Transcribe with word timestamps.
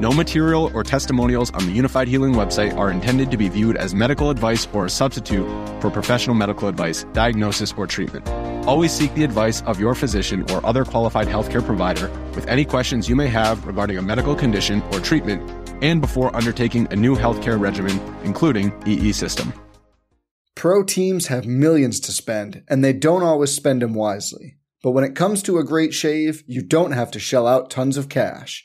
No 0.00 0.12
material 0.12 0.70
or 0.74 0.84
testimonials 0.84 1.50
on 1.50 1.66
the 1.66 1.76
Unifyd 1.76 2.06
Healing 2.06 2.32
website 2.32 2.76
are 2.76 2.92
intended 2.92 3.32
to 3.32 3.36
be 3.36 3.48
viewed 3.48 3.76
as 3.76 3.96
medical 3.96 4.30
advice 4.30 4.68
or 4.72 4.86
a 4.86 4.90
substitute 4.90 5.44
for 5.80 5.90
professional 5.90 6.36
medical 6.36 6.68
advice, 6.68 7.02
diagnosis, 7.12 7.74
or 7.76 7.88
treatment. 7.88 8.28
Always 8.64 8.92
seek 8.92 9.12
the 9.14 9.24
advice 9.24 9.60
of 9.62 9.80
your 9.80 9.96
physician 9.96 10.48
or 10.52 10.64
other 10.64 10.84
qualified 10.84 11.26
healthcare 11.26 11.66
provider 11.66 12.08
with 12.36 12.46
any 12.46 12.64
questions 12.64 13.08
you 13.08 13.16
may 13.16 13.26
have 13.26 13.66
regarding 13.66 13.98
a 13.98 14.02
medical 14.02 14.36
condition 14.36 14.82
or 14.92 15.00
treatment 15.00 15.42
and 15.82 16.00
before 16.00 16.34
undertaking 16.36 16.86
a 16.92 16.96
new 16.96 17.16
healthcare 17.16 17.58
regimen, 17.58 18.00
including 18.22 18.72
EE 18.86 19.10
system. 19.10 19.52
Pro 20.54 20.84
teams 20.84 21.26
have 21.26 21.44
millions 21.44 21.98
to 22.00 22.12
spend, 22.12 22.62
and 22.68 22.84
they 22.84 22.92
don't 22.92 23.24
always 23.24 23.50
spend 23.50 23.82
them 23.82 23.94
wisely. 23.94 24.58
But 24.80 24.92
when 24.92 25.02
it 25.02 25.16
comes 25.16 25.42
to 25.42 25.58
a 25.58 25.64
great 25.64 25.92
shave, 25.92 26.44
you 26.46 26.62
don't 26.62 26.92
have 26.92 27.10
to 27.10 27.18
shell 27.18 27.48
out 27.48 27.68
tons 27.68 27.96
of 27.96 28.08
cash. 28.08 28.64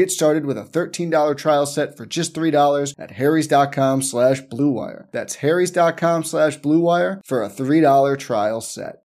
Get 0.00 0.10
started 0.10 0.46
with 0.46 0.56
a 0.56 0.62
$13 0.62 1.36
trial 1.36 1.66
set 1.66 1.94
for 1.94 2.06
just 2.06 2.34
$3 2.34 2.94
at 2.98 3.10
harrys.com 3.10 4.00
slash 4.00 4.40
bluewire. 4.40 5.04
That's 5.12 5.34
harrys.com 5.34 6.24
slash 6.24 6.58
bluewire 6.58 7.20
for 7.26 7.42
a 7.42 7.50
$3 7.50 8.18
trial 8.18 8.62
set. 8.62 9.02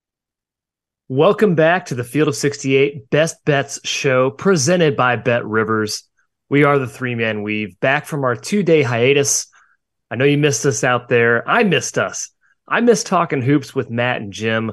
Welcome 1.09 1.55
back 1.55 1.87
to 1.87 1.95
the 1.95 2.05
Field 2.05 2.29
of 2.29 2.37
68 2.37 3.09
Best 3.09 3.43
Bets 3.47 3.81
show 3.89 4.33
presented 4.33 4.95
by 4.95 5.17
BetRivers. 5.17 6.03
We 6.51 6.65
are 6.65 6.79
the 6.79 6.87
three 6.87 7.15
man 7.15 7.43
weave 7.43 7.81
back 7.81 8.05
from 8.05 8.23
our 8.23 8.37
two 8.37 8.63
day 8.63 8.83
hiatus. 8.83 9.47
I 10.11 10.17
know 10.17 10.27
you 10.27 10.37
missed 10.37 10.67
us 10.67 10.85
out 10.85 11.09
there. 11.09 11.49
I 11.49 11.63
missed 11.63 11.97
us. 11.97 12.29
I 12.69 12.83
missed 12.83 13.07
talking 13.07 13.41
hoops 13.41 13.75
with 13.75 13.89
Matt 13.89 14.21
and 14.21 14.31
Jim 14.31 14.73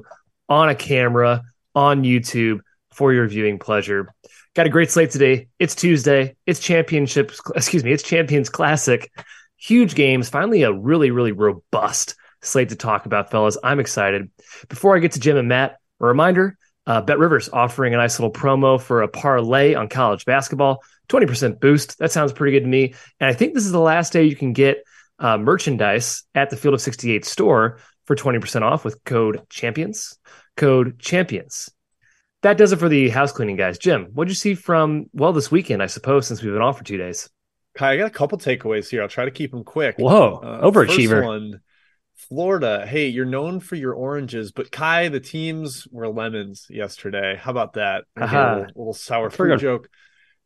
on 0.50 0.68
a 0.68 0.76
camera 0.76 1.44
on 1.76 2.04
YouTube 2.04 2.60
for 2.92 3.14
your 3.14 3.28
viewing 3.30 3.58
pleasure. 3.58 4.14
Got 4.56 4.66
a 4.66 4.70
great 4.70 4.90
slate 4.90 5.12
today. 5.12 5.48
It's 5.60 5.76
Tuesday. 5.76 6.36
It's 6.48 6.60
championships. 6.60 7.40
Excuse 7.56 7.84
me. 7.84 7.92
It's 7.92 8.02
Champions 8.02 8.50
Classic. 8.50 9.12
Huge 9.58 9.94
games. 9.94 10.28
Finally, 10.28 10.64
a 10.64 10.74
really, 10.74 11.12
really 11.12 11.32
robust 11.32 12.16
slate 12.42 12.70
to 12.70 12.76
talk 12.76 13.06
about, 13.06 13.30
fellas. 13.30 13.58
I'm 13.64 13.80
excited. 13.80 14.32
Before 14.68 14.96
I 14.96 15.00
get 15.00 15.12
to 15.12 15.20
Jim 15.20 15.38
and 15.38 15.48
Matt, 15.48 15.78
a 16.02 16.06
reminder 16.06 16.58
uh, 16.88 17.04
BetRivers 17.04 17.50
offering 17.54 17.94
a 17.94 17.98
nice 17.98 18.18
little 18.18 18.34
promo 18.34 18.82
for 18.82 19.04
a 19.04 19.08
parlay 19.08 19.76
on 19.76 19.88
college 19.88 20.26
basketball. 20.26 20.82
20% 21.10 21.60
boost. 21.60 22.00
That 22.00 22.12
sounds 22.12 22.34
pretty 22.34 22.54
good 22.54 22.64
to 22.64 22.70
me. 22.70 22.96
And 23.20 23.30
I 23.30 23.34
think 23.34 23.54
this 23.54 23.66
is 23.66 23.72
the 23.72 23.80
last 23.80 24.14
day 24.14 24.24
you 24.24 24.36
can 24.36 24.54
get 24.54 24.84
uh, 25.20 25.38
merchandise 25.38 26.24
at 26.34 26.50
the 26.50 26.58
Field 26.58 26.74
of 26.74 26.82
68 26.82 27.24
store 27.24 27.80
for 28.06 28.16
20% 28.16 28.64
off 28.64 28.84
with 28.84 29.04
code 29.04 29.42
champions. 29.50 30.18
Code 30.58 30.98
champions 30.98 31.70
that 32.42 32.58
does 32.58 32.72
it 32.72 32.80
for 32.80 32.90
the 32.90 33.10
house 33.10 33.32
cleaning 33.32 33.56
guys. 33.56 33.78
Jim, 33.78 34.08
what'd 34.14 34.32
you 34.32 34.36
see 34.36 34.56
from 34.56 35.08
well 35.14 35.34
this 35.34 35.52
weekend? 35.52 35.84
I 35.84 35.88
suppose 35.88 36.28
since 36.28 36.42
we've 36.42 36.54
been 36.54 36.62
off 36.62 36.78
for 36.78 36.84
two 36.84 36.98
days. 36.98 37.30
Ky, 37.78 37.86
I 37.86 37.98
got 37.98 38.08
a 38.08 38.12
couple 38.12 38.38
takeaways 38.38 38.90
here. 38.90 39.02
I'll 39.02 39.10
try 39.10 39.26
to 39.26 39.32
keep 39.32 39.52
them 39.52 39.64
quick. 39.64 39.96
Whoa, 39.98 40.36
uh, 40.36 40.70
overachiever. 40.70 41.24
one, 41.24 41.62
Florida. 42.16 42.86
Hey, 42.86 43.08
you're 43.08 43.26
known 43.26 43.60
for 43.60 43.76
your 43.76 43.94
oranges, 43.94 44.52
but 44.52 44.72
Ky, 44.72 45.08
the 45.08 45.20
teams 45.20 45.88
were 45.92 46.08
lemons 46.08 46.68
yesterday. 46.70 47.36
How 47.36 47.52
about 47.52 47.74
that? 47.74 48.06
A 48.16 48.26
little, 48.26 48.66
little, 48.76 48.94
sour 48.94 49.30
fruit 49.30 49.60
joke. 49.60 49.90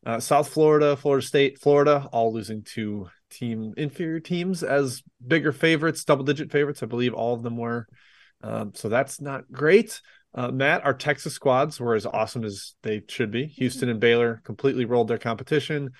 Uh, 0.06 0.20
South 0.20 0.48
Florida, 0.48 0.96
Florida 0.96 1.26
State, 1.26 1.58
Florida, 1.58 2.08
all 2.12 2.32
losing 2.32 2.62
to 2.62 3.08
team 3.30 3.72
inferior 3.76 4.20
teams 4.20 4.62
as 4.62 5.02
bigger 5.26 5.50
favorites, 5.50 6.04
double 6.04 6.24
digit 6.24 6.52
favorites. 6.52 6.82
I 6.82 6.86
believe 6.86 7.14
all 7.14 7.34
of 7.34 7.42
them 7.42 7.56
were. 7.56 7.86
Um, 8.42 8.72
so 8.74 8.88
that's 8.88 9.20
not 9.20 9.50
great. 9.50 10.02
Uh, 10.34 10.50
Matt, 10.50 10.84
our 10.84 10.94
Texas 10.94 11.34
squads 11.34 11.78
were 11.78 11.94
as 11.94 12.06
awesome 12.06 12.44
as 12.44 12.74
they 12.82 13.02
should 13.08 13.30
be. 13.30 13.46
Houston 13.46 13.88
and 13.88 14.00
Baylor 14.00 14.40
completely 14.44 14.84
rolled 14.84 15.08
their 15.08 15.18
competition. 15.18 15.90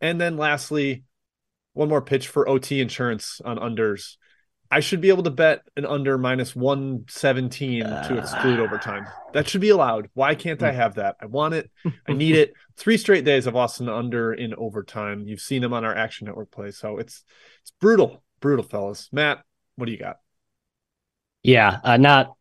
And 0.00 0.20
then 0.20 0.36
lastly, 0.36 1.04
one 1.74 1.88
more 1.88 2.02
pitch 2.02 2.28
for 2.28 2.48
OT 2.48 2.80
insurance 2.80 3.40
on 3.44 3.58
unders. 3.58 4.16
I 4.70 4.80
should 4.80 5.00
be 5.00 5.10
able 5.10 5.22
to 5.22 5.30
bet 5.30 5.62
an 5.76 5.86
under 5.86 6.18
minus 6.18 6.56
117 6.56 7.84
uh, 7.84 8.08
to 8.08 8.18
exclude 8.18 8.58
overtime. 8.58 9.06
That 9.32 9.48
should 9.48 9.60
be 9.60 9.68
allowed. 9.68 10.08
Why 10.14 10.34
can't 10.34 10.62
I 10.64 10.72
have 10.72 10.96
that? 10.96 11.14
I 11.20 11.26
want 11.26 11.54
it. 11.54 11.70
I 12.08 12.12
need 12.12 12.34
it. 12.34 12.54
Three 12.76 12.96
straight 12.96 13.24
days 13.24 13.46
of 13.46 13.54
Austin 13.54 13.88
under 13.88 14.32
in 14.32 14.54
overtime. 14.54 15.28
You've 15.28 15.40
seen 15.40 15.62
them 15.62 15.72
on 15.72 15.84
our 15.84 15.94
Action 15.94 16.26
Network 16.26 16.50
play. 16.50 16.72
So 16.72 16.98
it's 16.98 17.22
it's 17.62 17.70
brutal, 17.80 18.24
brutal, 18.40 18.64
fellas. 18.64 19.08
Matt, 19.12 19.44
what 19.76 19.86
do 19.86 19.92
you 19.92 19.98
got? 19.98 20.16
Yeah, 21.44 21.78
uh, 21.84 21.98
not 21.98 22.32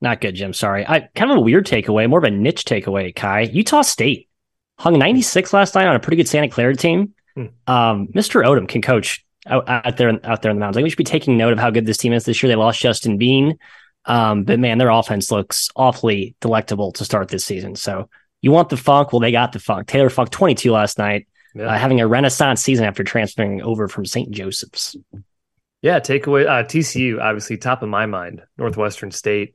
not 0.00 0.20
good, 0.20 0.34
Jim. 0.34 0.52
Sorry. 0.52 0.86
I 0.86 1.00
kind 1.14 1.30
of 1.30 1.38
a 1.38 1.40
weird 1.40 1.66
takeaway, 1.66 2.08
more 2.08 2.18
of 2.18 2.24
a 2.24 2.30
niche 2.30 2.64
takeaway, 2.64 3.14
Ky. 3.14 3.52
Utah 3.52 3.82
State 3.82 4.28
hung 4.78 4.98
96 4.98 5.52
last 5.52 5.74
night 5.74 5.86
on 5.86 5.96
a 5.96 6.00
pretty 6.00 6.16
good 6.16 6.28
Santa 6.28 6.48
Clara 6.48 6.76
team. 6.76 7.14
Hmm. 7.34 7.46
Um, 7.66 8.08
Mr. 8.08 8.44
Odom 8.44 8.68
can 8.68 8.82
coach 8.82 9.24
out, 9.46 9.68
out, 9.68 9.96
there 9.96 10.08
out 10.24 10.42
there 10.42 10.50
in 10.50 10.56
the 10.56 10.60
mountains. 10.60 10.76
Like 10.76 10.84
we 10.84 10.90
should 10.90 10.98
be 10.98 11.04
taking 11.04 11.36
note 11.36 11.52
of 11.52 11.58
how 11.58 11.70
good 11.70 11.86
this 11.86 11.96
team 11.96 12.12
is 12.12 12.24
this 12.24 12.42
year. 12.42 12.48
They 12.48 12.56
lost 12.56 12.80
Justin 12.80 13.18
Bean. 13.18 13.58
Um, 14.04 14.44
but 14.44 14.58
man, 14.58 14.78
their 14.78 14.90
offense 14.90 15.30
looks 15.30 15.68
awfully 15.76 16.34
delectable 16.40 16.92
to 16.92 17.04
start 17.04 17.28
this 17.28 17.44
season. 17.44 17.76
So 17.76 18.08
you 18.40 18.52
want 18.52 18.68
the 18.68 18.76
funk? 18.76 19.12
Well, 19.12 19.20
they 19.20 19.32
got 19.32 19.52
the 19.52 19.58
funk. 19.58 19.88
Taylor 19.88 20.10
Funk 20.10 20.30
22 20.30 20.70
last 20.70 20.98
night, 20.98 21.26
yeah. 21.54 21.66
uh, 21.66 21.76
having 21.76 22.00
a 22.00 22.06
renaissance 22.06 22.62
season 22.62 22.86
after 22.86 23.04
transferring 23.04 23.62
over 23.62 23.88
from 23.88 24.06
St. 24.06 24.30
Joseph's. 24.30 24.96
Yeah, 25.82 26.00
takeaway 26.00 26.46
uh, 26.46 26.64
TCU 26.64 27.20
obviously 27.20 27.56
top 27.56 27.82
of 27.82 27.88
my 27.88 28.06
mind. 28.06 28.42
Northwestern 28.56 29.10
State 29.10 29.54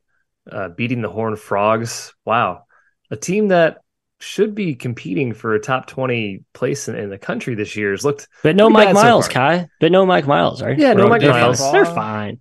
uh, 0.51 0.69
beating 0.69 1.01
the 1.01 1.09
Horned 1.09 1.39
Frogs. 1.39 2.13
Wow, 2.25 2.65
a 3.11 3.15
team 3.15 3.49
that 3.49 3.77
should 4.23 4.55
be 4.55 4.73
competing 4.73 5.33
for 5.33 5.53
a 5.53 5.59
top 5.59 5.85
20 5.85 6.43
place 6.53 6.87
in, 6.87 6.95
in 6.95 7.09
the 7.09 7.17
country 7.17 7.55
this 7.55 7.75
year 7.75 7.91
has 7.91 8.05
looked 8.05 8.29
but 8.41 8.55
no 8.55 8.69
mike 8.69 8.93
miles 8.93 9.25
so 9.25 9.31
kai. 9.31 9.67
But 9.81 9.91
no 9.91 10.05
mike 10.05 10.25
miles 10.25 10.61
right? 10.61 10.77
Yeah 10.77 10.93
no 10.93 11.09
mike 11.09 11.21
they're 11.21 11.31
miles. 11.31 11.59
Fine. 11.59 11.73
they're 11.73 11.85
fine. 11.85 12.39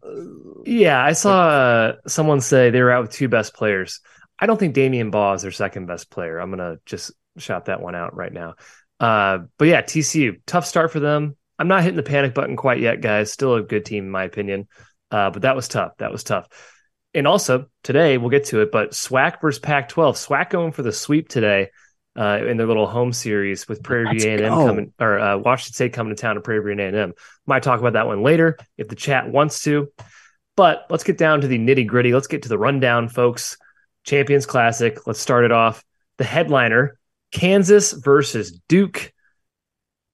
Yeah 0.65 1.03
i 1.03 1.13
saw 1.13 1.49
uh, 1.49 1.97
someone 2.07 2.41
say 2.41 2.71
they 2.71 2.81
were 2.81 2.93
out 2.93 3.03
with 3.03 3.13
two 3.13 3.29
best 3.29 3.53
players. 3.53 4.01
I 4.39 4.47
don't 4.47 4.59
think 4.59 4.75
Damion 4.75 5.11
Baugh 5.11 5.35
is 5.35 5.43
their 5.43 5.51
second 5.51 5.87
best 5.87 6.09
player. 6.09 6.39
I'm 6.39 6.51
gonna 6.51 6.77
just 6.87 7.11
shout 7.39 7.65
that 7.65 7.83
one 7.83 7.97
out 7.97 8.15
right 8.17 8.33
now. 8.33 8.55
Uh, 9.01 9.41
but 9.59 9.67
yeah 9.67 9.83
tcu 9.83 10.41
tough 10.47 10.67
start 10.67 10.93
for 10.93 11.01
them. 11.01 11.37
I'm 11.59 11.69
not 11.69 11.83
hitting 11.83 11.97
the 11.97 12.05
panic 12.05 12.33
button 12.33 12.57
quite 12.57 12.81
yet 12.81 13.01
guys. 13.01 13.33
Still 13.33 13.57
a 13.57 13.63
good 13.63 13.85
team 13.85 14.05
in 14.05 14.11
my 14.11 14.25
opinion. 14.25 14.69
Uh, 15.11 15.31
but 15.31 15.43
that 15.43 15.57
was 15.57 15.69
tough. 15.69 15.93
That 15.99 16.13
was 16.13 16.23
tough. 16.23 16.47
And 17.15 17.27
also 17.27 17.67
today 17.83 18.19
we'll 18.19 18.31
get 18.31 18.47
to 18.47 18.61
it, 18.61 18.73
but 18.73 18.93
SWAC 18.93 19.41
versus 19.41 19.61
Pac-12. 19.61 20.15
SWAC 20.15 20.51
going 20.51 20.73
for 20.73 20.83
the 20.83 20.93
sweep 20.93 21.29
today 21.29 21.69
uh, 22.17 22.41
in 22.47 22.57
their 22.57 22.67
little 22.67 22.87
home 22.87 23.13
series 23.13 23.69
with 23.69 23.83
Prairie 23.83 24.19
View 24.19 24.31
A&M 24.31 24.51
coming 24.51 24.93
or 24.99 25.19
uh, 25.19 25.39
Washington 25.39 25.75
State 25.75 25.93
coming 25.93 26.15
to 26.15 26.21
town 26.21 26.35
to 26.37 26.41
Prairie 26.41 26.75
View 26.75 26.85
A&M. 26.85 27.13
Might 27.47 27.63
talk 27.63 27.81
about 27.81 27.95
that 27.95 28.07
one 28.07 28.23
later 28.23 28.59
if 28.77 28.89
the 28.89 28.97
chat 28.97 29.31
wants 29.31 29.63
to. 29.65 29.89
But 30.57 30.87
let's 30.91 31.05
get 31.05 31.19
down 31.19 31.41
to 31.41 31.47
the 31.47 31.59
nitty 31.59 31.87
gritty. 31.87 32.13
Let's 32.13 32.27
get 32.27 32.43
to 32.43 32.49
the 32.49 32.59
rundown, 32.59 33.09
folks. 33.09 33.57
Champions 34.05 34.47
Classic. 34.47 35.07
Let's 35.07 35.21
start 35.21 35.45
it 35.45 35.53
off. 35.53 35.83
The 36.19 36.25
headliner: 36.25 36.99
Kansas 37.31 37.93
versus 37.93 38.61
Duke. 38.69 39.13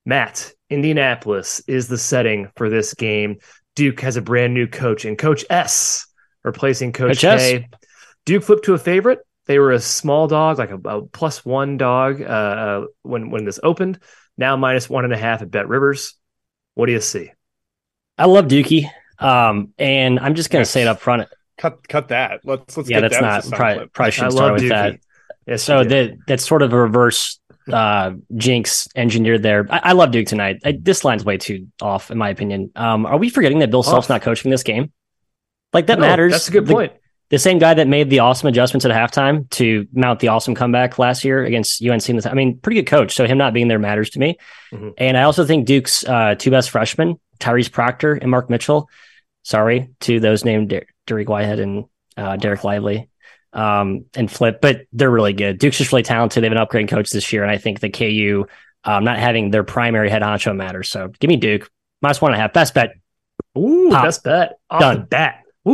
Matt, 0.06 0.52
Indianapolis 0.70 1.60
is 1.66 1.88
the 1.88 1.98
setting 1.98 2.50
for 2.56 2.70
this 2.70 2.94
game. 2.94 3.38
Duke 3.74 4.00
has 4.00 4.16
a 4.16 4.22
brand 4.22 4.54
new 4.54 4.66
coach 4.66 5.04
and 5.04 5.18
Coach 5.18 5.44
S 5.50 6.06
replacing 6.48 6.92
Coach, 6.92 7.20
Coach 7.20 7.38
K. 7.38 7.54
S. 7.56 7.80
Duke 8.26 8.42
flipped 8.42 8.64
to 8.64 8.74
a 8.74 8.78
favorite. 8.78 9.20
They 9.46 9.58
were 9.58 9.72
a 9.72 9.80
small 9.80 10.26
dog, 10.28 10.58
like 10.58 10.70
a, 10.70 10.76
a 10.76 11.06
plus 11.06 11.44
one 11.44 11.78
dog 11.78 12.20
uh, 12.20 12.24
uh, 12.24 12.86
when 13.02 13.30
when 13.30 13.44
this 13.44 13.58
opened. 13.62 13.98
Now 14.36 14.56
minus 14.56 14.90
one 14.90 15.04
and 15.04 15.12
a 15.12 15.16
half 15.16 15.40
at 15.42 15.50
BetRivers. 15.50 16.12
What 16.74 16.86
do 16.86 16.92
you 16.92 17.00
see? 17.00 17.32
I 18.18 18.26
love 18.26 18.46
Dookie, 18.46 18.90
um, 19.18 19.72
and 19.78 20.18
I'm 20.18 20.34
just 20.34 20.50
going 20.50 20.64
to 20.64 20.70
say 20.70 20.82
it 20.82 20.88
up 20.88 21.00
front. 21.00 21.28
Cut 21.56 21.86
cut 21.88 22.08
that. 22.08 22.40
Let's 22.44 22.76
let's. 22.76 22.90
Yeah, 22.90 23.00
that's 23.00 23.14
that 23.14 23.22
not 23.22 23.44
probably, 23.56 23.86
probably 23.88 24.12
should 24.12 24.32
start 24.32 24.54
with 24.54 24.62
Dookie. 24.64 24.68
that. 24.68 25.00
Yes, 25.46 25.62
so 25.62 25.82
that 25.82 26.18
that's 26.26 26.46
sort 26.46 26.62
of 26.62 26.72
a 26.72 26.78
reverse 26.78 27.40
uh, 27.72 28.12
jinx 28.36 28.86
engineered 28.94 29.42
there. 29.42 29.66
I, 29.70 29.80
I 29.84 29.92
love 29.92 30.10
Duke 30.10 30.26
tonight. 30.26 30.60
I, 30.64 30.78
this 30.78 31.04
line's 31.04 31.24
way 31.24 31.38
too 31.38 31.68
off, 31.80 32.10
in 32.10 32.18
my 32.18 32.28
opinion. 32.28 32.70
Um, 32.76 33.06
are 33.06 33.16
we 33.16 33.30
forgetting 33.30 33.60
that 33.60 33.70
Bill 33.70 33.82
Self's 33.82 34.08
not 34.08 34.22
coaching 34.22 34.50
this 34.50 34.62
game? 34.62 34.92
Like 35.72 35.86
that 35.86 35.98
no, 35.98 36.06
matters. 36.06 36.32
That's 36.32 36.48
a 36.48 36.52
good 36.52 36.66
the, 36.66 36.72
point 36.72 36.92
the 37.30 37.38
same 37.38 37.58
guy 37.58 37.74
that 37.74 37.86
made 37.86 38.08
the 38.08 38.20
awesome 38.20 38.48
adjustments 38.48 38.86
at 38.86 38.90
halftime 38.90 39.48
to 39.50 39.86
mount 39.92 40.20
the 40.20 40.28
awesome 40.28 40.54
comeback 40.54 40.98
last 40.98 41.24
year 41.24 41.44
against 41.44 41.84
UNC. 41.84 42.26
I 42.26 42.34
mean, 42.34 42.58
pretty 42.58 42.80
good 42.80 42.88
coach. 42.88 43.14
So 43.14 43.26
him 43.26 43.36
not 43.36 43.52
being 43.52 43.68
there 43.68 43.78
matters 43.78 44.10
to 44.10 44.18
me. 44.18 44.38
Mm-hmm. 44.72 44.90
And 44.96 45.16
I 45.16 45.24
also 45.24 45.44
think 45.44 45.66
Duke's 45.66 46.04
uh, 46.04 46.36
two 46.38 46.50
best 46.50 46.70
freshmen, 46.70 47.20
Tyrese 47.38 47.70
Proctor 47.70 48.14
and 48.14 48.30
Mark 48.30 48.48
Mitchell. 48.48 48.88
Sorry 49.42 49.90
to 50.00 50.20
those 50.20 50.44
named 50.44 50.70
Der- 50.70 50.86
Dariq 51.06 51.28
Whitehead 51.28 51.60
and 51.60 51.84
uh, 52.16 52.36
Dereck 52.36 52.64
Lively 52.64 53.10
um, 53.52 54.06
and 54.14 54.30
Flip, 54.30 54.60
but 54.60 54.86
they're 54.92 55.10
really 55.10 55.34
good. 55.34 55.58
Duke's 55.58 55.78
just 55.78 55.92
really 55.92 56.02
talented. 56.02 56.42
They've 56.42 56.50
been 56.50 56.58
upgrading 56.58 56.88
coach 56.88 57.10
this 57.10 57.30
year, 57.32 57.42
and 57.42 57.50
I 57.52 57.58
think 57.58 57.80
the 57.80 57.90
KU 57.90 58.46
um, 58.84 59.04
not 59.04 59.18
having 59.18 59.50
their 59.50 59.64
primary 59.64 60.08
head 60.08 60.22
honcho 60.22 60.56
matters. 60.56 60.88
So 60.88 61.08
give 61.20 61.28
me 61.28 61.36
Duke 61.36 61.70
minus 62.00 62.22
one 62.22 62.32
and 62.32 62.38
a 62.38 62.42
half. 62.42 62.52
Best 62.54 62.74
bet. 62.74 62.94
Ooh, 63.56 63.90
Pop. 63.90 64.04
best 64.04 64.24
bet. 64.24 64.58
Off 64.70 64.80
Done. 64.80 65.06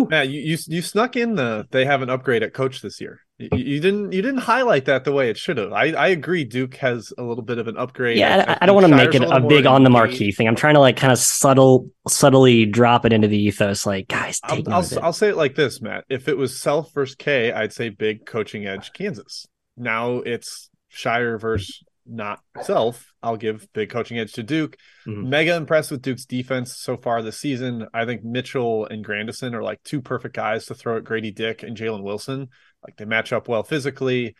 Bet. 0.02 0.26
Yeah, 0.26 0.32
you, 0.32 0.41
you 0.41 0.58
you 0.67 0.82
snuck 0.82 1.17
in 1.17 1.35
the 1.37 1.67
they 1.70 1.85
have 1.85 2.02
an 2.02 2.11
upgrade 2.11 2.43
at 2.43 2.52
coach 2.52 2.82
this 2.82 3.00
year. 3.00 3.20
You, 3.38 3.49
you, 3.52 3.81
didn't 3.81 4.12
you 4.12 4.23
didn't 4.23 4.41
highlight 4.41 4.85
that 4.85 5.05
the 5.05 5.12
way 5.12 5.29
it 5.29 5.37
should 5.37 5.58
have. 5.58 5.73
I, 5.73 5.93
I 5.93 6.08
agree. 6.08 6.44
Duke 6.44 6.76
has 6.76 7.12
a 7.19 7.23
little 7.23 7.43
bit 7.43 7.58
of 7.58 7.69
an 7.69 7.76
upgrade. 7.76 8.17
Yeah, 8.17 8.44
I, 8.49 8.58
I, 8.62 8.67
don't 8.67 8.75
want 8.75 8.87
to 8.87 8.96
make 8.96 9.14
it 9.14 9.23
a, 9.23 9.41
big 9.41 9.67
on 9.67 9.85
the 9.85 9.91
marquee 9.91 10.32
thing. 10.32 10.49
I'm 10.49 10.56
trying 10.56 10.75
to 10.75 10.81
like 10.81 10.96
kind 10.96 11.12
of 11.12 11.19
subtle 11.19 11.91
subtly 12.08 12.67
drop 12.67 13.05
it 13.05 13.12
into 13.12 13.29
the 13.29 13.38
ethos. 13.38 13.87
Like 13.87 14.08
guys, 14.08 14.41
I'll 14.44 14.62
I'll, 14.69 14.87
I'll, 15.02 15.12
say 15.12 15.29
it 15.29 15.37
like 15.37 15.55
this, 15.55 15.81
Matt. 15.81 16.05
If 16.08 16.29
it 16.29 16.37
was 16.37 16.61
Self 16.61 16.93
versus 16.93 17.14
K, 17.14 17.52
I'd 17.52 17.73
say 17.73 17.88
big 17.88 18.26
coaching 18.26 18.67
edge 18.67 18.93
Kansas. 18.93 19.46
Now 19.76 20.17
it's 20.19 20.70
Scheyer 20.93 21.41
versus 21.41 21.82
not 22.06 22.41
self, 22.62 23.12
I'll 23.23 23.37
give 23.37 23.67
the 23.75 23.87
coaching 23.87 24.19
edge 24.19 24.33
to 24.35 24.43
Duke. 24.43 24.77
Mm-hmm. 25.06 25.29
Mega 25.29 25.56
impressed 25.56 25.91
with 25.91 26.03
Duke's 26.03 26.25
defense 26.25 26.77
so 26.77 26.97
far 26.97 27.23
this 27.23 27.39
season. 27.39 27.87
I 27.95 28.05
think 28.05 28.25
Mitchell 28.25 28.87
and 28.87 29.05
Grandison 29.05 29.55
are 29.55 29.62
like 29.62 29.83
two 29.83 30.03
perfect 30.03 30.35
guys 30.37 30.67
to 30.67 30.75
throw 30.75 30.97
at 30.97 31.05
Grady 31.05 31.31
Dick 31.31 31.62
and 31.62 31.77
Jalen 31.77 32.03
Wilson. 32.03 32.49
Like 32.85 32.97
they 32.97 33.05
match 33.05 33.33
up 33.33 33.49
well 33.49 33.62
physically. 33.62 34.37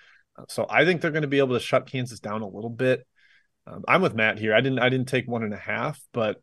So 0.49 0.67
I 0.69 0.85
think 0.85 1.01
they're 1.01 1.11
going 1.11 1.23
to 1.23 1.29
be 1.29 1.39
able 1.39 1.55
to 1.55 1.61
shut 1.61 1.87
Kansas 1.87 2.21
down 2.21 2.43
a 2.43 2.49
little 2.49 2.71
bit. 2.71 3.07
Um, 3.67 3.85
I'm 3.89 4.03
with 4.03 4.15
Matt 4.15 4.39
here. 4.39 4.55
I 4.55 4.61
didn't 4.61 4.81
I 4.81 4.89
didn't 4.89 5.09
take 5.09 5.27
one 5.27 5.43
and 5.43 5.55
a 5.55 5.59
half, 5.59 6.01
but 6.13 6.43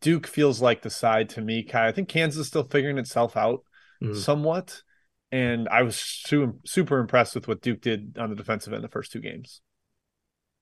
Duke 0.00 0.26
feels 0.26 0.60
like 0.60 0.82
the 0.82 0.90
side 0.90 1.30
to 1.30 1.40
me. 1.40 1.62
Ky, 1.62 1.78
I 1.78 1.92
think 1.92 2.08
Kansas 2.08 2.40
is 2.40 2.46
still 2.48 2.64
figuring 2.64 2.98
itself 2.98 3.36
out 3.36 3.64
mm-hmm. 4.02 4.14
somewhat. 4.14 4.82
And 5.30 5.68
I 5.68 5.82
was 5.82 5.96
super, 5.96 6.54
super 6.64 6.98
impressed 6.98 7.34
with 7.34 7.48
what 7.48 7.60
Duke 7.60 7.80
did 7.80 8.16
on 8.18 8.30
the 8.30 8.36
defensive 8.36 8.72
end 8.72 8.82
the 8.82 8.88
first 8.88 9.12
two 9.12 9.20
games. 9.20 9.60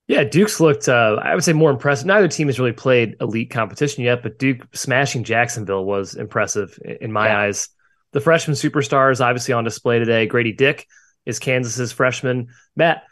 Yeah, 0.09 0.23
Duke's 0.23 0.61
looked, 0.61 0.89
uh, 0.89 1.17
I 1.21 1.35
would 1.35 1.43
say, 1.43 1.53
more 1.53 1.71
impressive. 1.71 2.07
Neither 2.07 2.29
team 2.29 2.47
has 2.47 2.61
really 2.61 2.73
played 2.73 3.17
elite 3.21 3.51
competition 3.51 4.05
yet, 4.05 4.23
but 4.23 4.39
Duke 4.39 4.65
smashing 4.73 5.25
Jacksonville 5.25 5.85
was 5.85 6.15
impressive 6.15 6.79
in 7.01 7.13
my 7.13 7.27
yeah. 7.27 7.41
eyes. 7.41 7.69
The 8.13 8.21
freshman 8.21 8.57
superstar 8.57 9.11
is 9.11 9.21
obviously 9.21 9.55
on 9.55 9.65
display 9.65 9.99
today. 9.99 10.27
Grady 10.27 10.53
Dick 10.53 10.87
is 11.25 11.41
Kansas's 11.41 11.93
freshman. 11.93 12.49
Matt 12.77 13.03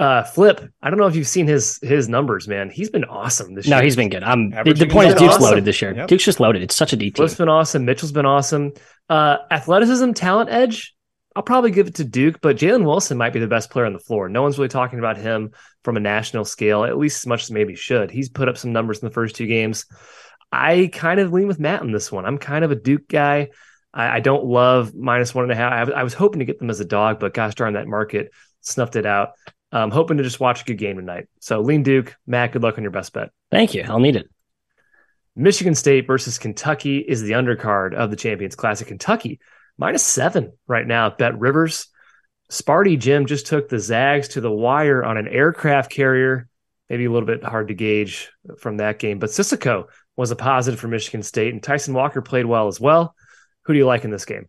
uh, 0.00 0.22
Flip, 0.22 0.72
I 0.82 0.88
don't 0.88 0.98
know 0.98 1.06
if 1.06 1.14
you've 1.14 1.28
seen 1.28 1.46
his 1.46 1.78
his 1.82 2.08
numbers, 2.08 2.48
man. 2.48 2.70
He's 2.70 2.88
been 2.88 3.04
awesome 3.04 3.54
this 3.54 3.66
no, 3.66 3.76
year. 3.76 3.82
No, 3.82 3.84
he's 3.84 3.96
been 3.96 4.08
good. 4.08 4.22
I'm 4.22 4.50
the, 4.50 4.72
the 4.72 4.86
point 4.86 5.08
is 5.08 5.14
Duke's 5.14 5.34
awesome. 5.34 5.42
loaded 5.42 5.64
this 5.66 5.82
year. 5.82 5.94
Yep. 5.94 6.08
Duke's 6.08 6.24
just 6.24 6.40
loaded. 6.40 6.62
It's 6.62 6.74
such 6.74 6.94
a 6.94 6.96
deep 6.96 7.16
Flip's 7.16 7.32
team. 7.32 7.44
been 7.44 7.48
awesome. 7.50 7.84
Mitchell's 7.84 8.12
been 8.12 8.24
awesome. 8.24 8.72
Uh, 9.10 9.38
athleticism, 9.50 10.12
talent 10.12 10.48
edge. 10.48 10.94
I'll 11.36 11.42
probably 11.44 11.70
give 11.70 11.86
it 11.86 11.94
to 11.96 12.04
Duke, 12.04 12.40
but 12.40 12.56
Jalen 12.56 12.84
Wilson 12.84 13.16
might 13.16 13.32
be 13.32 13.38
the 13.38 13.46
best 13.46 13.70
player 13.70 13.86
on 13.86 13.92
the 13.92 14.00
floor. 14.00 14.28
No 14.28 14.42
one's 14.42 14.58
really 14.58 14.68
talking 14.68 14.98
about 14.98 15.16
him 15.16 15.52
from 15.84 15.96
a 15.96 16.00
national 16.00 16.44
scale, 16.44 16.84
at 16.84 16.98
least 16.98 17.22
as 17.22 17.26
much 17.26 17.44
as 17.44 17.50
maybe 17.52 17.76
should. 17.76 18.10
He's 18.10 18.28
put 18.28 18.48
up 18.48 18.58
some 18.58 18.72
numbers 18.72 18.98
in 18.98 19.06
the 19.06 19.14
first 19.14 19.36
two 19.36 19.46
games. 19.46 19.86
I 20.50 20.90
kind 20.92 21.20
of 21.20 21.32
lean 21.32 21.46
with 21.46 21.60
Matt 21.60 21.82
on 21.82 21.92
this 21.92 22.10
one. 22.10 22.26
I'm 22.26 22.38
kind 22.38 22.64
of 22.64 22.72
a 22.72 22.76
Duke 22.76 23.06
guy. 23.06 23.50
I, 23.94 24.16
I 24.16 24.20
don't 24.20 24.44
love 24.44 24.92
minus 24.94 25.32
one 25.32 25.44
and 25.44 25.52
a 25.52 25.56
half. 25.56 25.88
I, 25.88 25.92
I, 25.92 26.02
was 26.02 26.14
hoping 26.14 26.40
to 26.40 26.44
get 26.44 26.58
them 26.58 26.70
as 26.70 26.80
a 26.80 26.84
dog, 26.84 27.20
but 27.20 27.32
gosh 27.32 27.54
darn 27.54 27.74
that 27.74 27.86
market 27.86 28.32
snuffed 28.60 28.96
it 28.96 29.06
out. 29.06 29.30
I'm 29.70 29.92
hoping 29.92 30.16
to 30.16 30.24
just 30.24 30.40
watch 30.40 30.62
a 30.62 30.64
good 30.64 30.78
game 30.78 30.96
tonight. 30.96 31.28
So 31.40 31.60
lean 31.60 31.84
Duke. 31.84 32.16
Matt, 32.26 32.52
good 32.52 32.62
luck 32.62 32.76
on 32.76 32.82
your 32.82 32.90
best 32.90 33.12
bet. 33.12 33.30
Thank 33.52 33.74
you. 33.74 33.84
I'll 33.86 34.00
need 34.00 34.16
it. 34.16 34.28
Michigan 35.36 35.76
State 35.76 36.08
versus 36.08 36.38
Kentucky 36.38 36.98
is 36.98 37.22
the 37.22 37.32
undercard 37.32 37.94
of 37.94 38.10
the 38.10 38.16
Champions 38.16 38.56
Classic. 38.56 38.88
Kentucky 38.88 39.38
minus 39.80 40.04
seven 40.04 40.52
right 40.68 40.86
now 40.86 41.06
at 41.06 41.18
BetRivers. 41.18 41.86
Sparty 42.52 42.98
Jim 42.98 43.26
just 43.26 43.46
took 43.46 43.68
the 43.68 43.78
Zags 43.78 44.28
to 44.28 44.40
the 44.40 44.50
wire 44.50 45.02
on 45.02 45.16
an 45.16 45.26
aircraft 45.26 45.90
carrier. 45.90 46.48
Maybe 46.88 47.06
a 47.06 47.10
little 47.10 47.26
bit 47.26 47.42
hard 47.42 47.68
to 47.68 47.74
gauge 47.74 48.30
from 48.58 48.76
that 48.76 48.98
game, 48.98 49.18
but 49.18 49.30
Sissoko 49.30 49.84
was 50.16 50.32
a 50.32 50.36
positive 50.36 50.78
for 50.78 50.88
Michigan 50.88 51.22
State, 51.22 51.52
and 51.52 51.62
Tyson 51.62 51.94
Walker 51.94 52.20
played 52.20 52.46
well 52.46 52.66
as 52.66 52.80
well. 52.80 53.14
Who 53.64 53.72
do 53.72 53.78
you 53.78 53.86
like 53.86 54.04
in 54.04 54.10
this 54.10 54.24
game? 54.24 54.48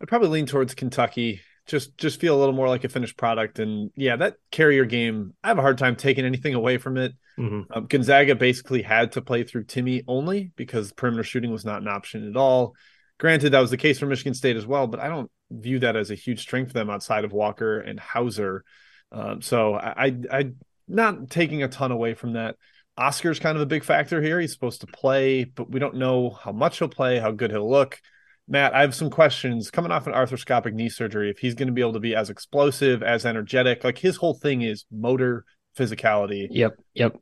I'd 0.00 0.08
probably 0.08 0.28
lean 0.28 0.46
towards 0.46 0.74
Kentucky. 0.74 1.42
Just 1.66 1.96
just 1.98 2.18
feel 2.18 2.34
a 2.34 2.40
little 2.40 2.54
more 2.54 2.68
like 2.68 2.84
a 2.84 2.88
finished 2.88 3.18
product, 3.18 3.58
and 3.58 3.90
yeah, 3.94 4.16
that 4.16 4.36
carrier 4.50 4.86
game. 4.86 5.34
I 5.44 5.48
have 5.48 5.58
a 5.58 5.62
hard 5.62 5.76
time 5.76 5.94
taking 5.94 6.24
anything 6.24 6.54
away 6.54 6.78
from 6.78 6.96
it. 6.96 7.12
Mm-hmm. 7.38 7.72
Um, 7.72 7.86
Gonzaga 7.86 8.34
basically 8.34 8.80
had 8.80 9.12
to 9.12 9.22
play 9.22 9.44
through 9.44 9.64
Timme 9.64 10.02
only 10.08 10.52
because 10.56 10.92
perimeter 10.92 11.22
shooting 11.22 11.52
was 11.52 11.66
not 11.66 11.82
an 11.82 11.88
option 11.88 12.28
at 12.28 12.36
all. 12.36 12.74
Granted, 13.20 13.50
that 13.50 13.60
was 13.60 13.70
the 13.70 13.76
case 13.76 13.98
for 13.98 14.06
Michigan 14.06 14.32
State 14.32 14.56
as 14.56 14.66
well, 14.66 14.86
but 14.86 14.98
I 14.98 15.08
don't 15.08 15.30
view 15.50 15.78
that 15.80 15.94
as 15.94 16.10
a 16.10 16.14
huge 16.14 16.40
strength 16.40 16.68
for 16.68 16.78
them 16.78 16.88
outside 16.88 17.24
of 17.26 17.32
Walker 17.32 17.78
and 17.78 18.00
Hauser. 18.00 18.64
Um, 19.12 19.42
so 19.42 19.74
I, 19.74 20.06
I, 20.06 20.16
I, 20.32 20.50
not 20.88 21.28
taking 21.28 21.62
a 21.62 21.68
ton 21.68 21.92
away 21.92 22.14
from 22.14 22.32
that. 22.32 22.56
Oscar's 22.96 23.38
kind 23.38 23.56
of 23.56 23.62
a 23.62 23.66
big 23.66 23.84
factor 23.84 24.22
here. 24.22 24.40
He's 24.40 24.54
supposed 24.54 24.80
to 24.80 24.86
play, 24.86 25.44
but 25.44 25.70
we 25.70 25.78
don't 25.78 25.96
know 25.96 26.30
how 26.30 26.52
much 26.52 26.78
he'll 26.78 26.88
play, 26.88 27.18
how 27.18 27.30
good 27.30 27.50
he'll 27.50 27.70
look. 27.70 28.00
Matt, 28.48 28.74
I 28.74 28.80
have 28.80 28.94
some 28.94 29.10
questions 29.10 29.70
coming 29.70 29.92
off 29.92 30.06
an 30.06 30.14
arthroscopic 30.14 30.72
knee 30.72 30.88
surgery. 30.88 31.28
If 31.28 31.40
he's 31.40 31.54
going 31.54 31.68
to 31.68 31.74
be 31.74 31.82
able 31.82 31.92
to 31.92 32.00
be 32.00 32.16
as 32.16 32.30
explosive, 32.30 33.02
as 33.02 33.26
energetic, 33.26 33.84
like 33.84 33.98
his 33.98 34.16
whole 34.16 34.34
thing 34.34 34.62
is 34.62 34.86
motor 34.90 35.44
physicality. 35.78 36.48
Yep. 36.50 36.76
Yep. 36.94 37.16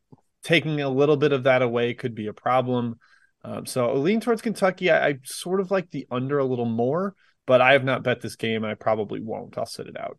Taking 0.45 0.81
a 0.81 0.89
little 0.89 1.17
bit 1.17 1.33
of 1.33 1.43
that 1.43 1.61
away 1.61 1.95
could 1.95 2.15
be 2.15 2.29
a 2.29 2.33
problem. 2.33 3.01
Um, 3.45 3.67
so 3.67 3.95
lean 3.95 4.21
towards 4.21 4.43
Kentucky. 4.43 4.91
I, 4.91 5.09
I, 5.09 5.19
sort 5.25 5.61
of 5.61 5.71
like 5.71 5.91
the 5.91 6.07
under 6.11 6.39
a 6.39 6.45
little 6.45 6.67
more, 6.67 7.15
but 7.47 7.61
I 7.61 7.73
have 7.73 7.85
not 7.85 8.03
bet 8.03 8.21
this 8.21 8.37
game. 8.37 8.65
And 8.65 8.71
I 8.71 8.75
probably 8.75 9.21
won't. 9.21 9.57
I'll 9.57 9.67
sit 9.67 9.87
it 9.87 9.99
out. 9.99 10.19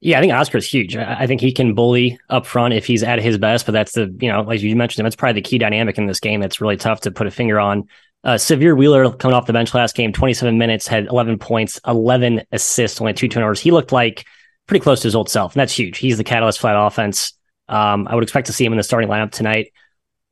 Yeah, 0.00 0.18
I 0.18 0.20
think 0.20 0.34
Oscar's 0.34 0.68
huge. 0.68 0.96
I 0.96 1.26
think 1.26 1.40
he 1.40 1.50
can 1.50 1.74
bully 1.74 2.18
up 2.28 2.44
front 2.44 2.74
if 2.74 2.84
he's 2.84 3.02
at 3.02 3.22
his 3.22 3.38
best, 3.38 3.64
but 3.64 3.72
that's 3.72 3.92
the, 3.92 4.14
you 4.20 4.30
know, 4.30 4.42
like 4.42 4.60
you 4.60 4.76
mentioned, 4.76 5.06
that's 5.06 5.16
probably 5.16 5.40
the 5.40 5.48
key 5.48 5.56
dynamic 5.56 5.96
in 5.96 6.06
this 6.06 6.20
game 6.20 6.40
that's 6.40 6.60
really 6.60 6.76
tough 6.76 7.00
to 7.02 7.10
put 7.10 7.26
a 7.26 7.30
finger 7.30 7.58
on. 7.58 7.88
Uh, 8.22 8.34
Sahvir 8.34 8.76
Wheeler 8.76 9.10
coming 9.12 9.34
off 9.34 9.46
the 9.46 9.54
bench 9.54 9.72
last 9.72 9.96
game, 9.96 10.12
27 10.12 10.58
minutes, 10.58 10.86
had 10.86 11.06
11 11.06 11.38
points, 11.38 11.80
11 11.86 12.42
assists, 12.52 13.00
only 13.00 13.14
two 13.14 13.28
turnovers. 13.28 13.60
He 13.60 13.70
looked 13.70 13.92
like 13.92 14.26
pretty 14.66 14.82
close 14.82 15.00
to 15.00 15.06
his 15.06 15.14
old 15.14 15.30
self, 15.30 15.54
and 15.54 15.60
that's 15.60 15.78
huge. 15.78 15.96
He's 15.96 16.18
the 16.18 16.24
catalyst 16.24 16.60
for 16.60 16.66
that 16.66 16.78
offense. 16.78 17.32
Um, 17.68 18.06
I 18.06 18.14
would 18.14 18.24
expect 18.24 18.48
to 18.48 18.52
see 18.52 18.66
him 18.66 18.74
in 18.74 18.76
the 18.76 18.82
starting 18.82 19.08
lineup 19.08 19.30
tonight 19.30 19.72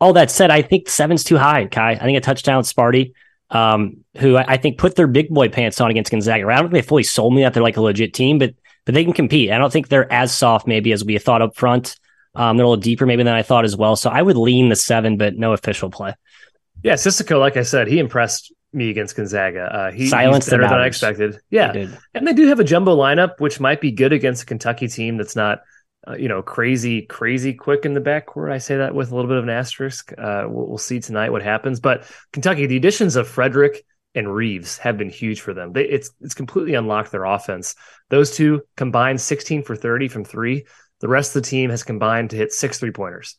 all 0.02 0.12
that 0.14 0.32
said, 0.32 0.50
I 0.50 0.62
think 0.62 0.88
seven's 0.88 1.22
too 1.22 1.38
high, 1.38 1.64
Ky. 1.66 1.80
I 1.80 1.96
think 1.96 2.18
a 2.18 2.20
touchdown 2.20 2.64
Sparty, 2.64 3.12
um, 3.50 3.98
who 4.18 4.36
I, 4.36 4.44
I, 4.48 4.56
think 4.56 4.76
put 4.76 4.96
their 4.96 5.06
big 5.06 5.28
boy 5.28 5.48
pants 5.48 5.80
on 5.80 5.92
against 5.92 6.10
Gonzaga. 6.10 6.44
I 6.48 6.56
don't 6.56 6.64
think 6.64 6.72
they 6.72 6.82
fully 6.82 7.04
sold 7.04 7.32
me 7.32 7.42
that 7.42 7.54
they're 7.54 7.62
like 7.62 7.76
a 7.76 7.80
legit 7.80 8.12
team, 8.12 8.40
but 8.40 8.52
but 8.84 8.94
they 8.94 9.04
can 9.04 9.12
compete. 9.12 9.52
I 9.52 9.58
don't 9.58 9.72
think 9.72 9.86
they're 9.86 10.12
as 10.12 10.34
soft 10.34 10.66
maybe 10.66 10.90
as 10.90 11.04
we 11.04 11.16
thought 11.18 11.40
up 11.40 11.54
front. 11.54 12.00
Um, 12.34 12.56
they're 12.56 12.66
a 12.66 12.68
little 12.68 12.82
deeper 12.82 13.06
maybe 13.06 13.22
than 13.22 13.32
I 13.32 13.42
thought 13.42 13.64
as 13.64 13.76
well. 13.76 13.94
So 13.94 14.10
I 14.10 14.20
would 14.20 14.36
lean 14.36 14.70
the 14.70 14.76
seven, 14.76 15.18
but 15.18 15.36
no 15.36 15.52
official 15.52 15.88
play. 15.88 16.14
Yeah, 16.82 16.94
Sissoko, 16.94 17.38
like 17.38 17.56
I 17.56 17.62
said, 17.62 17.86
he 17.86 18.00
impressed 18.00 18.52
me 18.72 18.90
against 18.90 19.14
Gonzaga. 19.14 19.60
Uh, 19.60 19.90
he, 19.92 20.08
Silence 20.08 20.46
he's 20.46 20.50
better 20.50 20.64
than 20.64 20.80
I 20.80 20.86
expected. 20.86 21.38
Yeah, 21.48 21.72
and 22.12 22.26
they 22.26 22.32
do 22.32 22.48
have 22.48 22.58
a 22.58 22.64
jumbo 22.64 22.96
lineup, 22.96 23.38
which 23.38 23.60
might 23.60 23.80
be 23.80 23.92
good 23.92 24.12
against 24.12 24.42
a 24.42 24.46
Kentucky 24.46 24.88
team 24.88 25.16
that's 25.16 25.36
not, 25.36 25.60
uh, 26.06 26.16
you 26.16 26.28
know, 26.28 26.42
crazy, 26.42 27.02
crazy 27.02 27.54
quick 27.54 27.84
in 27.84 27.94
the 27.94 28.00
backcourt. 28.00 28.50
I 28.50 28.58
say 28.58 28.76
that 28.78 28.94
with 28.94 29.12
a 29.12 29.14
little 29.14 29.28
bit 29.28 29.38
of 29.38 29.44
an 29.44 29.50
asterisk. 29.50 30.12
Uh, 30.16 30.44
we'll, 30.48 30.66
we'll, 30.66 30.78
see 30.78 30.98
tonight 30.98 31.30
what 31.30 31.42
happens. 31.42 31.78
But 31.78 32.10
Kentucky, 32.32 32.66
the 32.66 32.76
additions 32.76 33.14
of 33.14 33.28
Fredrick 33.28 33.78
and 34.14 34.32
Reeves 34.32 34.78
have 34.78 34.98
been 34.98 35.10
huge 35.10 35.40
for 35.40 35.54
them. 35.54 35.72
They, 35.72 35.84
it's 35.84 36.10
it's 36.20 36.34
completely 36.34 36.74
unlocked 36.74 37.12
their 37.12 37.24
offense. 37.24 37.76
Those 38.10 38.36
two 38.36 38.62
combined 38.76 39.20
16 39.20 39.62
for 39.62 39.76
30 39.76 40.08
from 40.08 40.24
three. 40.24 40.66
The 41.00 41.08
rest 41.08 41.34
of 41.34 41.42
the 41.42 41.48
team 41.48 41.70
has 41.70 41.82
combined 41.82 42.30
to 42.30 42.36
hit 42.36 42.52
six 42.52 42.78
three 42.78 42.92
pointers. 42.92 43.36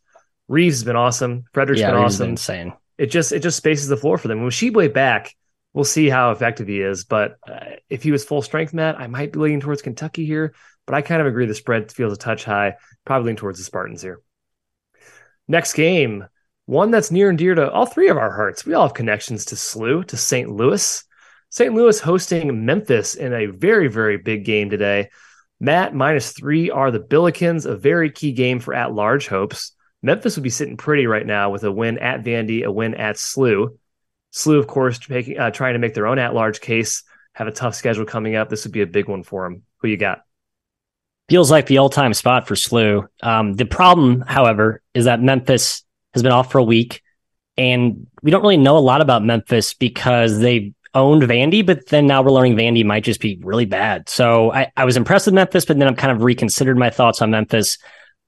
Reeves 0.48 0.78
has 0.78 0.84
been 0.84 0.96
awesome. 0.96 1.44
Fredrick's 1.54 1.80
yeah, 1.80 1.92
been 1.92 2.02
Reeves 2.02 2.16
awesome. 2.16 2.26
Been 2.26 2.32
insane. 2.32 2.74
It 2.98 3.08
just 3.08 3.32
it 3.32 3.40
just 3.40 3.58
spaces 3.58 3.88
the 3.88 3.98
floor 3.98 4.18
for 4.18 4.28
them. 4.30 4.42
When 4.42 4.52
Tshiebwe 4.52 4.94
back, 4.94 5.36
we'll 5.74 5.86
see 5.86 6.10
how 6.10 6.32
effective 6.32 6.68
he 6.68 6.80
is. 6.80 7.04
But 7.04 7.38
uh, 7.48 7.78
if 7.90 8.04
he 8.04 8.12
was 8.12 8.24
full 8.24 8.42
strength, 8.42 8.74
Matt, 8.74 9.00
I 9.00 9.08
might 9.08 9.34
be 9.34 9.40
leaning 9.40 9.60
towards 9.60 9.82
Kentucky 9.82 10.26
here. 10.26 10.54
But 10.86 10.96
I 10.96 11.02
kind 11.02 11.22
of 11.22 11.28
agree 11.28 11.46
the 11.46 11.56
spread 11.56 11.92
feels 11.92 12.14
a 12.14 12.18
touch 12.18 12.44
high. 12.44 12.76
Probably 13.06 13.28
lean 13.28 13.36
towards 13.36 13.58
the 13.58 13.64
Spartans 13.64 14.02
here. 14.02 14.22
Next 15.48 15.74
game, 15.74 16.26
one 16.66 16.92
that's 16.92 17.12
near 17.12 17.30
and 17.30 17.38
dear 17.38 17.56
to 17.56 17.72
all 17.72 17.86
three 17.86 18.10
of 18.10 18.18
our 18.18 18.34
hearts. 18.34 18.66
We 18.66 18.74
all 18.74 18.88
have 18.88 18.94
connections 18.94 19.46
to 19.46 19.56
SLU, 19.56 20.06
to 20.08 20.18
St. 20.18 20.50
Louis. 20.50 21.04
St. 21.50 21.74
Louis 21.74 22.00
hosting 22.00 22.66
Memphis 22.66 23.16
in 23.16 23.34
a 23.34 23.48
very, 23.48 23.88
very 23.88 24.18
big 24.18 24.46
game 24.46 24.70
today. 24.70 25.10
Matt 25.60 25.94
minus 25.94 26.32
three 26.32 26.70
are 26.70 26.92
the 26.92 27.00
Billikens, 27.00 27.66
a 27.66 27.76
very 27.76 28.10
key 28.10 28.32
game 28.32 28.60
for 28.60 28.74
at 28.74 28.94
large 28.94 29.28
hopes. 29.28 29.74
Memphis 30.02 30.36
would 30.36 30.44
be 30.44 30.50
sitting 30.50 30.78
pretty 30.78 31.08
right 31.08 31.26
now 31.26 31.50
with 31.50 31.64
a 31.64 31.72
win 31.72 31.98
at 32.00 32.24
Vandy, 32.24 32.64
a 32.64 32.72
win 32.72 32.96
at 32.96 33.16
SLU. 33.16 33.78
SLU, 34.34 34.60
of 34.60 34.68
course, 34.68 35.08
making, 35.10 35.38
uh, 35.38 35.52
trying 35.52 35.74
to 35.74 35.80
make 35.80 35.94
their 35.94 36.08
own 36.08 36.20
at 36.20 36.34
large 36.34 36.60
case, 36.60 37.04
have 37.34 37.48
a 37.48 37.52
tough 37.52 37.76
schedule 37.76 38.06
coming 38.06 38.36
up. 38.36 38.50
This 38.50 38.66
would 38.66 38.74
be 38.74 38.82
a 38.82 38.88
big 38.88 39.08
one 39.08 39.24
for 39.24 39.44
them. 39.44 39.64
Who 39.78 39.88
you 39.88 39.98
got? 39.98 40.22
Feels 41.34 41.50
like 41.50 41.66
the 41.66 41.80
all 41.80 41.90
time 41.90 42.14
spot 42.14 42.48
for 42.48 42.54
SLU. 42.54 43.08
Um, 43.24 43.54
the 43.54 43.66
problem, 43.66 44.22
however, 44.22 44.84
is 44.94 45.06
that 45.06 45.20
Memphis 45.20 45.84
has 46.14 46.22
been 46.22 46.32
off 46.32 46.52
for 46.52 46.60
a 46.60 46.64
week. 46.64 47.02
And 47.58 48.06
we 48.22 48.30
don't 48.30 48.44
really 48.44 48.56
know 48.56 48.78
a 48.78 48.86
lot 48.86 49.02
about 49.02 49.24
Memphis 49.24 49.74
because 49.74 50.38
they 50.38 50.76
owned 50.94 51.24
Vandy, 51.24 51.66
but 51.66 51.88
then 51.88 52.06
now 52.06 52.22
we're 52.22 52.30
learning 52.30 52.56
Vandy 52.56 52.86
might 52.86 53.04
just 53.04 53.20
be 53.20 53.40
really 53.42 53.66
bad. 53.66 54.10
So 54.10 54.54
I, 54.54 54.72
I 54.78 54.86
was 54.86 54.96
impressed 54.96 55.26
with 55.26 55.34
Memphis, 55.34 55.66
but 55.66 55.80
then 55.80 55.88
I'm 55.88 55.96
kind 55.96 56.12
of 56.16 56.22
reconsidered 56.22 56.78
my 56.78 56.92
thoughts 56.92 57.20
on 57.20 57.32
Memphis. 57.32 57.80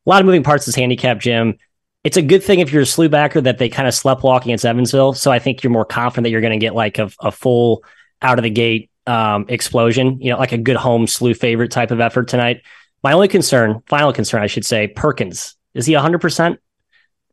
A 0.08 0.10
lot 0.10 0.22
of 0.22 0.26
moving 0.26 0.42
parts 0.42 0.66
this 0.66 0.74
handicap, 0.74 1.20
Jim. 1.20 1.60
It's 2.04 2.18
a 2.18 2.24
good 2.24 2.42
thing 2.44 2.60
if 2.60 2.72
you're 2.72 2.82
a 2.82 2.86
SLU 2.86 3.12
backer 3.12 3.40
that 3.40 3.60
they 3.60 3.70
kind 3.70 3.88
of 3.88 3.94
slept 3.94 4.24
walking 4.24 4.50
against 4.50 4.66
Evansville. 4.66 5.14
So 5.14 5.32
I 5.32 5.38
think 5.38 5.62
you're 5.62 5.70
more 5.70 5.86
confident 5.86 6.24
that 6.24 6.32
you're 6.32 6.42
going 6.42 6.60
to 6.60 6.66
get 6.66 6.74
like 6.74 6.98
a, 6.98 7.12
a 7.20 7.32
full 7.32 7.84
out 8.24 8.40
of 8.40 8.44
the 8.44 8.50
gate 8.50 8.90
um, 9.06 9.46
explosion, 9.48 10.20
you 10.22 10.32
know, 10.32 10.40
like 10.40 10.54
a 10.54 10.58
good 10.58 10.76
home 10.76 11.06
SLU 11.06 11.38
favorite 11.38 11.70
type 11.70 11.92
of 11.92 12.00
effort 12.00 12.28
tonight. 12.28 12.64
My 13.06 13.14
only 13.14 13.28
concern, 13.28 13.84
final 13.86 14.12
concern, 14.12 14.42
I 14.42 14.48
should 14.48 14.66
say, 14.66 14.88
Perkins. 14.88 15.56
Is 15.76 15.86
he 15.86 15.94
100%? 15.94 16.58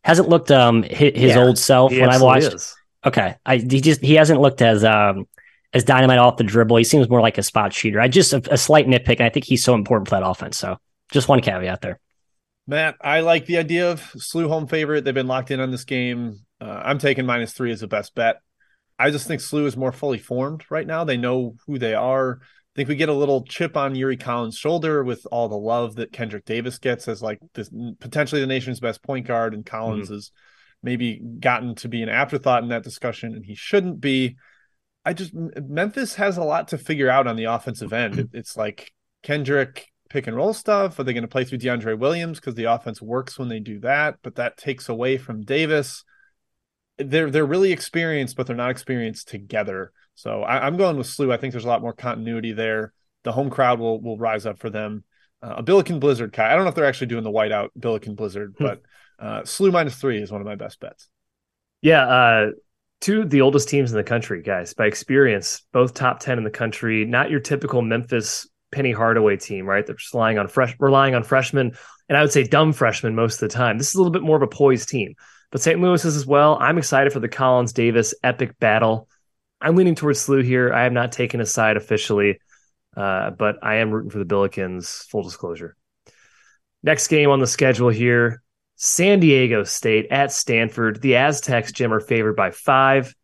hasn't 0.05 0.29
looked 0.29 0.51
um 0.51 0.83
his, 0.83 1.13
his 1.15 1.35
yeah, 1.35 1.39
old 1.39 1.59
self 1.59 1.93
when 1.93 2.11
I 2.11 2.21
watched. 2.21 2.53
Is. 2.53 2.75
Okay, 3.07 3.37
I 3.47 3.57
he 3.57 3.81
just 3.81 4.03
he 4.03 4.15
hasn't 4.15 4.41
looked 4.41 4.63
as 4.63 4.85
um 4.85 5.27
as 5.73 5.85
dynamite 5.85 6.19
off 6.19 6.37
the 6.37 6.45
dribble. 6.45 6.77
He 6.77 6.85
seems 6.85 7.09
more 7.09 7.23
like 7.23 7.39
a 7.39 7.43
spot 7.43 7.73
shooter. 7.73 8.01
I 8.01 8.09
just 8.09 8.33
a, 8.35 8.43
a 8.53 8.59
slight 8.59 8.87
nitpick, 8.87 9.17
and 9.19 9.23
I 9.23 9.31
think 9.31 9.47
he's 9.47 9.65
so 9.65 9.75
important 9.75 10.09
for 10.09 10.17
that 10.17 10.27
offense. 10.27 10.59
So 10.59 10.77
just 11.11 11.29
one 11.29 11.41
caveat 11.41 11.81
there. 11.81 11.99
Matt, 12.67 12.97
I 13.01 13.21
like 13.21 13.47
the 13.47 13.57
idea 13.57 13.91
of 13.91 14.01
SLU 14.13 14.49
home 14.49 14.67
favorite. 14.67 15.05
They've 15.05 15.15
been 15.15 15.27
locked 15.27 15.51
in 15.51 15.61
on 15.61 15.71
this 15.71 15.85
game. 15.85 16.41
Uh, 16.61 16.83
I'm 16.85 16.99
taking 16.99 17.25
minus 17.27 17.53
three 17.53 17.73
as 17.73 17.81
the 17.81 17.89
best 17.89 18.15
bet. 18.15 18.41
I 18.99 19.11
just 19.11 19.27
think 19.27 19.41
SLU 19.41 19.67
is 19.67 19.77
more 19.77 19.91
fully 19.91 20.19
formed 20.19 20.65
right 20.71 20.87
now. 20.87 21.05
They 21.05 21.17
know 21.17 21.57
who 21.67 21.79
they 21.79 21.95
are 21.95 22.41
think 22.77 22.89
we 22.89 22.97
get 22.97 23.09
a 23.09 23.15
little 23.15 23.45
chip 23.45 23.77
on 23.77 23.95
Yuri 23.95 24.17
Collins' 24.17 24.57
shoulder 24.57 25.05
with 25.05 25.27
all 25.31 25.49
the 25.49 25.57
love 25.57 25.97
that 25.97 26.13
Kendrick 26.13 26.45
Davis 26.45 26.79
gets 26.79 27.07
as 27.07 27.23
like 27.23 27.39
this 27.55 27.71
potentially 28.01 28.41
the 28.41 28.47
nation's 28.47 28.81
best 28.81 29.03
point 29.03 29.27
guard, 29.27 29.53
and 29.55 29.67
Collins 29.67 30.07
mm-hmm. 30.07 30.15
has 30.15 30.31
maybe 30.83 31.21
gotten 31.41 31.75
to 31.77 31.89
be 31.89 32.03
an 32.03 32.09
afterthought 32.09 32.63
in 32.63 32.71
that 32.71 32.83
discussion, 32.83 33.35
and 33.35 33.45
he 33.45 33.55
shouldn't 33.55 34.01
be. 34.01 34.37
I 35.05 35.13
just 35.13 35.33
Memphis 35.35 36.15
has 36.15 36.37
a 36.37 36.45
lot 36.45 36.69
to 36.69 36.79
figure 36.79 37.11
out 37.11 37.27
on 37.27 37.37
the 37.37 37.45
offensive 37.45 37.93
end. 37.93 38.19
It, 38.19 38.29
it's 38.33 38.57
like 38.57 38.93
Kendrick 39.23 39.89
pick 40.09 40.27
and 40.27 40.37
roll 40.37 40.55
stuff. 40.55 40.99
Are 40.99 41.05
they 41.05 41.13
going 41.13 41.23
to 41.23 41.29
play 41.29 41.45
through 41.45 41.59
DeAndre 41.59 41.99
Williams 41.99 42.39
because 42.39 42.55
the 42.55 42.65
offense 42.65 43.03
works 43.03 43.39
when 43.39 43.49
they 43.49 43.61
do 43.61 43.81
that, 43.81 44.17
but 44.23 44.37
that 44.37 44.57
takes 44.57 44.89
away 44.89 45.19
from 45.19 45.43
Davis. 45.43 46.05
They're 46.99 47.31
they're 47.31 47.45
really 47.45 47.73
experienced, 47.73 48.37
but 48.37 48.47
they're 48.47 48.57
not 48.57 48.71
experienced 48.71 49.29
together. 49.29 49.93
So 50.15 50.43
I, 50.43 50.67
am 50.67 50.77
going 50.77 50.97
with 50.97 51.07
SLU. 51.07 51.33
I 51.33 51.37
think 51.37 51.53
there's 51.53 51.65
a 51.65 51.69
lot 51.69 51.83
more 51.83 51.93
continuity 51.93 52.53
there. 52.53 52.93
The 53.25 53.33
home 53.33 53.51
crowd 53.51 53.79
will 53.79 54.01
will 54.01 54.19
rise 54.19 54.47
up 54.47 54.59
for 54.59 54.71
them. 54.71 55.05
Uh, 55.43 55.55
a 55.59 55.63
Billiken 55.63 55.99
Blizzard, 55.99 56.33
Ky. 56.33 56.43
I 56.43 56.55
don't 56.55 56.65
know 56.65 56.69
if 56.69 56.75
they're 56.75 56.85
actually 56.85 57.09
doing 57.09 57.25
the 57.25 57.31
whiteout 57.31 57.71
Billiken 57.79 58.15
Blizzard, 58.15 58.55
hmm. 58.57 58.65
but 58.65 58.83
uh, 59.19 59.43
SLU 59.43 59.73
minus 59.73 59.97
three 59.97 60.21
is 60.21 60.31
one 60.31 60.41
of 60.41 60.47
my 60.47 60.55
best 60.55 60.81
bets. 60.81 61.09
Yeah, 61.81 62.07
uh, 62.07 62.47
two 63.01 63.25
the 63.25 63.41
oldest 63.41 63.69
teams 63.69 63.91
in 63.91 63.97
the 63.97 64.05
country, 64.05 64.43
guys, 64.43 64.75
by 64.75 64.87
experience, 64.87 65.63
both 65.73 65.95
top 65.95 66.21
ten 66.21 66.39
in 66.39 66.45
the 66.45 66.51
country. 66.51 67.05
Not 67.05 67.31
your 67.31 67.41
typical 67.41 67.83
Memphis 67.83 68.49
Penny 68.71 68.93
Hardaway 68.93 69.37
team, 69.37 69.67
right? 69.67 69.87
They're 69.87 69.97
just 69.97 70.15
relying 70.15 70.39
on 70.39 70.49
fresh, 70.49 70.75
relying 70.79 71.15
on 71.15 71.23
freshmen, 71.23 71.73
and 72.09 72.19
I 72.19 72.23
would 72.23 72.33
say 72.33 72.45
dumb 72.45 72.73
freshmen 72.73 73.15
most 73.15 73.43
of 73.43 73.49
the 73.49 73.55
time. 73.55 73.79
This 73.79 73.89
is 73.89 73.95
a 73.95 73.99
little 73.99 74.13
bit 74.13 74.23
more 74.23 74.37
of 74.37 74.43
a 74.43 74.49
poised 74.49 74.89
team, 74.89 75.15
but 75.51 75.61
St. 75.61 75.81
Louis 75.81 76.05
is 76.05 76.17
as 76.17 76.27
well. 76.27 76.57
I'm 76.61 76.79
excited 76.79 77.13
for 77.13 77.21
the 77.21 77.29
Collins 77.29 77.73
Davis 77.73 78.15
epic 78.25 78.59
battle. 78.59 79.09
I'm 79.63 79.77
leaning 79.77 79.95
towards 79.95 80.27
SLU 80.27 80.45
here. 80.45 80.73
I 80.73 80.83
have 80.83 80.93
not 80.93 81.13
taken 81.13 81.41
a 81.41 81.47
side 81.47 81.77
officially, 81.77 82.41
uh, 82.97 83.31
but 83.31 83.57
I 83.63 83.77
am 83.77 83.91
rooting 83.91 84.11
for 84.11 84.19
the 84.19 84.25
Billikens. 84.25 85.07
Full 85.09 85.23
disclosure. 85.23 85.77
Next 86.83 87.07
game 87.09 87.31
on 87.31 87.39
the 87.39 87.47
schedule 87.47 87.89
here: 87.89 88.43
San 88.77 89.21
Diego 89.21 89.63
State 89.63 90.09
at 90.11 90.33
Stanford. 90.33 91.01
The 91.01 91.17
Aztecs, 91.17 91.73
Jim, 91.73 91.93
are 91.93 92.01
favored 92.01 92.35
by 92.35 92.51
five. 92.51 93.15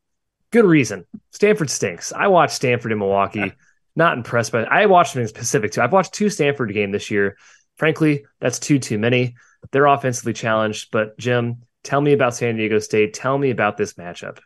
Good 0.51 0.65
reason. 0.65 1.05
Stanford 1.33 1.69
stinks. 1.69 2.13
I 2.13 2.29
watched 2.29 2.55
Stanford 2.55 2.93
in 2.93 2.99
Milwaukee. 2.99 3.53
Not 3.97 4.17
impressed 4.17 4.53
by. 4.53 4.63
It. 4.63 4.69
I 4.71 4.87
watched 4.87 5.15
them 5.15 5.25
in 5.25 5.29
Pacific 5.31 5.73
too. 5.73 5.83
I've 5.83 5.93
watched 5.93 6.15
two 6.15 6.31
Stanford 6.31 6.73
game 6.73 6.93
this 6.93 7.11
year. 7.11 7.37
Frankly, 7.77 8.25
that's 8.41 8.61
two 8.61 8.79
too 8.79 8.99
many. 8.99 9.35
They're 9.73 9.87
offensively 9.87 10.33
challenged, 10.33 10.91
but 10.93 11.19
Jim, 11.19 11.63
tell 11.83 12.01
me 12.01 12.13
about 12.13 12.35
San 12.35 12.57
Diego 12.57 12.79
State. 12.79 13.13
Tell 13.13 13.37
me 13.37 13.51
about 13.51 13.77
this 13.77 13.95
matchup. 13.95 14.39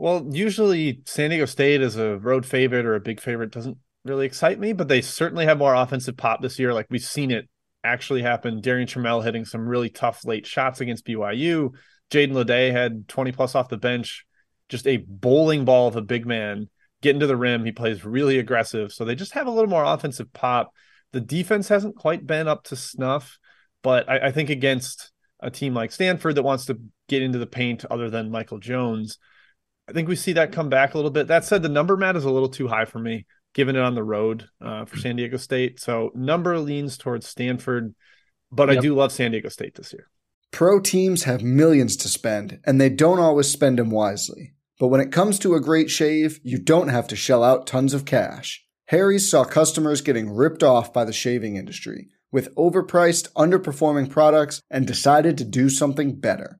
Well, 0.00 0.26
usually 0.30 1.02
San 1.04 1.28
Diego 1.28 1.44
State 1.44 1.82
as 1.82 1.96
a 1.96 2.16
road 2.16 2.46
favorite 2.46 2.86
or 2.86 2.94
a 2.94 3.00
big 3.00 3.20
favorite 3.20 3.50
doesn't 3.50 3.76
really 4.06 4.24
excite 4.24 4.58
me, 4.58 4.72
but 4.72 4.88
they 4.88 5.02
certainly 5.02 5.44
have 5.44 5.58
more 5.58 5.74
offensive 5.74 6.16
pop 6.16 6.40
this 6.40 6.58
year. 6.58 6.72
Like 6.72 6.86
we've 6.88 7.02
seen 7.02 7.30
it 7.30 7.50
actually 7.84 8.22
happen. 8.22 8.62
Darrion 8.62 8.86
Trammell 8.86 9.22
hitting 9.22 9.44
some 9.44 9.68
really 9.68 9.90
tough 9.90 10.24
late 10.24 10.46
shots 10.46 10.80
against 10.80 11.04
BYU. 11.04 11.74
Jaden 12.10 12.32
LeDee 12.32 12.72
had 12.72 13.08
20 13.08 13.32
plus 13.32 13.54
off 13.54 13.68
the 13.68 13.76
bench, 13.76 14.24
just 14.70 14.86
a 14.86 15.04
bowling 15.06 15.66
ball 15.66 15.88
of 15.88 15.96
a 15.96 16.02
big 16.02 16.24
man 16.24 16.70
getting 17.02 17.20
to 17.20 17.26
the 17.26 17.36
rim. 17.36 17.66
He 17.66 17.72
plays 17.72 18.02
really 18.02 18.38
aggressive. 18.38 18.92
So 18.92 19.04
they 19.04 19.14
just 19.14 19.32
have 19.32 19.48
a 19.48 19.50
little 19.50 19.68
more 19.68 19.84
offensive 19.84 20.32
pop. 20.32 20.72
The 21.12 21.20
defense 21.20 21.68
hasn't 21.68 21.96
quite 21.96 22.26
been 22.26 22.48
up 22.48 22.64
to 22.64 22.76
snuff, 22.76 23.38
but 23.82 24.08
I, 24.08 24.28
I 24.28 24.32
think 24.32 24.48
against 24.48 25.12
a 25.40 25.50
team 25.50 25.74
like 25.74 25.92
Stanford 25.92 26.36
that 26.36 26.42
wants 26.42 26.64
to 26.66 26.78
get 27.06 27.22
into 27.22 27.38
the 27.38 27.46
paint 27.46 27.84
other 27.90 28.08
than 28.08 28.30
Michael 28.30 28.60
Jones, 28.60 29.18
I 29.90 29.92
think 29.92 30.08
we 30.08 30.14
see 30.14 30.34
that 30.34 30.52
come 30.52 30.68
back 30.68 30.94
a 30.94 30.98
little 30.98 31.10
bit. 31.10 31.26
That 31.26 31.44
said, 31.44 31.62
the 31.62 31.68
number 31.68 31.96
mat 31.96 32.14
is 32.14 32.24
a 32.24 32.30
little 32.30 32.48
too 32.48 32.68
high 32.68 32.84
for 32.84 33.00
me, 33.00 33.26
given 33.54 33.74
it 33.74 33.82
on 33.82 33.96
the 33.96 34.04
road 34.04 34.48
uh, 34.64 34.84
for 34.84 34.96
San 34.98 35.16
Diego 35.16 35.36
State. 35.36 35.80
So 35.80 36.12
number 36.14 36.58
leans 36.60 36.96
towards 36.96 37.26
Stanford, 37.26 37.92
but 38.52 38.68
yep. 38.68 38.78
I 38.78 38.80
do 38.80 38.94
love 38.94 39.10
San 39.10 39.32
Diego 39.32 39.48
State 39.48 39.74
this 39.74 39.92
year. 39.92 40.08
Pro 40.52 40.78
teams 40.78 41.24
have 41.24 41.42
millions 41.42 41.96
to 41.96 42.08
spend, 42.08 42.60
and 42.64 42.80
they 42.80 42.88
don't 42.88 43.18
always 43.18 43.48
spend 43.48 43.78
them 43.78 43.90
wisely. 43.90 44.54
But 44.78 44.88
when 44.88 45.00
it 45.00 45.12
comes 45.12 45.40
to 45.40 45.56
a 45.56 45.60
great 45.60 45.90
shave, 45.90 46.38
you 46.44 46.58
don't 46.58 46.88
have 46.88 47.08
to 47.08 47.16
shell 47.16 47.42
out 47.42 47.66
tons 47.66 47.92
of 47.92 48.04
cash. 48.04 48.64
Harry's 48.86 49.28
saw 49.28 49.44
customers 49.44 50.02
getting 50.02 50.30
ripped 50.30 50.62
off 50.62 50.92
by 50.92 51.04
the 51.04 51.12
shaving 51.12 51.56
industry 51.56 52.08
with 52.30 52.54
overpriced, 52.54 53.32
underperforming 53.32 54.08
products 54.08 54.62
and 54.70 54.86
decided 54.86 55.36
to 55.38 55.44
do 55.44 55.68
something 55.68 56.14
better. 56.14 56.59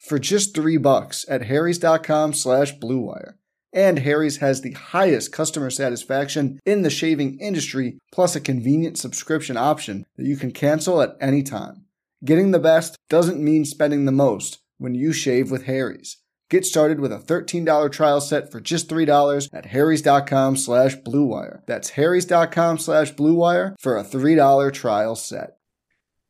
for 0.00 0.18
just 0.18 0.54
three 0.54 0.76
bucks 0.76 1.24
at 1.28 1.44
harrys.com 1.44 2.32
slash 2.32 2.76
bluewire. 2.78 3.34
And 3.72 4.00
Harry's 4.00 4.38
has 4.38 4.62
the 4.62 4.72
highest 4.72 5.30
customer 5.30 5.70
satisfaction 5.70 6.58
in 6.66 6.82
the 6.82 6.90
shaving 6.90 7.38
industry, 7.38 7.98
plus 8.10 8.34
a 8.34 8.40
convenient 8.40 8.98
subscription 8.98 9.56
option 9.56 10.06
that 10.16 10.26
you 10.26 10.36
can 10.36 10.50
cancel 10.50 11.00
at 11.00 11.16
any 11.20 11.42
time. 11.42 11.84
Getting 12.24 12.50
the 12.50 12.58
best 12.58 12.96
doesn't 13.08 13.42
mean 13.42 13.64
spending 13.64 14.06
the 14.06 14.12
most 14.12 14.58
when 14.78 14.94
you 14.94 15.12
shave 15.12 15.50
with 15.50 15.64
Harry's. 15.66 16.16
Get 16.50 16.66
started 16.66 16.98
with 16.98 17.12
a 17.12 17.18
$13 17.18 17.92
trial 17.92 18.20
set 18.20 18.50
for 18.50 18.60
just 18.60 18.88
$3 18.88 19.48
at 19.52 19.66
harrys.com 19.66 20.56
slash 20.56 20.96
bluewire. 20.96 21.60
That's 21.66 21.90
harrys.com 21.90 22.78
slash 22.78 23.14
bluewire 23.14 23.76
for 23.78 23.96
a 23.96 24.02
$3 24.02 24.72
trial 24.72 25.14
set. 25.14 25.58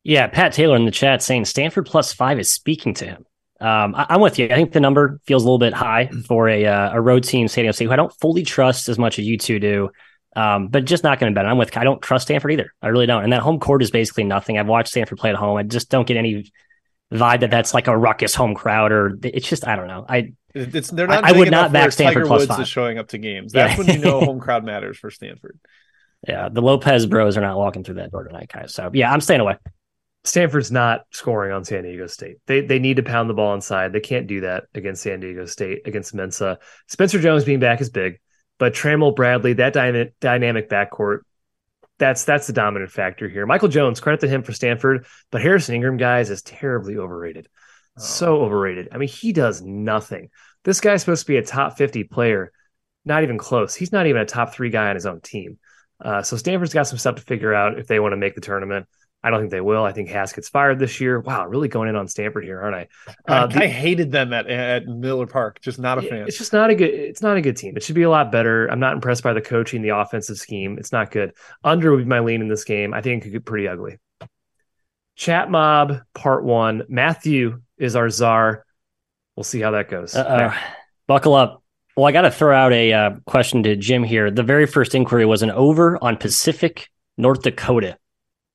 Yeah, 0.03 0.27
Pat 0.27 0.53
Taylor 0.53 0.75
in 0.75 0.85
the 0.85 0.91
chat 0.91 1.23
saying 1.23 1.45
Stanford 1.45 1.87
plus 1.87 2.13
five 2.13 2.39
is 2.39 2.51
speaking 2.51 2.93
to 2.95 3.05
him. 3.05 3.25
Um, 3.61 3.93
I, 3.95 4.15
am 4.15 4.21
with 4.21 4.39
you. 4.39 4.45
I 4.45 4.55
think 4.55 4.71
the 4.71 4.79
number 4.79 5.19
feels 5.25 5.43
a 5.43 5.45
little 5.45 5.59
bit 5.59 5.73
high 5.73 6.07
for 6.27 6.49
a 6.49 6.65
uh, 6.65 6.93
a 6.93 7.01
road 7.01 7.23
team, 7.23 7.47
San 7.47 7.63
Diego 7.63 7.73
State, 7.73 7.85
who 7.85 7.91
I 7.91 7.95
don't 7.95 8.13
fully 8.19 8.43
trust 8.43 8.89
as 8.89 8.97
much 8.97 9.19
as 9.19 9.25
you 9.25 9.37
two 9.37 9.59
do. 9.59 9.91
Um, 10.35 10.69
but 10.69 10.85
just 10.85 11.03
not 11.03 11.19
going 11.19 11.31
to 11.31 11.35
bet. 11.37 11.45
I'm 11.45 11.57
with. 11.57 11.75
I 11.77 11.83
don't 11.83 12.01
trust 12.01 12.27
Stanford 12.27 12.53
either. 12.53 12.73
I 12.81 12.87
really 12.87 13.05
don't. 13.05 13.23
And 13.23 13.33
that 13.33 13.41
home 13.41 13.59
court 13.59 13.83
is 13.83 13.91
basically 13.91 14.23
nothing. 14.23 14.57
I've 14.57 14.67
watched 14.67 14.89
Stanford 14.89 15.19
play 15.19 15.29
at 15.29 15.35
home. 15.35 15.57
I 15.57 15.63
just 15.63 15.89
don't 15.89 16.07
get 16.07 16.17
any 16.17 16.51
vibe 17.13 17.41
that 17.41 17.51
that's 17.51 17.73
like 17.73 17.87
a 17.87 17.97
ruckus 17.97 18.33
home 18.33 18.55
crowd 18.55 18.93
or 18.93 19.17
it's 19.23 19.47
just 19.47 19.67
I 19.67 19.75
don't 19.75 19.87
know. 19.87 20.05
I 20.07 20.33
it's 20.55 20.89
they're 20.89 21.07
not. 21.07 21.23
I, 21.23 21.29
I 21.29 21.31
would 21.37 21.51
not 21.51 21.71
back 21.71 21.91
Stanford 21.91 22.23
Tiger 22.23 22.27
plus 22.27 22.39
Woods 22.41 22.49
five. 22.49 22.61
is 22.61 22.67
showing 22.67 22.97
up 22.97 23.09
to 23.09 23.17
games. 23.17 23.51
That's 23.53 23.73
yeah. 23.73 23.77
when 23.77 23.87
you 23.87 23.99
know 23.99 24.21
home 24.21 24.39
crowd 24.41 24.63
matters 24.63 24.97
for 24.97 25.11
Stanford. 25.11 25.59
Yeah, 26.27 26.49
the 26.49 26.61
Lopez 26.61 27.05
Bros 27.05 27.37
are 27.37 27.41
not 27.41 27.57
walking 27.57 27.83
through 27.83 27.95
that 27.95 28.11
door 28.11 28.23
tonight, 28.23 28.51
guys. 28.53 28.73
So 28.73 28.89
yeah, 28.93 29.11
I'm 29.11 29.21
staying 29.21 29.41
away. 29.41 29.57
Stanford's 30.23 30.71
not 30.71 31.01
scoring 31.11 31.51
on 31.51 31.65
San 31.65 31.83
Diego 31.83 32.07
State. 32.07 32.37
They 32.45 32.61
they 32.61 32.79
need 32.79 32.97
to 32.97 33.03
pound 33.03 33.29
the 33.29 33.33
ball 33.33 33.53
inside. 33.55 33.91
They 33.91 33.99
can't 33.99 34.27
do 34.27 34.41
that 34.41 34.65
against 34.75 35.01
San 35.01 35.19
Diego 35.19 35.45
State 35.45 35.81
against 35.85 36.15
Mensah. 36.15 36.57
Spencer 36.87 37.19
Jones 37.19 37.43
being 37.43 37.59
back 37.59 37.81
is 37.81 37.89
big, 37.89 38.19
but 38.59 38.73
Trammell 38.73 39.15
Bradley 39.15 39.53
that 39.53 39.73
dynamic 39.73 40.13
dynamic 40.19 40.69
backcourt 40.69 41.21
that's 42.01 42.23
that's 42.25 42.47
the 42.47 42.53
dominant 42.53 42.91
factor 42.91 43.29
here. 43.29 43.45
Michael 43.45 43.67
Jones, 43.67 43.99
credit 43.99 44.21
to 44.21 44.27
him 44.27 44.41
for 44.41 44.53
Stanford, 44.53 45.05
but 45.29 45.41
Harrison 45.41 45.75
Ingram, 45.75 45.97
guys, 45.97 46.31
is 46.31 46.41
terribly 46.41 46.97
overrated. 46.97 47.47
Oh. 47.97 48.01
So 48.01 48.41
overrated. 48.41 48.89
I 48.91 48.97
mean, 48.97 49.07
he 49.07 49.33
does 49.33 49.61
nothing. 49.61 50.29
This 50.63 50.81
guy's 50.81 51.01
supposed 51.01 51.27
to 51.27 51.31
be 51.31 51.37
a 51.37 51.45
top 51.45 51.77
50 51.77 52.05
player, 52.05 52.51
not 53.05 53.21
even 53.21 53.37
close. 53.37 53.75
He's 53.75 53.91
not 53.91 54.07
even 54.07 54.21
a 54.21 54.25
top 54.25 54.53
three 54.53 54.71
guy 54.71 54.89
on 54.89 54.95
his 54.95 55.05
own 55.05 55.21
team. 55.21 55.59
Uh, 56.03 56.23
so 56.23 56.37
Stanford's 56.37 56.73
got 56.73 56.87
some 56.87 56.97
stuff 56.97 57.15
to 57.15 57.21
figure 57.21 57.53
out 57.53 57.77
if 57.77 57.85
they 57.85 57.99
want 57.99 58.13
to 58.13 58.17
make 58.17 58.33
the 58.33 58.41
tournament. 58.41 58.87
I 59.23 59.29
don't 59.29 59.39
think 59.39 59.51
they 59.51 59.61
will. 59.61 59.83
I 59.83 59.91
think 59.91 60.09
Haskett's 60.09 60.49
fired 60.49 60.79
this 60.79 60.99
year. 60.99 61.19
Wow, 61.19 61.45
really 61.45 61.67
going 61.67 61.89
in 61.89 61.95
on 61.95 62.07
Stanford 62.07 62.43
here, 62.43 62.59
aren't 62.59 62.75
I? 62.75 62.87
Uh, 63.27 63.43
I, 63.43 63.45
the, 63.47 63.63
I 63.63 63.67
hated 63.67 64.11
them 64.11 64.33
at, 64.33 64.47
at 64.47 64.87
Miller 64.87 65.27
Park. 65.27 65.61
Just 65.61 65.77
not 65.77 65.99
a 65.99 66.01
fan. 66.01 66.25
It's 66.27 66.37
just 66.37 66.53
not 66.53 66.71
a 66.71 66.75
good. 66.75 66.89
It's 66.89 67.21
not 67.21 67.37
a 67.37 67.41
good 67.41 67.55
team. 67.55 67.77
It 67.77 67.83
should 67.83 67.95
be 67.95 68.01
a 68.01 68.09
lot 68.09 68.31
better. 68.31 68.67
I'm 68.67 68.79
not 68.79 68.93
impressed 68.93 69.21
by 69.21 69.33
the 69.33 69.41
coaching, 69.41 69.83
the 69.83 69.89
offensive 69.89 70.37
scheme. 70.37 70.77
It's 70.79 70.91
not 70.91 71.11
good. 71.11 71.33
Under 71.63 71.91
would 71.91 71.99
be 71.99 72.05
my 72.05 72.19
lean 72.19 72.41
in 72.41 72.47
this 72.47 72.63
game. 72.63 72.93
I 72.93 73.01
think 73.01 73.21
it 73.21 73.25
could 73.25 73.33
get 73.33 73.45
pretty 73.45 73.67
ugly. 73.67 73.97
Chat 75.15 75.51
mob 75.51 75.99
part 76.15 76.43
one. 76.43 76.83
Matthew 76.89 77.61
is 77.77 77.95
our 77.95 78.09
czar. 78.09 78.65
We'll 79.35 79.43
see 79.43 79.59
how 79.59 79.71
that 79.71 79.87
goes. 79.89 80.15
Buckle 81.05 81.35
up. 81.35 81.63
Well, 81.95 82.05
I 82.07 82.11
got 82.11 82.21
to 82.21 82.31
throw 82.31 82.55
out 82.55 82.73
a 82.73 82.93
uh, 82.93 83.11
question 83.25 83.63
to 83.63 83.75
Jim 83.75 84.03
here. 84.03 84.31
The 84.31 84.43
very 84.43 84.65
first 84.65 84.95
inquiry 84.95 85.25
was 85.25 85.43
an 85.43 85.51
over 85.51 86.01
on 86.03 86.17
Pacific 86.17 86.89
North 87.17 87.43
Dakota. 87.43 87.97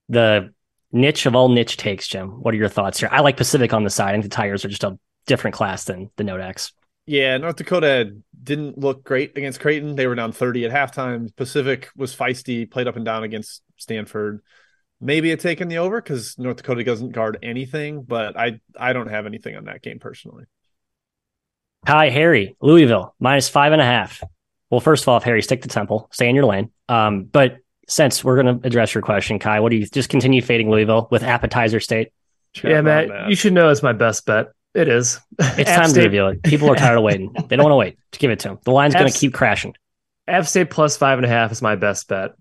The 0.08 0.54
niche 0.92 1.26
of 1.26 1.34
all 1.34 1.48
niche 1.48 1.76
takes, 1.76 2.06
Jim. 2.08 2.28
What 2.42 2.54
are 2.54 2.58
your 2.58 2.68
thoughts 2.68 3.00
here? 3.00 3.08
I 3.12 3.20
like 3.20 3.36
Pacific 3.36 3.72
on 3.72 3.84
the 3.84 3.90
side. 3.90 4.10
I 4.10 4.12
think 4.12 4.24
the 4.24 4.30
Tigers 4.30 4.64
are 4.64 4.68
just 4.68 4.84
a 4.84 4.98
different 5.26 5.54
class 5.56 5.84
than 5.84 6.10
the 6.16 6.24
Note 6.24 6.40
X. 6.40 6.72
Yeah, 7.06 7.36
North 7.38 7.56
Dakota 7.56 8.16
didn't 8.42 8.78
look 8.78 9.04
great 9.04 9.36
against 9.38 9.60
Creighton. 9.60 9.94
They 9.94 10.08
were 10.08 10.16
down 10.16 10.32
30 10.32 10.66
at 10.66 10.72
halftime. 10.72 11.34
Pacific 11.36 11.88
was 11.96 12.14
feisty, 12.14 12.68
played 12.68 12.88
up 12.88 12.96
and 12.96 13.04
down 13.04 13.22
against 13.22 13.62
Stanford. 13.76 14.42
Maybe 15.00 15.30
a 15.30 15.36
take 15.36 15.60
in 15.60 15.68
the 15.68 15.78
over 15.78 16.00
because 16.00 16.36
North 16.38 16.56
Dakota 16.56 16.82
doesn't 16.82 17.12
guard 17.12 17.38
anything, 17.42 18.02
but 18.02 18.36
I 18.36 18.60
I 18.78 18.92
don't 18.92 19.08
have 19.08 19.26
anything 19.26 19.54
on 19.54 19.64
that 19.64 19.82
game 19.82 19.98
personally. 19.98 20.44
Hi, 21.86 22.08
Harry, 22.08 22.56
Louisville, 22.60 23.14
minus 23.20 23.48
five 23.48 23.72
and 23.72 23.82
a 23.82 23.84
half. 23.84 24.22
Well, 24.70 24.80
first 24.80 25.04
of 25.04 25.08
all, 25.08 25.18
if 25.18 25.22
Harry, 25.22 25.42
stick 25.42 25.62
to 25.62 25.68
Temple, 25.68 26.08
stay 26.10 26.28
in 26.28 26.34
your 26.34 26.46
lane. 26.46 26.72
Um, 26.88 27.24
but 27.24 27.58
since 27.88 28.24
we're 28.24 28.42
going 28.42 28.60
to 28.60 28.66
address 28.66 28.94
your 28.94 29.02
question, 29.02 29.38
Ky, 29.38 29.60
what 29.60 29.70
do 29.70 29.76
you 29.76 29.86
just 29.86 30.08
continue 30.08 30.42
fading 30.42 30.70
Louisville 30.70 31.08
with 31.10 31.22
appetizer 31.22 31.80
state? 31.80 32.12
yeah, 32.62 32.80
Matt, 32.80 33.08
Matt, 33.08 33.28
you 33.28 33.36
should 33.36 33.52
know 33.52 33.68
it's 33.70 33.82
my 33.82 33.92
best 33.92 34.26
bet. 34.26 34.48
It 34.74 34.88
is. 34.88 35.18
It's 35.38 35.70
time 35.74 35.88
State. 35.88 36.00
to 36.00 36.06
reveal 36.06 36.28
it. 36.28 36.42
People 36.42 36.70
are 36.70 36.76
tired 36.76 36.98
of 36.98 37.02
waiting. 37.04 37.34
They 37.48 37.56
don't 37.56 37.64
want 37.64 37.72
to 37.72 37.76
wait. 37.76 37.98
to 38.12 38.18
give 38.18 38.30
it 38.30 38.40
to 38.40 38.48
them. 38.48 38.58
The 38.64 38.72
line's 38.72 38.94
going 38.94 39.10
to 39.10 39.18
keep 39.18 39.32
crashing. 39.32 39.74
App 40.28 40.46
State 40.46 40.68
plus 40.70 40.96
five 40.96 41.18
and 41.18 41.24
a 41.24 41.28
half 41.28 41.50
is 41.52 41.62
my 41.62 41.76
best 41.76 42.08
bet. 42.08 42.32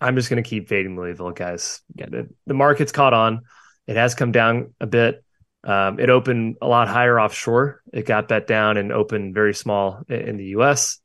I'm 0.00 0.16
just 0.16 0.28
going 0.28 0.42
to 0.42 0.48
keep 0.48 0.68
fading 0.68 0.96
Louisville, 0.96 1.30
guys. 1.30 1.80
The 1.94 2.28
market's 2.48 2.92
caught 2.92 3.14
on. 3.14 3.42
It 3.86 3.96
has 3.96 4.14
come 4.14 4.32
down 4.32 4.74
a 4.80 4.86
bit. 4.86 5.24
Um, 5.64 6.00
it 6.00 6.10
opened 6.10 6.56
a 6.60 6.66
lot 6.66 6.88
higher 6.88 7.20
offshore. 7.20 7.82
It 7.92 8.04
got 8.04 8.28
bet 8.28 8.46
down 8.46 8.76
and 8.76 8.92
opened 8.92 9.34
very 9.34 9.54
small 9.54 10.02
in 10.08 10.36
the 10.36 10.46
U.S. 10.46 10.98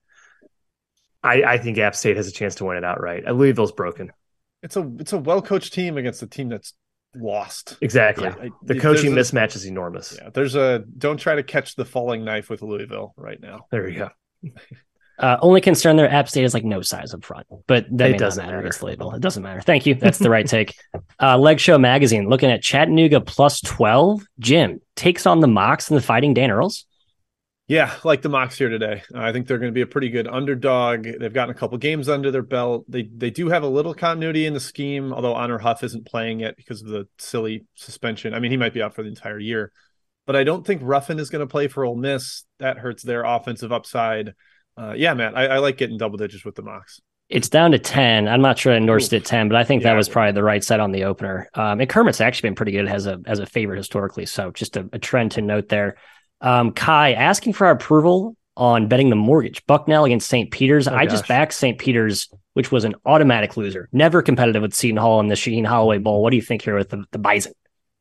I, 1.23 1.43
I 1.43 1.57
think 1.57 1.77
App 1.77 1.95
State 1.95 2.17
has 2.17 2.27
a 2.27 2.31
chance 2.31 2.55
to 2.55 2.65
win 2.65 2.77
it 2.77 2.83
outright. 2.83 3.25
Louisville's 3.25 3.71
broken. 3.71 4.11
It's 4.63 4.75
a 4.75 4.91
it's 4.99 5.13
a 5.13 5.17
well 5.17 5.41
coached 5.41 5.73
team 5.73 5.97
against 5.97 6.21
a 6.23 6.27
team 6.27 6.49
that's 6.49 6.73
lost. 7.15 7.77
Exactly. 7.81 8.25
Yeah. 8.25 8.49
The 8.63 8.79
coaching 8.79 9.13
a, 9.13 9.15
mismatch 9.15 9.55
is 9.55 9.65
enormous. 9.65 10.17
Yeah, 10.19 10.29
there's 10.33 10.55
a 10.55 10.83
don't 10.97 11.17
try 11.17 11.35
to 11.35 11.43
catch 11.43 11.75
the 11.75 11.85
falling 11.85 12.25
knife 12.25 12.49
with 12.49 12.61
Louisville 12.61 13.13
right 13.17 13.39
now. 13.41 13.65
There 13.71 13.87
you 13.87 13.99
go. 13.99 14.09
Uh, 15.19 15.35
only 15.41 15.61
concern 15.61 15.95
there, 15.95 16.07
app 16.07 16.29
state 16.29 16.43
is 16.43 16.53
like 16.53 16.63
no 16.63 16.81
size 16.81 17.11
up 17.11 17.25
front, 17.25 17.47
but 17.65 17.85
that 17.89 18.11
it 18.11 18.19
doesn't 18.19 18.45
matter 18.45 18.59
against 18.59 18.83
Louisville. 18.83 19.13
It 19.13 19.21
doesn't 19.21 19.41
matter. 19.41 19.61
Thank 19.61 19.87
you. 19.87 19.95
That's 19.95 20.19
the 20.19 20.29
right 20.29 20.45
take. 20.45 20.75
Uh, 21.19 21.35
Leg 21.35 21.59
Show 21.59 21.79
Magazine 21.79 22.29
looking 22.29 22.51
at 22.51 22.61
Chattanooga 22.61 23.19
plus 23.19 23.59
12. 23.61 24.23
Jim 24.37 24.79
takes 24.95 25.25
on 25.25 25.39
the 25.39 25.47
Mocs 25.47 25.89
and 25.89 25.97
the 25.97 26.01
Fighting 26.01 26.35
Dan 26.35 26.51
Earls. 26.51 26.85
Yeah, 27.67 27.93
like 28.05 28.21
the 28.21 28.29
Mocs 28.29 28.57
here 28.57 28.69
today. 28.69 29.03
Uh, 29.13 29.19
I 29.19 29.33
think 29.33 29.45
they're 29.45 29.57
going 29.57 29.71
to 29.71 29.75
be 29.75 29.81
a 29.81 29.87
pretty 29.87 30.09
good 30.09 30.25
underdog. 30.25 31.03
They've 31.03 31.33
gotten 31.33 31.53
a 31.53 31.57
couple 31.57 31.77
games 31.77 32.07
under 32.07 32.31
their 32.31 32.41
belt. 32.41 32.85
They 32.87 33.03
they 33.03 33.29
do 33.29 33.49
have 33.49 33.63
a 33.63 33.67
little 33.67 33.93
continuity 33.93 34.45
in 34.45 34.53
the 34.53 34.59
scheme, 34.61 35.11
although 35.11 35.33
Honor 35.33 35.57
Huff 35.57 35.83
isn't 35.83 36.05
playing 36.05 36.39
yet 36.39 36.55
because 36.55 36.81
of 36.81 36.87
the 36.87 37.07
silly 37.17 37.65
suspension. 37.75 38.33
I 38.33 38.39
mean, 38.39 38.51
he 38.51 38.57
might 38.57 38.73
be 38.73 38.81
out 38.81 38.95
for 38.95 39.03
the 39.03 39.09
entire 39.09 39.39
year, 39.39 39.73
but 40.25 40.37
I 40.37 40.45
don't 40.45 40.65
think 40.65 40.81
Ruffin 40.81 41.19
is 41.19 41.29
going 41.29 41.45
to 41.45 41.51
play 41.51 41.67
for 41.67 41.83
Ole 41.83 41.97
Miss. 41.97 42.45
That 42.59 42.77
hurts 42.77 43.03
their 43.03 43.23
offensive 43.23 43.73
upside. 43.73 44.33
Uh, 44.77 44.93
yeah, 44.95 45.13
man, 45.13 45.35
I, 45.35 45.47
I, 45.47 45.57
like 45.57 45.75
getting 45.75 45.97
double 45.97 46.17
digits 46.17 46.45
with 46.45 46.55
the 46.55 46.61
Mocs. 46.61 47.01
It's 47.29 47.49
down 47.49 47.71
to 47.71 47.79
10. 47.79 48.27
I'm 48.27 48.41
not 48.41 48.59
sure 48.59 48.71
I 48.71 48.77
endorsed 48.77 49.11
Oof. 49.11 49.23
it 49.23 49.25
10, 49.25 49.49
but 49.49 49.57
I 49.57 49.63
think 49.63 49.81
yeah, 49.81 49.89
that 49.89 49.97
was 49.97 50.07
probably 50.07 50.33
the 50.33 50.43
right 50.43 50.63
set 50.63 50.79
on 50.79 50.91
the 50.91 51.03
opener. 51.03 51.49
Um, 51.55 51.81
and 51.81 51.89
Kermit's 51.89 52.21
actually 52.21 52.49
been 52.49 52.55
pretty 52.55 52.71
good 52.71 52.87
as 52.87 53.07
a 53.07 53.19
as 53.25 53.39
a 53.39 53.45
favorite 53.45 53.77
historically. 53.77 54.25
So 54.27 54.51
just 54.51 54.77
a, 54.77 54.87
a 54.93 54.99
trend 54.99 55.31
to 55.31 55.41
note 55.41 55.67
there. 55.67 55.97
Um, 56.41 56.71
Ky 56.71 57.13
asking 57.15 57.53
for 57.53 57.67
our 57.67 57.73
approval 57.73 58.35
on 58.55 58.87
betting 58.87 59.09
the 59.09 59.15
mortgage. 59.15 59.65
Bucknell 59.65 60.05
against 60.05 60.27
St. 60.27 60.51
Peter's. 60.51 60.87
Oh, 60.87 60.93
I 60.93 61.05
gosh. 61.05 61.13
just 61.13 61.27
backed 61.27 61.53
St. 61.53 61.77
Peter's, 61.77 62.29
which 62.53 62.71
was 62.71 62.83
an 62.83 62.95
automatic 63.05 63.55
loser. 63.55 63.87
Never 63.91 64.21
competitive 64.21 64.61
with 64.61 64.73
Seton 64.73 64.97
Hall 64.97 65.19
in 65.19 65.27
the 65.27 65.35
Shaheen 65.35 65.65
Holloway 65.65 65.99
Bowl. 65.99 66.21
What 66.21 66.31
do 66.31 66.35
you 66.35 66.41
think 66.41 66.63
here 66.63 66.75
with 66.75 66.89
the, 66.89 67.05
the 67.11 67.19
Bison? 67.19 67.53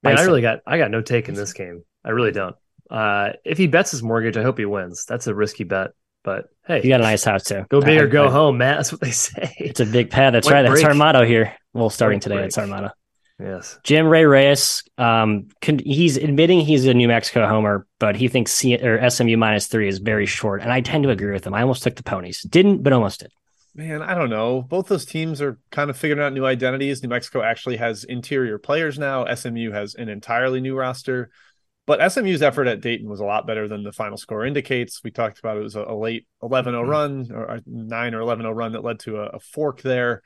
Man, 0.03 0.19
I 0.19 0.25
really 0.25 0.43
got 0.43 0.61
I 0.67 0.79
got 0.79 0.91
no 0.91 1.03
take 1.03 1.29
in 1.29 1.35
this 1.35 1.53
game. 1.53 1.85
I 2.05 2.11
really 2.11 2.33
don't. 2.33 2.57
Uh, 2.91 3.31
if 3.45 3.59
he 3.59 3.67
bets 3.67 3.91
his 3.91 4.03
mortgage, 4.03 4.37
I 4.37 4.43
hope 4.43 4.59
he 4.59 4.65
wins. 4.65 5.05
That's 5.05 5.27
a 5.27 5.35
risky 5.35 5.65
bet. 5.65 5.91
But 6.23 6.47
hey, 6.67 6.83
you 6.83 6.89
got 6.89 7.01
a 7.01 7.05
nice 7.05 7.25
house 7.25 7.45
too. 7.45 7.65
Go 7.69 7.81
big 7.81 8.01
or 8.01 8.09
go 8.09 8.27
I, 8.27 8.31
home, 8.31 8.59
Matt. 8.59 8.77
That's 8.79 8.93
what 8.93 9.01
they 9.01 9.11
say. 9.11 9.55
It's 9.59 9.81
a 9.81 9.87
big 9.87 10.11
pad. 10.11 10.35
That's 10.35 10.51
right. 10.51 10.67
Break. 10.67 10.83
That's 10.83 10.89
our 10.89 10.95
motto 10.95 11.25
here. 11.25 11.55
Well, 11.73 11.91
starting 11.91 12.21
today, 12.21 12.37
break. 12.37 12.45
that's 12.47 12.59
our 12.59 12.67
motto. 12.67 12.91
Yes. 13.39 13.79
Jim 13.85 14.07
Ray 14.07 14.25
Reyes, 14.25 14.83
um, 14.97 15.49
can, 15.61 15.79
he's 15.79 16.17
admitting 16.17 16.61
he's 16.61 16.87
a 16.87 16.95
New 16.95 17.09
Mexico 17.09 17.47
homer, 17.47 17.87
but 17.99 18.17
he 18.17 18.29
thinks 18.29 18.53
C, 18.53 18.77
or 18.77 19.11
SMU 19.11 19.37
minus 19.37 19.67
three 19.67 19.89
is 19.89 19.99
very 19.99 20.25
short. 20.25 20.63
And 20.63 20.73
I 20.73 20.81
tend 20.81 21.05
to 21.05 21.11
agree 21.11 21.33
with 21.33 21.47
him. 21.47 21.53
I 21.53 21.61
almost 21.61 21.83
took 21.83 21.97
the 21.97 22.03
ponies. 22.03 22.43
Didn't, 22.43 22.83
but 22.83 22.93
almost 22.93 23.21
did. 23.21 23.33
Man, 23.75 24.01
I 24.01 24.15
don't 24.15 24.31
know. 24.31 24.63
Both 24.63 24.89
those 24.89 25.05
teams 25.05 25.43
are 25.43 25.59
kind 25.71 25.91
of 25.91 25.99
figuring 25.99 26.23
out 26.23 26.33
new 26.33 26.47
identities. 26.47 27.03
New 27.03 27.11
Mexico 27.11 27.43
actually 27.43 27.77
has 27.77 28.05
interior 28.05 28.59
players 28.59 28.99
now. 28.99 29.27
SMU 29.35 29.71
has 29.71 29.95
an 29.95 30.09
entirely 30.09 30.63
new 30.63 30.75
roster. 30.75 31.31
But 31.85 32.11
SMU's 32.11 32.43
effort 32.43 32.67
at 32.69 32.81
Dayton 32.81 33.09
was 33.09 33.21
a 33.21 33.25
lot 33.25 33.47
better 33.47 33.69
than 33.69 33.85
the 33.85 33.93
final 33.93 34.17
score 34.17 34.47
indicates. 34.47 35.05
We 35.05 35.11
talked 35.11 35.39
about 35.39 35.59
it 35.59 35.63
was 35.63 35.77
a, 35.77 35.83
a 35.83 35.95
late 35.95 36.27
11 36.43 36.73
0 36.73 36.83
mm-hmm. 36.83 36.91
run 36.91 37.31
or 37.33 37.45
a 37.45 37.63
9 37.67 38.15
or 38.15 38.21
11 38.23 38.45
0 38.45 38.53
run 38.53 38.73
that 38.73 38.83
led 38.83 39.01
to 39.01 39.19
a, 39.19 39.27
a 39.27 39.41
fork 39.41 39.83
there 39.83 40.23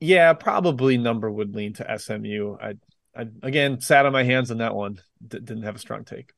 yeah, 0.00 0.32
probably 0.32 0.96
number 0.98 1.30
would 1.30 1.54
lean 1.54 1.74
to 1.74 1.90
SMU. 1.90 2.56
I, 2.60 2.74
I 3.14 3.26
again 3.42 3.80
sat 3.80 4.06
on 4.06 4.12
my 4.12 4.24
hands 4.24 4.50
on 4.50 4.58
that 4.58 4.74
one. 4.74 5.00
D- 5.26 5.38
didn't 5.40 5.62
have 5.64 5.76
a 5.76 5.80
strong 5.80 6.04
take. 6.04 6.32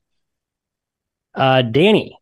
Uh, 1.34 1.62
Danny, 1.62 2.18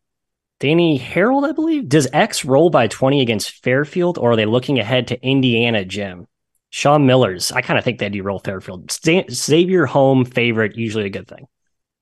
Danny 0.59 0.97
Harold, 0.97 1.45
I 1.45 1.53
believe. 1.53 1.89
Does 1.89 2.07
X 2.13 2.45
roll 2.45 2.69
by 2.69 2.87
twenty 2.87 3.21
against 3.21 3.63
Fairfield, 3.63 4.17
or 4.17 4.33
are 4.33 4.37
they 4.37 4.45
looking 4.45 4.79
ahead 4.79 5.07
to 5.09 5.23
Indiana? 5.25 5.85
Jim, 5.85 6.27
Sean 6.71 7.05
Miller's. 7.07 7.51
I 7.51 7.61
kind 7.61 7.79
of 7.79 7.85
think 7.85 7.99
they 7.99 8.09
do 8.09 8.23
roll 8.23 8.39
Fairfield. 8.39 8.91
Xavier 8.91 9.85
home 9.87 10.25
favorite, 10.25 10.77
usually 10.77 11.05
a 11.05 11.09
good 11.11 11.27
thing. 11.27 11.47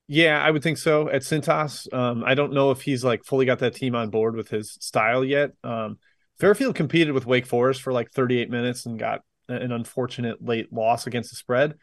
Yeah, 0.08 0.41
I 0.41 0.52
would 0.52 0.63
think 0.63 0.78
so 0.78 1.10
at 1.10 1.21
Cintas. 1.23 1.91
Um, 1.93 2.23
I 2.23 2.34
don't 2.34 2.54
know 2.54 2.71
if 2.71 2.82
he's 2.82 3.04
like 3.04 3.26
fully 3.26 3.45
got 3.45 3.60
that 3.60 3.76
team 3.76 3.93
on 3.93 4.10
board 4.10 4.36
with 4.36 4.50
his 4.50 4.71
style 4.80 5.23
yet. 5.23 5.52
Um, 5.63 5.97
Fairfield 6.39 6.76
competed 6.76 7.13
with 7.13 7.26
Wake 7.26 7.45
Forest 7.45 7.82
for 7.82 7.91
like 7.91 8.12
38 8.12 8.50
minutes 8.50 8.86
and 8.86 9.00
got 9.00 9.21
an 9.50 9.71
unfortunate 9.71 10.43
late 10.43 10.71
loss 10.71 11.08
against 11.08 11.32
the 11.32 11.36
spread. 11.36 11.76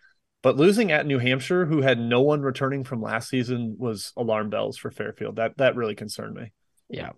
But 0.42 0.56
losing 0.56 0.92
at 0.92 1.06
New 1.06 1.18
Hampshire, 1.18 1.64
who 1.64 1.80
had 1.80 1.98
no 1.98 2.20
one 2.20 2.42
returning 2.42 2.84
from 2.84 3.00
last 3.00 3.30
season, 3.30 3.76
was 3.78 4.12
alarm 4.16 4.50
bells 4.50 4.76
for 4.76 4.90
Fairfield. 4.90 5.36
That 5.36 5.56
that 5.56 5.74
really 5.74 5.94
concerned 5.94 6.34
me. 6.34 6.52
Yeah. 6.88 7.10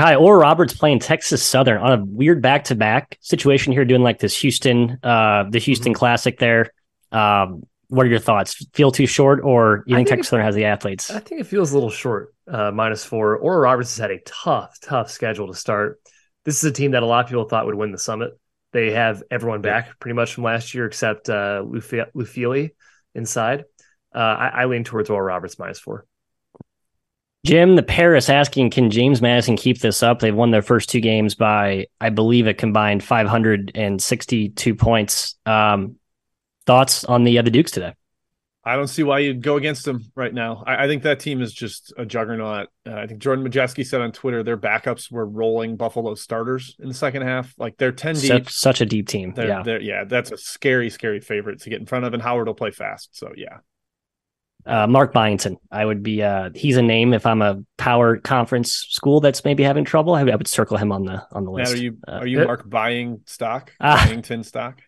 Hi, 0.00 0.14
Oral 0.16 0.40
Roberts 0.40 0.74
playing 0.74 1.00
Texas 1.00 1.44
Southern 1.44 1.78
on 1.78 1.98
a 1.98 2.04
weird 2.04 2.42
back 2.42 2.64
to 2.64 2.74
back 2.74 3.18
situation 3.20 3.72
here, 3.72 3.84
doing 3.84 4.02
like 4.02 4.18
this 4.18 4.36
Houston, 4.40 4.98
uh, 5.02 5.44
the 5.48 5.58
Houston 5.58 5.92
mm-hmm. 5.92 5.98
Classic 5.98 6.38
there. 6.38 6.72
Um, 7.10 7.62
what 7.88 8.06
are 8.06 8.08
your 8.08 8.18
thoughts? 8.18 8.66
Feel 8.74 8.92
too 8.92 9.06
short, 9.06 9.40
or 9.42 9.82
you 9.86 9.96
think, 9.96 10.08
think 10.08 10.18
Texas 10.18 10.30
Southern 10.30 10.44
has 10.44 10.54
the 10.54 10.66
athletes? 10.66 11.10
I 11.10 11.20
think 11.20 11.40
it 11.40 11.46
feels 11.46 11.72
a 11.72 11.74
little 11.74 11.90
short, 11.90 12.34
uh, 12.46 12.70
minus 12.70 13.04
four. 13.04 13.36
Oral 13.36 13.60
Roberts 13.60 13.96
has 13.96 13.98
had 13.98 14.10
a 14.10 14.20
tough, 14.20 14.76
tough 14.80 15.10
schedule 15.10 15.48
to 15.48 15.54
start. 15.54 16.00
This 16.48 16.64
is 16.64 16.70
a 16.70 16.72
team 16.72 16.92
that 16.92 17.02
a 17.02 17.06
lot 17.06 17.26
of 17.26 17.28
people 17.28 17.44
thought 17.44 17.66
would 17.66 17.74
win 17.74 17.92
the 17.92 17.98
summit. 17.98 18.30
They 18.72 18.92
have 18.92 19.22
everyone 19.30 19.60
back 19.60 20.00
pretty 20.00 20.14
much 20.14 20.32
from 20.32 20.44
last 20.44 20.72
year 20.72 20.86
except 20.86 21.28
uh, 21.28 21.62
Lufile 21.62 22.70
inside. 23.14 23.66
Uh, 24.14 24.18
I, 24.18 24.48
I 24.48 24.64
lean 24.64 24.82
towards 24.82 25.10
Oral 25.10 25.26
Roberts 25.26 25.58
minus 25.58 25.78
four. 25.78 26.06
Jim, 27.44 27.76
the 27.76 27.82
Paris 27.82 28.30
asking, 28.30 28.70
can 28.70 28.88
James 28.88 29.20
Madison 29.20 29.58
keep 29.58 29.80
this 29.80 30.02
up? 30.02 30.20
They've 30.20 30.34
won 30.34 30.50
their 30.50 30.62
first 30.62 30.88
two 30.88 31.02
games 31.02 31.34
by, 31.34 31.88
I 32.00 32.08
believe, 32.08 32.46
a 32.46 32.54
combined 32.54 33.04
562 33.04 34.74
points. 34.74 35.34
Um, 35.44 35.96
thoughts 36.64 37.04
on 37.04 37.24
the 37.24 37.40
other 37.40 37.50
Dukes 37.50 37.72
today? 37.72 37.92
I 38.68 38.76
don't 38.76 38.88
see 38.88 39.02
why 39.02 39.20
you'd 39.20 39.42
go 39.42 39.56
against 39.56 39.86
them 39.86 40.12
right 40.14 40.32
now. 40.32 40.62
I, 40.66 40.84
I 40.84 40.86
think 40.86 41.02
that 41.04 41.20
team 41.20 41.40
is 41.40 41.54
just 41.54 41.92
a 41.96 42.04
juggernaut. 42.04 42.68
Uh, 42.86 42.94
I 42.96 43.06
think 43.06 43.20
Jordan 43.20 43.48
Majewski 43.48 43.86
said 43.86 44.02
on 44.02 44.12
Twitter 44.12 44.42
their 44.42 44.58
backups 44.58 45.10
were 45.10 45.24
rolling 45.24 45.76
Buffalo 45.76 46.14
starters 46.14 46.76
in 46.78 46.88
the 46.88 46.94
second 46.94 47.22
half. 47.22 47.54
Like 47.56 47.78
they're 47.78 47.92
ten 47.92 48.14
deep, 48.14 48.28
such, 48.28 48.52
such 48.52 48.80
a 48.82 48.86
deep 48.86 49.08
team. 49.08 49.32
They're, 49.34 49.48
yeah, 49.48 49.62
they're, 49.62 49.80
yeah, 49.80 50.04
that's 50.04 50.32
a 50.32 50.36
scary, 50.36 50.90
scary 50.90 51.20
favorite 51.20 51.62
to 51.62 51.70
get 51.70 51.80
in 51.80 51.86
front 51.86 52.04
of. 52.04 52.12
And 52.12 52.22
Howard 52.22 52.46
will 52.46 52.54
play 52.54 52.70
fast, 52.70 53.16
so 53.16 53.32
yeah. 53.36 53.58
Uh, 54.66 54.86
Mark 54.86 55.14
Byington, 55.14 55.56
I 55.72 55.82
would 55.82 56.02
be. 56.02 56.22
Uh, 56.22 56.50
he's 56.54 56.76
a 56.76 56.82
name 56.82 57.14
if 57.14 57.24
I'm 57.24 57.40
a 57.40 57.62
power 57.78 58.18
conference 58.18 58.72
school 58.90 59.20
that's 59.20 59.44
maybe 59.44 59.62
having 59.62 59.86
trouble. 59.86 60.14
I 60.14 60.24
would, 60.24 60.32
I 60.32 60.36
would 60.36 60.48
circle 60.48 60.76
him 60.76 60.92
on 60.92 61.04
the 61.04 61.26
on 61.32 61.44
the 61.44 61.50
list. 61.50 61.72
Matt, 61.72 61.78
are 61.78 61.82
you 61.82 61.96
uh, 62.06 62.12
are 62.12 62.26
you 62.26 62.44
Mark 62.44 62.68
buying 62.68 63.22
stock? 63.24 63.72
Ah. 63.80 64.04
Byington 64.04 64.44
stock? 64.44 64.82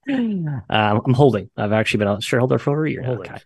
um, 0.08 0.62
I'm 0.70 1.14
holding. 1.14 1.50
I've 1.56 1.72
actually 1.72 1.98
been 1.98 2.08
a 2.08 2.20
shareholder 2.20 2.58
for 2.58 2.72
over 2.72 2.86
a 2.86 2.90
year 2.90 3.02
now. 3.02 3.12
Okay. 3.12 3.38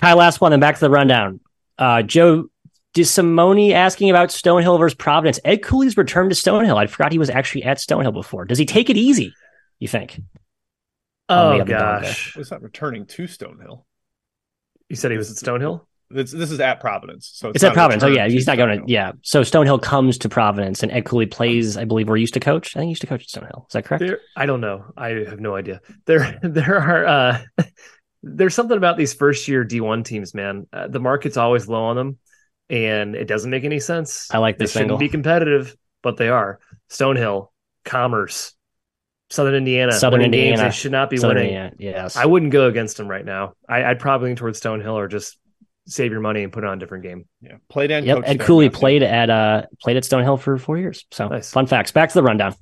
Ky, 0.00 0.12
last 0.12 0.40
one, 0.40 0.52
then 0.52 0.60
back 0.60 0.76
to 0.76 0.80
the 0.80 0.90
rundown. 0.90 1.40
Uh, 1.76 2.02
Joe 2.02 2.48
DeSimone 2.94 3.72
asking 3.72 4.10
about 4.10 4.30
Stonehill 4.30 4.78
versus 4.78 4.94
Providence. 4.94 5.38
Ed 5.44 5.62
Cooley's 5.62 5.96
return 5.96 6.28
to 6.28 6.34
Stonehill. 6.34 6.76
I 6.76 6.86
forgot 6.86 7.12
he 7.12 7.18
was 7.18 7.30
actually 7.30 7.64
at 7.64 7.78
Stonehill 7.78 8.12
before. 8.12 8.44
Does 8.44 8.58
he 8.58 8.66
take 8.66 8.90
it 8.90 8.96
easy? 8.96 9.34
You 9.78 9.88
think? 9.88 10.20
Oh 11.28 11.62
gosh, 11.64 12.34
he's 12.34 12.50
not 12.50 12.62
returning 12.62 13.06
to 13.06 13.24
Stonehill. 13.24 13.84
You 14.88 14.96
said 14.96 15.10
he 15.10 15.18
was 15.18 15.30
at 15.30 15.36
Stonehill. 15.36 15.82
This, 16.10 16.32
this 16.32 16.50
is 16.50 16.58
at 16.58 16.80
Providence, 16.80 17.30
so 17.34 17.48
it's, 17.48 17.56
it's 17.56 17.64
at 17.64 17.74
Providence. 17.74 18.02
Oh 18.02 18.06
yeah, 18.06 18.28
he's 18.28 18.46
not 18.46 18.56
going 18.56 18.80
to. 18.80 18.90
Yeah, 18.90 19.12
so 19.22 19.42
Stonehill 19.42 19.82
comes 19.82 20.16
to 20.18 20.28
Providence, 20.30 20.82
and 20.82 20.90
Ed 20.90 21.04
Cooley 21.04 21.26
plays. 21.26 21.76
I 21.76 21.84
believe 21.84 22.08
where 22.08 22.16
he 22.16 22.22
used 22.22 22.34
to 22.34 22.40
coach. 22.40 22.74
I 22.74 22.80
think 22.80 22.86
he 22.86 22.90
used 22.90 23.02
to 23.02 23.06
coach 23.06 23.22
at 23.22 23.28
Stonehill. 23.28 23.66
Is 23.66 23.72
that 23.74 23.84
correct? 23.84 24.00
There, 24.00 24.20
I 24.34 24.46
don't 24.46 24.62
know. 24.62 24.86
I 24.96 25.08
have 25.28 25.38
no 25.38 25.54
idea. 25.54 25.82
There, 26.06 26.38
there 26.42 26.78
are. 26.78 27.06
Uh, 27.06 27.42
there's 28.22 28.54
something 28.54 28.76
about 28.76 28.96
these 28.96 29.12
first 29.12 29.48
year 29.48 29.66
D1 29.66 30.04
teams, 30.04 30.34
man. 30.34 30.66
Uh, 30.72 30.88
the 30.88 30.98
market's 30.98 31.36
always 31.36 31.68
low 31.68 31.84
on 31.84 31.96
them, 31.96 32.18
and 32.70 33.14
it 33.14 33.26
doesn't 33.26 33.50
make 33.50 33.64
any 33.64 33.80
sense. 33.80 34.28
I 34.32 34.38
like 34.38 34.56
this. 34.56 34.72
They 34.72 34.80
shouldn't 34.80 34.98
be 34.98 35.10
competitive, 35.10 35.76
but 36.02 36.16
they 36.16 36.28
are. 36.28 36.58
Stonehill, 36.90 37.48
Commerce, 37.84 38.54
Southern 39.30 39.54
Indiana, 39.54 39.92
Southern 39.92 40.22
Indiana, 40.22 40.56
games 40.56 40.60
they 40.60 40.70
should 40.70 40.92
not 40.92 41.10
be 41.10 41.18
Southern 41.18 41.36
winning. 41.36 41.54
Indiana, 41.54 41.76
yes, 41.78 42.16
I 42.16 42.24
wouldn't 42.24 42.50
go 42.50 42.66
against 42.66 42.96
them 42.96 43.08
right 43.08 43.24
now. 43.24 43.52
I, 43.68 43.88
would 43.88 43.98
probably 43.98 44.28
lean 44.28 44.36
towards 44.36 44.58
Stonehill 44.60 44.94
or 44.94 45.06
just 45.06 45.38
save 45.88 46.12
your 46.12 46.20
money 46.20 46.42
and 46.42 46.52
put 46.52 46.64
it 46.64 46.66
on 46.66 46.76
a 46.76 46.80
different 46.80 47.04
game. 47.04 47.26
Yeah, 47.40 47.56
played 47.68 47.90
and 47.90 48.06
yep. 48.06 48.22
Ed 48.24 48.40
Cooley 48.40 48.70
played 48.70 49.02
at 49.02 49.30
uh 49.30 49.62
played 49.82 49.96
at 49.96 50.04
Stonehill 50.04 50.40
for 50.40 50.58
four 50.58 50.78
years. 50.78 51.06
So 51.10 51.28
nice. 51.28 51.50
fun 51.50 51.66
facts. 51.66 51.90
Back 51.90 52.10
to 52.10 52.14
the 52.14 52.22
rundown. 52.22 52.54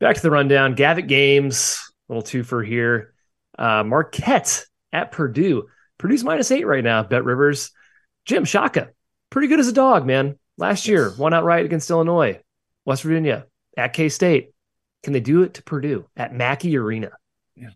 Back 0.00 0.16
to 0.16 0.22
the 0.22 0.30
rundown. 0.30 0.74
Gavitt 0.74 1.06
games, 1.06 1.78
little 2.08 2.22
two 2.22 2.42
for 2.42 2.62
here. 2.62 3.14
Uh, 3.58 3.82
Marquette 3.84 4.64
at 4.92 5.12
Purdue. 5.12 5.68
Purdue's 5.98 6.22
minus 6.22 6.50
eight 6.50 6.66
right 6.66 6.84
now. 6.84 7.02
BetRivers. 7.02 7.70
Jim 8.26 8.44
Shaka, 8.44 8.90
pretty 9.30 9.48
good 9.48 9.58
as 9.58 9.68
a 9.68 9.72
dog, 9.72 10.06
man. 10.06 10.38
Last 10.58 10.86
yes. 10.86 10.88
year, 10.88 11.12
won 11.16 11.32
outright 11.32 11.64
against 11.64 11.88
Illinois, 11.88 12.40
West 12.84 13.02
Virginia, 13.02 13.46
at 13.76 13.94
K 13.94 14.08
State. 14.08 14.52
Can 15.02 15.12
they 15.12 15.20
do 15.20 15.44
it 15.44 15.54
to 15.54 15.62
Purdue 15.62 16.06
at 16.16 16.34
Mackey 16.34 16.76
Arena? 16.76 17.10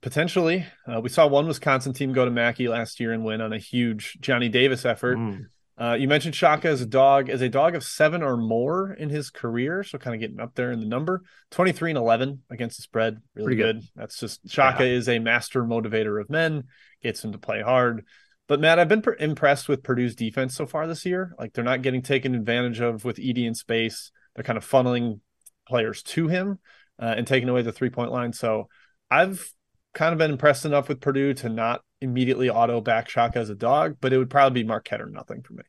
Potentially. 0.01 0.67
Uh, 0.87 1.01
we 1.01 1.09
saw 1.09 1.27
one 1.27 1.47
Wisconsin 1.47 1.93
team 1.93 2.13
go 2.13 2.25
to 2.25 2.31
Mackey 2.31 2.69
last 2.69 3.01
year 3.01 3.13
and 3.13 3.25
win 3.25 3.41
on 3.41 3.53
a 3.53 3.59
huge 3.59 4.19
Johnny 4.21 4.49
Davis 4.49 4.85
effort. 4.85 5.19
Mm. 5.19 5.47
Uh, 5.79 5.95
you 5.95 6.07
mentioned 6.07 6.35
Shaka 6.35 6.69
as 6.69 6.81
a 6.81 6.87
dog, 6.87 7.29
as 7.31 7.41
a 7.41 7.49
dog 7.49 7.75
of 7.75 7.83
seven 7.83 8.23
or 8.23 8.37
more 8.37 8.93
in 8.93 9.09
his 9.09 9.31
career, 9.31 9.83
so 9.83 9.99
kind 9.99 10.15
of 10.15 10.21
getting 10.21 10.39
up 10.39 10.55
there 10.55 10.71
in 10.71 10.81
the 10.81 10.87
number. 10.87 11.23
Twenty 11.51 11.73
three 11.73 11.91
and 11.91 11.99
eleven 11.99 12.43
against 12.51 12.77
the 12.77 12.83
spread, 12.83 13.21
really 13.35 13.57
good. 13.57 13.81
good. 13.81 13.89
That's 13.97 14.19
just 14.19 14.49
Shaka 14.49 14.85
yeah. 14.85 14.93
is 14.93 15.09
a 15.09 15.19
master 15.19 15.65
motivator 15.65 16.21
of 16.21 16.31
men 16.31 16.65
gets 17.03 17.25
him 17.25 17.33
to 17.33 17.39
play 17.39 17.63
hard. 17.63 18.07
But 18.49 18.61
Matt, 18.61 18.79
I've 18.79 18.89
been 18.89 19.03
impressed 19.19 19.69
with 19.69 19.83
Purdue's 19.83 20.15
defense 20.15 20.55
so 20.55 20.67
far 20.67 20.87
this 20.87 21.07
year. 21.07 21.35
Like 21.39 21.53
they're 21.53 21.65
not 21.65 21.83
getting 21.83 22.03
taken 22.03 22.35
advantage 22.35 22.81
of 22.81 23.05
with 23.05 23.17
Edey 23.17 23.47
in 23.47 23.55
space. 23.55 24.13
They're 24.35 24.45
kind 24.45 24.59
of 24.59 24.69
funneling 24.69 25.21
players 25.67 26.03
to 26.03 26.29
him 26.29 26.59
uh, 27.01 27.15
and 27.17 27.27
taking 27.27 27.49
away 27.49 27.63
the 27.63 27.73
three 27.73 27.91
point 27.91 28.13
line. 28.13 28.33
So 28.33 28.69
I've 29.11 29.51
kind 29.95 30.13
of 30.13 30.19
been 30.19 30.31
impressed 30.31 30.65
enough 30.65 30.89
with 30.89 31.01
Purdue 31.01 31.35
to 31.35 31.49
not 31.49 31.83
immediately 32.01 32.51
auto 32.51 32.81
back 32.81 33.09
shock 33.09 33.37
as 33.37 33.51
a 33.51 33.55
dog, 33.55 33.97
but 34.01 34.13
it 34.13 34.19
would 34.19 34.31
probably 34.31 34.63
be 34.63 34.67
Marquette 34.67 35.01
or 35.01 35.07
nothing 35.07 35.43
for 35.43 35.55
me. 35.55 35.63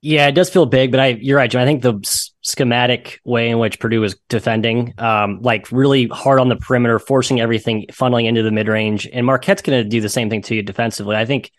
Yeah, 0.00 0.28
it 0.28 0.32
does 0.32 0.48
feel 0.48 0.64
big, 0.64 0.92
but 0.92 1.00
I 1.00 1.06
you're 1.20 1.38
right, 1.38 1.50
Jim. 1.50 1.60
I 1.60 1.64
think 1.64 1.82
the 1.82 1.98
schematic 2.42 3.20
way 3.24 3.50
in 3.50 3.58
which 3.58 3.80
Purdue 3.80 4.00
was 4.00 4.16
defending, 4.28 4.94
um, 4.98 5.40
like 5.42 5.72
really 5.72 6.06
hard 6.06 6.38
on 6.38 6.48
the 6.48 6.56
perimeter, 6.56 7.00
forcing 7.00 7.40
everything, 7.40 7.86
funneling 7.90 8.26
into 8.26 8.44
the 8.44 8.52
mid 8.52 8.68
range, 8.68 9.08
and 9.12 9.26
Marquette's 9.26 9.62
going 9.62 9.82
to 9.82 9.88
do 9.88 10.00
the 10.00 10.08
same 10.08 10.30
thing 10.30 10.42
to 10.42 10.54
you 10.54 10.62
defensively. 10.62 11.16
I 11.16 11.24
think 11.24 11.50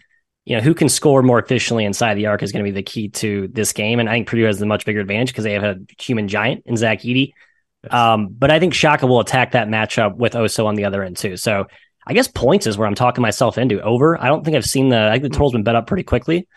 you 0.45 0.56
know 0.56 0.62
who 0.62 0.73
can 0.73 0.88
score 0.88 1.21
more 1.21 1.38
efficiently 1.38 1.84
inside 1.84 2.13
the 2.13 2.28
arc 2.28 2.41
is 2.41 2.54
going 2.54 2.63
to 2.63 2.71
be 2.71 2.75
the 2.75 2.82
key 2.82 3.10
to 3.10 3.49
this 3.49 3.73
game, 3.73 3.99
and 3.99 4.08
I 4.08 4.13
think 4.13 4.28
Purdue 4.30 4.45
has 4.45 4.58
the 4.58 4.65
much 4.65 4.86
bigger 4.86 5.02
advantage 5.02 5.30
because 5.30 5.43
they 5.43 5.54
have 5.54 5.63
a 5.65 5.78
human 5.99 6.30
giant 6.30 6.63
in 6.65 6.78
Zach 6.78 7.02
Edey. 7.02 7.34
Yes. 7.83 7.93
Um, 7.93 8.27
but 8.29 8.51
I 8.51 8.59
think 8.59 8.73
Shaka 8.73 9.07
will 9.07 9.19
attack 9.19 9.51
that 9.51 9.67
matchup 9.67 10.15
with 10.15 10.33
Oso 10.33 10.65
on 10.65 10.75
the 10.75 10.85
other 10.85 11.03
end 11.03 11.17
too. 11.17 11.37
So 11.37 11.65
I 12.05 12.13
guess 12.13 12.27
points 12.27 12.67
is 12.67 12.77
where 12.77 12.87
I'm 12.87 12.95
talking 12.95 13.21
myself 13.21 13.57
into 13.57 13.81
over. 13.81 14.21
I 14.21 14.27
don't 14.27 14.43
think 14.43 14.57
I've 14.57 14.65
seen 14.65 14.89
the. 14.89 15.09
I 15.09 15.11
think 15.13 15.23
the 15.23 15.29
total's 15.29 15.53
been 15.53 15.63
bet 15.63 15.75
up 15.75 15.87
pretty 15.87 16.03
quickly 16.03 16.47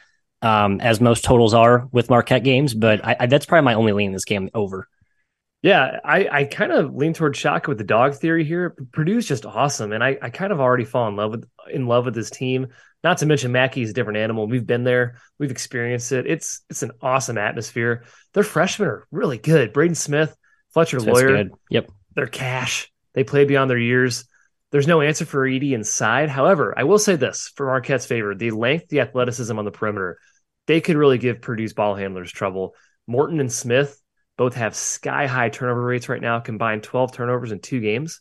um, 0.41 0.81
as 0.81 1.01
most 1.01 1.25
totals 1.25 1.55
are 1.55 1.89
with 1.93 2.11
Marquette 2.11 2.45
games. 2.45 2.75
But 2.75 3.05
I, 3.05 3.17
I, 3.21 3.27
that's 3.27 3.47
probably 3.47 3.65
my 3.65 3.75
only 3.75 3.93
lean 3.93 4.09
in 4.09 4.13
this 4.13 4.25
game 4.25 4.51
over. 4.55 4.89
Yeah, 5.63 6.01
I, 6.05 6.29
I 6.29 6.45
kind 6.45 6.73
of 6.73 6.95
lean 6.95 7.15
toward 7.15 7.37
Shaka 7.37 7.71
with 7.71 7.79
the 7.79 7.85
dog 7.85 8.17
theory 8.17 8.45
here. 8.45 8.75
Purdue's 8.93 9.29
just 9.29 9.47
awesome, 9.47 9.93
and 9.93 10.03
I, 10.03 10.19
I 10.21 10.31
kind 10.31 10.53
of 10.53 10.61
already 10.61 10.85
fall 10.85 11.07
in 11.07 11.15
love 11.15 11.31
with 11.31 11.49
in 11.71 11.87
love 11.87 12.05
with 12.05 12.15
this 12.15 12.31
team. 12.31 12.69
Not 13.05 13.19
to 13.19 13.27
mention 13.27 13.53
Mackey's 13.53 13.91
a 13.91 13.93
different 13.93 14.19
animal. 14.19 14.49
We've 14.49 14.67
been 14.67 14.85
there, 14.85 15.19
we've 15.39 15.53
experienced 15.53 16.11
it. 16.11 16.27
It's 16.27 16.63
it's 16.69 16.83
an 16.83 16.93
awesome 17.01 17.39
atmosphere. 17.39 18.05
Their 18.35 18.43
freshmen 18.43 18.89
are 18.89 19.07
really 19.13 19.39
good. 19.39 19.73
Braden 19.73 19.95
Smith, 19.95 20.37
Fletcher 20.73 21.01
Smith's 21.01 21.21
Loyer, 21.21 21.37
good. 21.37 21.53
yep, 21.71 21.91
they're 22.15 22.27
cash. 22.27 22.91
They 23.15 23.25
play 23.25 23.45
beyond 23.45 23.71
their 23.71 23.79
years. 23.79 24.25
There's 24.71 24.87
no 24.87 25.03
answer 25.03 25.27
for 25.27 25.47
Edey 25.47 25.73
inside. 25.73 26.31
However, 26.31 26.73
I 26.77 26.85
will 26.85 26.99
say 26.99 27.17
this 27.17 27.53
for 27.57 27.67
Marquette's 27.67 28.07
favor: 28.07 28.35
the 28.35 28.51
length, 28.53 28.89
the 28.89 29.01
athleticism 29.01 29.59
on 29.59 29.65
the 29.65 29.71
perimeter 29.71 30.19
they 30.67 30.81
could 30.81 30.97
really 30.97 31.19
give 31.19 31.41
Purdue's 31.41 31.73
ball 31.73 31.95
handlers 31.95 32.33
trouble. 32.33 32.75
Morton 33.07 33.41
and 33.41 33.53
Smith 33.53 34.01
both 34.37 34.55
have 34.55 34.75
sky 34.75 35.27
high 35.27 35.49
turnover 35.49 35.83
rates 35.83 36.09
right 36.09 36.21
now, 36.21 36.41
combined 36.41 36.83
12 36.83 37.13
turnovers 37.13 37.53
in 37.53 37.61
two 37.61 37.81
games. 37.81 38.21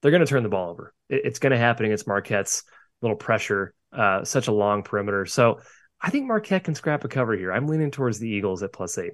They're 0.00 0.10
going 0.10 0.24
to 0.24 0.26
turn 0.26 0.42
the 0.42 0.48
ball 0.48 0.70
over. 0.70 0.94
it's 1.08 1.38
going 1.38 1.52
to 1.52 1.58
happen 1.58 1.86
against 1.86 2.08
Marquette's 2.08 2.64
little 3.02 3.16
pressure, 3.16 3.74
uh, 3.92 4.24
such 4.24 4.48
a 4.48 4.52
long 4.52 4.82
perimeter. 4.82 5.26
So 5.26 5.60
I 6.00 6.10
think 6.10 6.26
Marquette 6.26 6.64
can 6.64 6.74
scrap 6.74 7.04
a 7.04 7.08
cover 7.08 7.36
here. 7.36 7.52
I'm 7.52 7.68
leaning 7.68 7.90
towards 7.90 8.18
the 8.18 8.28
Eagles 8.28 8.62
at 8.62 8.72
plus 8.72 8.98
eight. 8.98 9.12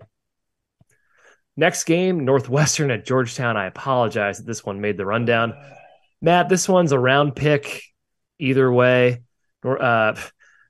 Next 1.59 1.85
game, 1.85 2.25
Northwestern 2.25 2.93
at 2.93 3.05
Georgetown. 3.05 3.57
I 3.57 3.67
apologize 3.67 4.39
that 4.39 4.47
this 4.47 4.65
one 4.65 4.81
made 4.81 4.97
the 4.97 5.05
rundown. 5.05 5.55
Matt, 6.23 6.49
this 6.49 6.69
one's 6.69 6.93
a 6.93 6.99
round 7.01 7.35
pick 7.35 7.83
either 8.39 8.73
way. 8.73 9.23
Uh, 9.65 10.15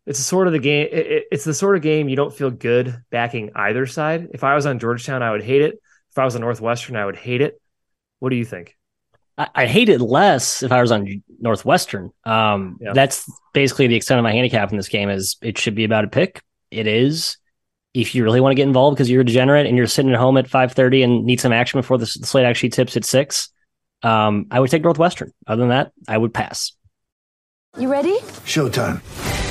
it's 0.07 0.19
a 0.19 0.23
sort 0.23 0.47
of 0.47 0.55
the 0.55 0.59
game. 0.59 0.89
It, 0.91 1.25
it's 1.31 1.45
the 1.45 1.53
sort 1.53 1.77
of 1.77 1.83
game 1.83 2.09
you 2.09 2.17
don't 2.17 2.35
feel 2.35 2.51
good 2.51 3.03
backing 3.11 3.51
either 3.55 3.85
side. 3.85 4.29
If 4.33 4.45
I 4.45 4.55
was 4.55 4.65
on 4.65 4.79
Georgetown, 4.79 5.23
I 5.23 5.31
would 5.31 5.43
hate 5.43 5.61
it. 5.61 5.79
If 6.11 6.17
I 6.17 6.25
was 6.25 6.35
on 6.37 6.41
Northwestern, 6.41 6.97
I 6.97 7.05
would 7.05 7.17
hate 7.17 7.43
it. 7.43 7.61
What 8.21 8.31
do 8.31 8.37
you 8.37 8.47
think? 8.47 8.75
I, 9.37 9.49
I 9.55 9.67
hate 9.67 9.91
it 9.91 10.01
less 10.01 10.63
if 10.63 10.73
I 10.73 10.81
was 10.81 10.91
on 10.91 11.23
Northwestern. 11.39 12.13
Um, 12.25 12.79
yeah. 12.81 12.95
That's 12.95 13.31
basically 13.53 13.89
the 13.89 13.97
extent 13.97 14.21
of 14.21 14.25
my 14.25 14.33
handicap 14.33 14.71
in 14.71 14.79
this 14.79 14.89
game. 14.89 15.11
Is 15.11 15.37
it 15.43 15.59
should 15.59 15.75
be 15.75 15.85
about 15.85 16.05
a 16.05 16.09
pick. 16.09 16.41
It 16.71 16.87
is. 16.87 17.37
If 17.95 18.15
you 18.15 18.23
really 18.23 18.41
want 18.41 18.53
to 18.53 18.57
get 18.57 18.67
involved 18.67 18.97
because 18.97 19.11
you're 19.11 19.23
a 19.23 19.25
degenerate 19.25 19.67
and 19.67 19.77
you're 19.77 19.87
sitting 19.87 20.13
at 20.13 20.19
home 20.19 20.37
at 20.37 20.47
5:30 20.47 21.05
and 21.05 21.25
need 21.25 21.41
some 21.41 21.53
action 21.53 21.79
before 21.81 21.99
the, 21.99 22.05
the 22.21 22.27
slate 22.27 22.45
actually 22.45 22.69
tips 22.71 22.97
at 22.97 23.05
six, 23.05 23.51
um, 24.03 24.47
I 24.51 24.61
would 24.61 24.71
take 24.71 24.83
Northwestern. 24.83 25.33
Other 25.47 25.61
than 25.61 25.71
that, 25.71 25.93
I 26.07 26.17
would 26.17 26.33
pass. 26.35 26.73
You 27.79 27.91
ready? 27.91 28.19
Showtime. 28.45 29.01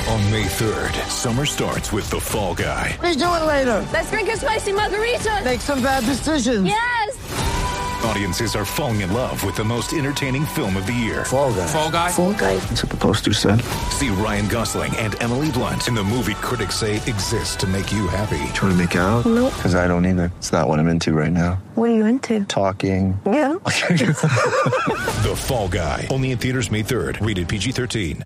On 0.08 0.30
May 0.32 0.44
3rd, 0.44 1.08
summer 1.08 1.44
starts 1.44 1.92
with 1.92 2.08
The 2.08 2.18
Fall 2.18 2.54
Guy. 2.54 2.96
Let's 3.02 3.16
do 3.16 3.24
it 3.24 3.44
later. 3.44 3.86
Let's 3.92 4.10
drink 4.10 4.30
a 4.30 4.36
spicy 4.38 4.72
margarita. 4.72 5.42
Make 5.44 5.60
some 5.60 5.82
bad 5.82 6.04
decisions. 6.04 6.66
Yes. 6.66 7.07
Audiences 8.08 8.56
are 8.56 8.64
falling 8.64 9.02
in 9.02 9.12
love 9.12 9.44
with 9.44 9.54
the 9.54 9.64
most 9.64 9.92
entertaining 9.92 10.46
film 10.46 10.78
of 10.78 10.86
the 10.86 10.94
year. 10.94 11.26
Fall 11.26 11.52
guy. 11.52 11.66
Fall 11.66 11.90
guy. 11.90 12.10
Fall 12.10 12.32
guy. 12.32 12.56
That's 12.56 12.82
what 12.82 12.90
the 12.90 12.96
poster 12.96 13.34
said. 13.34 13.60
See 13.90 14.08
Ryan 14.08 14.48
Gosling 14.48 14.96
and 14.96 15.14
Emily 15.20 15.50
Blunt 15.50 15.88
in 15.88 15.94
the 15.94 16.02
movie 16.02 16.32
critics 16.36 16.76
say 16.76 16.96
exists 16.96 17.54
to 17.56 17.66
make 17.66 17.92
you 17.92 18.08
happy. 18.08 18.38
Trying 18.54 18.72
to 18.72 18.78
make 18.78 18.94
it 18.94 18.98
out? 18.98 19.26
Nope. 19.26 19.52
Because 19.56 19.74
I 19.74 19.86
don't 19.86 20.06
either. 20.06 20.32
It's 20.38 20.52
not 20.52 20.68
what 20.68 20.78
I'm 20.78 20.88
into 20.88 21.12
right 21.12 21.30
now. 21.30 21.60
What 21.74 21.90
are 21.90 21.94
you 21.94 22.06
into? 22.06 22.46
Talking. 22.46 23.20
Yeah. 23.26 23.52
the 23.62 25.34
Fall 25.36 25.68
Guy. 25.68 26.06
Only 26.10 26.30
in 26.30 26.38
theaters 26.38 26.70
May 26.70 26.82
3rd. 26.82 27.20
Rated 27.20 27.46
PG-13. 27.46 28.22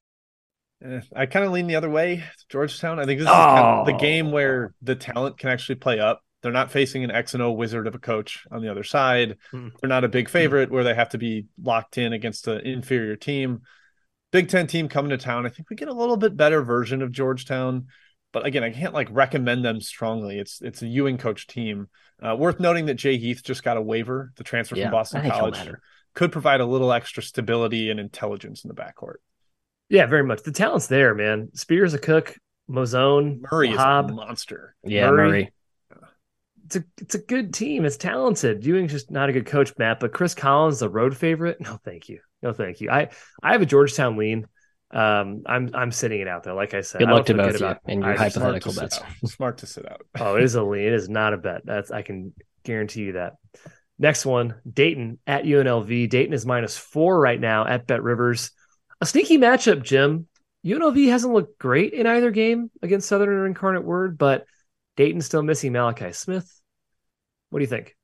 Eh, 0.85 1.01
I 1.17 1.27
kind 1.27 1.45
of 1.45 1.51
lean 1.51 1.67
the 1.67 1.75
other 1.75 1.91
way, 1.91 2.23
Georgetown. 2.49 3.01
I 3.01 3.05
think 3.05 3.19
this 3.19 3.27
is 3.27 3.35
oh. 3.35 3.35
kind 3.35 3.67
of 3.81 3.87
the 3.87 3.95
game 3.95 4.31
where 4.31 4.75
the 4.81 4.95
talent 4.95 5.39
can 5.39 5.51
actually 5.51 5.75
play 5.75 5.99
up 5.99 6.23
they're 6.43 6.53
not 6.53 6.73
facing 6.73 7.05
an 7.05 7.11
X 7.11 7.35
and 7.35 7.43
O 7.43 7.53
wizard 7.53 7.87
of 7.87 7.95
a 7.95 8.01
coach 8.01 8.45
on 8.51 8.63
the 8.63 8.71
other 8.71 8.83
side. 8.83 9.39
Hmm. 9.51 9.69
They're 9.81 9.89
not 9.89 10.05
a 10.05 10.09
big 10.09 10.29
favorite 10.29 10.71
where 10.71 10.85
they 10.85 10.95
have 10.95 11.11
to 11.11 11.19
be 11.19 11.47
locked 11.63 11.99
in 11.99 12.13
against 12.13 12.49
an 12.49 12.61
inferior 12.61 13.17
team. 13.17 13.63
Big 14.33 14.49
Ten 14.49 14.67
team 14.67 14.89
coming 14.89 15.11
to 15.11 15.19
town. 15.19 15.47
I 15.47 15.51
think 15.51 15.71
we 15.71 15.77
get 15.77 15.89
a 15.89 15.93
little 15.95 16.17
bit 16.17 16.37
better 16.37 16.63
version 16.63 17.03
of 17.03 17.13
Georgetown, 17.13 17.87
but 18.33 18.45
again, 18.45 18.65
I 18.65 18.71
can't 18.71 18.95
like 18.95 19.09
recommend 19.11 19.65
them 19.65 19.81
strongly. 19.81 20.39
It's 20.39 20.61
it's 20.61 20.83
a 20.83 20.87
Ewing 20.87 21.19
coach 21.19 21.47
team. 21.47 21.89
Uh, 22.21 22.35
worth 22.37 22.59
noting 22.59 22.87
that 22.87 22.95
Jay 22.95 23.19
Heath 23.19 23.43
just 23.45 23.63
got 23.63 23.77
a 23.77 23.83
waiver, 23.83 24.33
the 24.37 24.45
transfer 24.45 24.77
yeah, 24.77 24.85
from 24.85 24.93
Boston 24.93 25.29
College, 25.29 25.71
could 26.15 26.33
provide 26.33 26.61
a 26.61 26.67
little 26.67 26.93
extra 26.93 27.23
stability 27.23 27.91
and 27.91 28.01
intelligence 28.01 28.65
in 28.65 28.69
the 28.69 28.75
backcourt. 28.75 29.17
Yeah, 29.89 30.07
very 30.07 30.25
much. 30.25 30.43
The 30.43 30.53
talent's 30.53 30.87
there, 30.87 31.15
man. 31.15 31.51
Spears 31.55 31.95
a 31.95 31.99
cook, 31.99 32.37
Mozone, 32.69 33.43
Murray 33.51 33.69
Wahab. 33.69 34.07
is 34.07 34.11
a 34.13 34.15
monster. 34.15 34.75
Yeah, 34.83 35.11
Murray. 35.11 35.29
Murray 35.29 35.53
it's 36.75 36.85
a 36.85 37.03
it's 37.03 37.15
a 37.15 37.19
good 37.19 37.53
team. 37.53 37.85
It's 37.85 37.97
talented. 37.97 38.65
Ewing's 38.65 38.93
just 38.93 39.11
not 39.11 39.29
a 39.29 39.33
good 39.33 39.47
coach, 39.47 39.73
Matt. 39.79 40.01
But 40.01 40.13
Chris 40.13 40.35
Collins, 40.35 40.81
the 40.81 40.89
road 40.89 41.17
favorite. 41.17 41.59
No, 41.63 41.79
thank 41.85 42.09
you. 42.09 42.21
No, 42.43 42.53
thank 42.53 42.81
you. 42.81 42.91
I 42.91 43.11
I 43.43 43.53
have 43.53 43.63
a 43.63 43.67
Georgetown 43.67 44.17
lean. 44.17 44.47
Um, 44.91 45.43
I'm 45.47 45.71
I'm 45.75 45.93
sitting 45.93 46.21
it 46.21 46.29
out 46.29 46.43
there. 46.43 46.55
Like 46.55 46.75
I 46.75 46.81
said, 46.81 46.99
good 46.99 47.09
luck 47.09 47.27
to 47.27 47.35
both 47.35 47.61
you 47.61 47.75
and 47.87 48.03
your 48.03 48.15
hypothetical 48.15 48.75
bets. 48.75 49.01
Smart 49.25 49.59
to 49.59 49.67
sit 49.67 49.91
out. 49.91 50.03
oh, 50.19 50.37
it 50.37 50.43
is 50.43 50.55
a 50.55 50.63
lean. 50.65 50.87
It 50.87 50.93
is 50.93 51.09
not 51.09 51.35
a 51.35 51.39
bet. 51.39 51.63
That's 51.65 51.91
I 51.91 52.03
can 52.03 52.35
guarantee 52.65 53.03
you 53.03 53.13
that. 53.13 53.35
Next 53.99 54.27
one, 54.27 54.57
Dayton 54.71 55.19
at 55.27 55.45
UNLV. 55.45 56.09
Dayton 56.11 56.35
is 56.35 56.45
minus 56.45 56.77
four 56.77 57.21
right 57.21 57.41
now 57.41 57.67
at 57.67 57.87
BetRivers. 57.87 58.51
A 59.01 59.07
sneaky 59.07 59.39
matchup, 59.39 59.83
Jim. 59.83 60.27
UNLV 60.67 61.09
hasn't 61.09 61.33
looked 61.33 61.59
great 61.59 61.93
in 61.93 62.07
either 62.07 62.31
game 62.31 62.71
against 62.83 63.09
Southern 63.09 63.29
or 63.29 63.47
Incarnate 63.47 63.85
Word, 63.85 64.19
but 64.19 64.45
Dayton's 64.97 65.27
still 65.27 65.43
missing 65.43 65.73
Malachi 65.73 66.13
Smith. 66.13 66.61
What 67.53 67.59
do 67.59 67.65
you 67.65 67.69
think? 67.69 67.95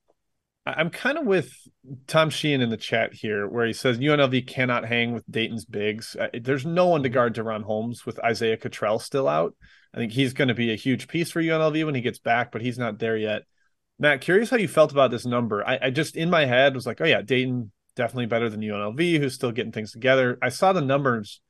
I'm 0.67 0.91
kind 0.91 1.17
of 1.17 1.25
with 1.25 1.51
Tom 2.07 2.29
Sheehan 2.29 2.61
in 2.61 2.69
the 2.69 2.77
chat 2.77 3.15
here, 3.15 3.49
where 3.49 3.67
he 3.67 3.73
says 3.73 3.99
UNLV 3.99 4.47
cannot 4.47 4.85
hang 4.85 5.15
with 5.15 5.25
Dayton's 5.31 5.65
bigs. 5.65 6.15
There's 6.39 6.67
no 6.67 6.89
one 6.89 7.03
to 7.03 7.09
mm-hmm. 7.09 7.15
guard 7.15 7.35
DaRon 7.35 7.63
Holmes 7.63 8.05
with 8.05 8.23
Isaiah 8.23 8.59
Cottrell 8.59 8.99
still 8.99 9.27
out. 9.27 9.55
I 9.95 9.97
think 9.97 10.13
he's 10.13 10.35
going 10.35 10.49
to 10.49 10.55
be 10.55 10.71
a 10.71 10.77
huge 10.77 11.09
piece 11.09 11.31
for 11.31 11.41
UNLV 11.41 11.83
when 11.87 11.95
he 11.95 12.03
gets 12.03 12.19
back, 12.19 12.53
but 12.53 12.61
he's 12.61 12.77
not 12.77 12.99
there 12.99 13.17
yet. 13.17 13.45
Matt, 13.99 14.21
curious 14.21 14.51
how 14.51 14.59
you 14.59 14.69
felt 14.69 14.93
about 14.93 15.11
this 15.11 15.25
number. 15.25 15.67
I, 15.67 15.79
I 15.85 15.91
just 15.91 16.15
in 16.15 16.29
my 16.29 16.45
head 16.45 16.75
was 16.75 16.87
like, 16.87 17.01
oh 17.01 17.07
yeah, 17.07 17.23
Dayton 17.23 17.73
definitely 17.97 18.27
better 18.27 18.51
than 18.51 18.61
UNLV, 18.61 19.19
who's 19.19 19.35
still 19.35 19.51
getting 19.51 19.73
things 19.73 19.93
together. 19.93 20.37
I 20.43 20.51
saw 20.51 20.75
the 20.75 20.83
numbers; 20.83 21.41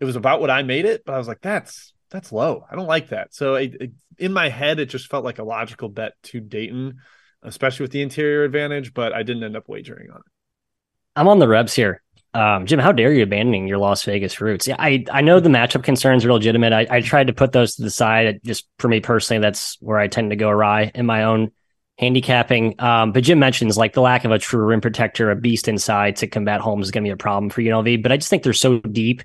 it 0.00 0.06
was 0.06 0.16
about 0.16 0.40
what 0.40 0.50
I 0.50 0.64
made 0.64 0.86
it, 0.86 1.04
but 1.06 1.14
I 1.14 1.18
was 1.18 1.28
like, 1.28 1.40
that's 1.40 1.94
that's 2.10 2.32
low. 2.32 2.64
I 2.68 2.74
don't 2.74 2.88
like 2.88 3.10
that. 3.10 3.32
So 3.32 3.54
it, 3.54 3.76
it, 3.80 3.92
in 4.18 4.32
my 4.32 4.48
head, 4.48 4.80
it 4.80 4.86
just 4.86 5.08
felt 5.08 5.24
like 5.24 5.38
a 5.38 5.44
logical 5.44 5.88
bet 5.88 6.14
to 6.24 6.40
Dayton 6.40 6.98
especially 7.44 7.84
with 7.84 7.92
the 7.92 8.02
interior 8.02 8.44
advantage, 8.44 8.94
but 8.94 9.12
I 9.12 9.22
didn't 9.22 9.44
end 9.44 9.56
up 9.56 9.68
wagering 9.68 10.10
on 10.10 10.18
it. 10.18 10.26
I'm 11.16 11.28
on 11.28 11.38
the 11.38 11.48
Rebs 11.48 11.74
here. 11.74 12.02
Um, 12.32 12.66
Jim, 12.66 12.80
how 12.80 12.90
dare 12.90 13.12
you 13.12 13.22
abandoning 13.22 13.68
your 13.68 13.78
Las 13.78 14.02
Vegas 14.02 14.40
roots? 14.40 14.66
Yeah, 14.66 14.74
I, 14.78 15.04
I 15.12 15.20
know 15.20 15.38
the 15.38 15.48
matchup 15.48 15.84
concerns 15.84 16.24
are 16.24 16.32
legitimate. 16.32 16.72
I, 16.72 16.86
I 16.90 17.00
tried 17.00 17.28
to 17.28 17.32
put 17.32 17.52
those 17.52 17.76
to 17.76 17.82
the 17.82 17.90
side. 17.90 18.40
Just 18.44 18.66
for 18.80 18.88
me 18.88 18.98
personally, 18.98 19.40
that's 19.40 19.76
where 19.80 19.98
I 19.98 20.08
tend 20.08 20.30
to 20.30 20.36
go 20.36 20.48
awry 20.48 20.90
in 20.94 21.06
my 21.06 21.24
own 21.24 21.52
handicapping. 21.96 22.74
Um, 22.80 23.12
but 23.12 23.22
Jim 23.22 23.38
mentions 23.38 23.76
like 23.76 23.92
the 23.92 24.00
lack 24.00 24.24
of 24.24 24.32
a 24.32 24.38
true 24.40 24.64
rim 24.64 24.80
protector, 24.80 25.30
a 25.30 25.36
beast 25.36 25.68
inside 25.68 26.16
to 26.16 26.26
combat 26.26 26.60
Holmes 26.60 26.86
is 26.86 26.90
going 26.90 27.04
to 27.04 27.08
be 27.08 27.12
a 27.12 27.16
problem 27.16 27.50
for 27.50 27.62
UNLV. 27.62 28.02
But 28.02 28.10
I 28.10 28.16
just 28.16 28.30
think 28.30 28.42
they're 28.42 28.52
so 28.52 28.80
deep. 28.80 29.22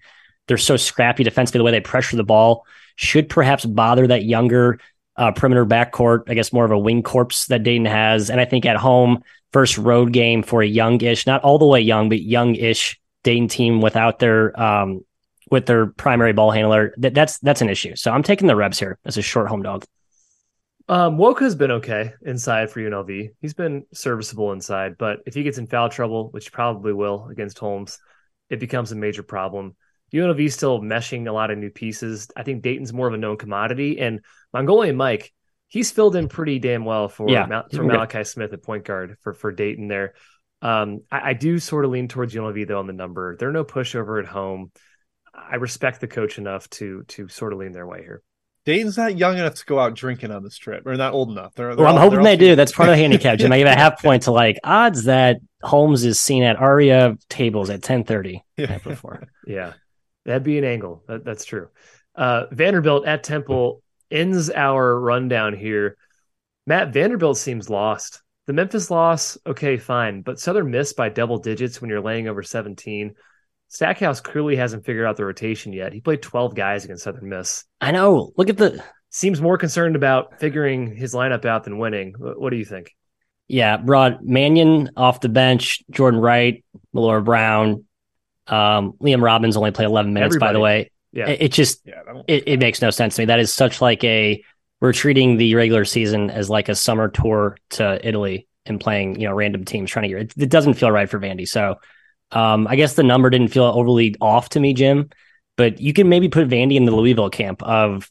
They're 0.48 0.58
so 0.58 0.78
scrappy 0.78 1.24
defensively. 1.24 1.60
The 1.60 1.64
way 1.64 1.72
they 1.72 1.80
pressure 1.80 2.16
the 2.16 2.24
ball 2.24 2.66
should 2.96 3.28
perhaps 3.28 3.66
bother 3.66 4.06
that 4.08 4.24
younger 4.24 4.80
uh, 5.20 5.32
perimeter 5.32 5.66
backcourt. 5.66 6.24
I 6.28 6.34
guess 6.34 6.52
more 6.52 6.66
of 6.66 6.72
a 6.72 6.80
wing 6.80 7.04
corpse 7.04 7.48
that 7.48 7.62
Dayton 7.62 7.86
has. 7.86 8.30
And 8.30 8.40
I 8.42 8.46
think 8.46 8.66
at 8.66 8.78
home, 8.78 9.22
first 9.52 9.78
road 9.78 10.14
game 10.14 10.42
for 10.42 10.64
a 10.64 10.68
youngish, 10.68 11.28
not 11.28 11.44
all 11.44 11.60
the 11.60 11.66
way 11.66 11.82
young, 11.82 12.10
but 12.10 12.22
youngish 12.22 13.00
Dayton 13.24 13.50
team 13.50 13.82
without 13.82 14.20
their 14.20 14.60
um, 14.60 15.02
with 15.52 15.66
their 15.66 15.88
primary 15.88 16.34
ball 16.34 16.52
handler. 16.52 16.94
That, 16.98 17.14
that's 17.14 17.38
that's 17.40 17.62
an 17.62 17.70
issue. 17.70 17.96
So 17.96 18.12
I'm 18.12 18.24
taking 18.24 18.48
the 18.48 18.56
Rebs 18.56 18.80
here 18.80 18.98
as 19.06 19.18
a 19.18 19.22
short 19.22 19.50
home 19.50 19.62
dog. 19.62 19.86
Um, 20.88 21.18
Woka's 21.18 21.54
been 21.54 21.70
okay 21.72 22.14
inside 22.24 22.72
for 22.72 22.80
UNLV. 22.80 23.30
He's 23.42 23.54
been 23.54 23.86
serviceable 23.94 24.54
inside, 24.54 24.98
but 24.98 25.20
if 25.28 25.36
he 25.36 25.44
gets 25.44 25.60
in 25.60 25.68
foul 25.68 25.90
trouble, 25.90 26.32
which 26.32 26.52
probably 26.52 26.94
will 26.94 27.28
against 27.30 27.60
Holmes, 27.60 28.00
it 28.50 28.60
becomes 28.60 28.92
a 28.92 28.96
major 28.96 29.22
problem. 29.22 29.76
UNLV 30.14 30.52
still 30.52 30.82
meshing 30.82 31.28
a 31.28 31.32
lot 31.32 31.52
of 31.52 31.58
new 31.58 31.70
pieces. 31.70 32.30
I 32.36 32.44
think 32.44 32.62
Dayton's 32.62 32.94
more 32.94 33.08
of 33.08 33.14
a 33.14 33.18
known 33.18 33.38
commodity, 33.38 34.00
and 34.00 34.22
Mongolian 34.54 34.96
Mike, 34.96 35.34
he's 35.68 35.92
filled 35.92 36.16
in 36.16 36.28
pretty 36.28 36.60
damn 36.60 36.86
well 36.86 37.10
for 37.10 37.30
yeah, 37.30 37.46
Mal- 37.46 37.68
for 37.72 37.84
Malachi 37.84 38.24
Smith 38.24 38.54
at 38.54 38.64
point 38.64 38.86
guard 38.86 39.18
for 39.22 39.34
for 39.34 39.52
Dayton 39.52 39.88
there. 39.88 40.14
Um, 40.62 41.02
I, 41.10 41.30
I, 41.30 41.34
do 41.34 41.58
sort 41.58 41.86
of 41.86 41.92
lean 41.92 42.10
towards 42.10 42.34
UNLV 42.34 42.68
though 42.68 42.80
on 42.80 42.88
the 42.88 42.94
number. 42.94 43.38
They're 43.38 43.52
no 43.52 43.64
pushover 43.64 44.22
at 44.22 44.28
home. 44.28 44.72
I 45.34 45.56
respect 45.56 46.02
the 46.02 46.08
coach 46.08 46.38
enough 46.38 46.70
to 46.72 47.04
to 47.10 47.30
sort 47.30 47.54
of 47.54 47.60
lean 47.60 47.72
their 47.72 47.88
way 47.88 48.02
here. 48.02 48.22
Dayton's 48.66 48.98
not 48.98 49.18
young 49.18 49.38
enough 49.38 49.56
to 49.56 49.66
go 49.66 49.80
out 49.80 49.96
drinking 49.96 50.32
on 50.32 50.44
the 50.44 50.52
strip, 50.52 50.86
or 50.86 50.96
not 50.96 51.14
old 51.14 51.32
enough. 51.32 51.56
They're, 51.56 51.76
they're 51.76 51.86
well, 51.86 51.96
I'm 51.96 52.02
hoping 52.02 52.24
they 52.24 52.36
do. 52.36 52.56
That's 52.56 52.72
part 52.72 52.90
of 52.90 52.94
the 52.94 53.02
handicap, 53.02 53.40
Jim. 53.40 53.52
I 53.52 53.58
give 53.58 53.68
a 53.68 53.76
half 53.76 54.00
point 54.04 54.24
to 54.24 54.32
like 54.32 54.60
odds 54.64 55.06
that 55.06 55.38
Holmes 55.64 56.04
is 56.04 56.20
seen 56.20 56.44
at 56.44 56.58
Aria 56.58 57.18
tables 57.30 57.70
at 57.70 57.82
10:30 57.82 58.42
yeah. 58.58 58.78
before. 58.80 59.24
yeah, 59.48 59.74
That'd 60.26 60.44
be 60.44 60.58
an 60.58 60.64
angle. 60.64 61.04
That, 61.08 61.24
that's 61.26 61.46
true. 61.46 61.70
Uh, 62.16 62.46
Vanderbilt 62.52 63.06
at 63.06 63.24
Temple 63.24 63.82
ends 64.12 64.50
our 64.50 65.00
rundown 65.00 65.56
here. 65.56 65.98
Matt 66.68 66.94
Vanderbilt 66.94 67.38
seems 67.38 67.70
lost. 67.70 68.22
The 68.48 68.54
Memphis 68.54 68.90
loss, 68.90 69.38
okay, 69.46 69.78
fine, 69.78 70.22
but 70.22 70.40
Southern 70.40 70.72
Miss 70.72 70.94
by 70.94 71.10
double 71.10 71.38
digits 71.38 71.80
when 71.80 71.90
you're 71.90 72.02
laying 72.02 72.28
over 72.28 72.42
17. 72.42 73.14
Stackhouse 73.68 74.20
clearly 74.20 74.56
hasn't 74.56 74.86
figured 74.86 75.06
out 75.06 75.18
the 75.18 75.26
rotation 75.26 75.72
yet. 75.72 75.94
He 75.94 76.02
played 76.02 76.24
12 76.24 76.56
guys 76.56 76.84
against 76.84 77.04
Southern 77.04 77.30
Miss. 77.30 77.66
I 77.80 77.92
know. 77.92 78.32
Look 78.36 78.50
at 78.50 78.58
the 78.58 78.84
seems 79.12 79.42
more 79.42 79.58
concerned 79.58 79.96
about 79.96 80.40
figuring 80.40 80.96
his 80.96 81.14
lineup 81.14 81.46
out 81.46 81.64
than 81.64 81.78
winning. 81.78 82.16
What 82.18 82.50
do 82.50 82.58
you 82.58 82.66
think? 82.66 82.96
Yeah, 83.48 83.78
brought 83.78 84.24
Manjon 84.24 84.90
off 84.96 85.22
the 85.22 85.30
bench, 85.30 85.84
Jordan 85.90 86.20
Wright, 86.20 86.64
Malora 86.96 87.24
Brown, 87.24 87.86
um, 88.52 88.94
Liam 89.02 89.22
Robbins 89.22 89.58
only 89.58 89.72
played 89.72 89.86
11 89.86 90.14
minutes, 90.14 90.36
Everybody. 90.36 90.50
by 90.50 90.54
the 90.54 90.60
way. 90.60 90.92
Yeah. 91.12 91.28
It, 91.28 91.42
it 91.42 91.52
just, 91.52 91.82
yeah, 91.86 92.02
it, 92.28 92.44
it 92.48 92.60
makes 92.60 92.82
no 92.82 92.90
sense 92.90 93.16
to 93.16 93.22
me. 93.22 93.26
That 93.26 93.40
is 93.40 93.54
such 93.54 93.82
like 93.82 94.04
a, 94.04 94.44
we're 94.82 94.94
treating 94.94 95.38
the 95.38 95.56
regular 95.56 95.86
season 95.86 96.30
as 96.30 96.50
like 96.50 96.70
a 96.70 96.76
summer 96.76 97.10
tour 97.10 97.58
to 97.72 98.08
Italy 98.08 98.48
and 98.66 98.80
playing, 98.80 99.20
you 99.20 99.28
know, 99.28 99.34
random 99.34 99.66
teams 99.66 99.90
trying 99.90 100.04
to 100.04 100.10
get 100.10 100.18
it. 100.22 100.34
It 100.38 100.50
doesn't 100.50 100.76
feel 100.76 100.92
right 100.92 101.10
for 101.10 101.20
Vandy. 101.20 101.48
So 101.48 101.76
um, 102.32 102.68
I 102.68 102.76
guess 102.76 102.94
the 102.94 103.04
number 103.04 103.30
didn't 103.30 103.50
feel 103.50 103.64
overly 103.64 104.16
off 104.22 104.50
to 104.50 104.60
me, 104.60 104.74
Jim, 104.74 105.10
but 105.58 105.82
you 105.82 105.94
can 105.94 106.10
maybe 106.10 106.30
put 106.30 106.48
Vandy 106.48 106.76
in 106.76 106.86
the 106.86 106.92
Louisville 106.92 107.30
camp 107.30 107.64
of 107.64 108.10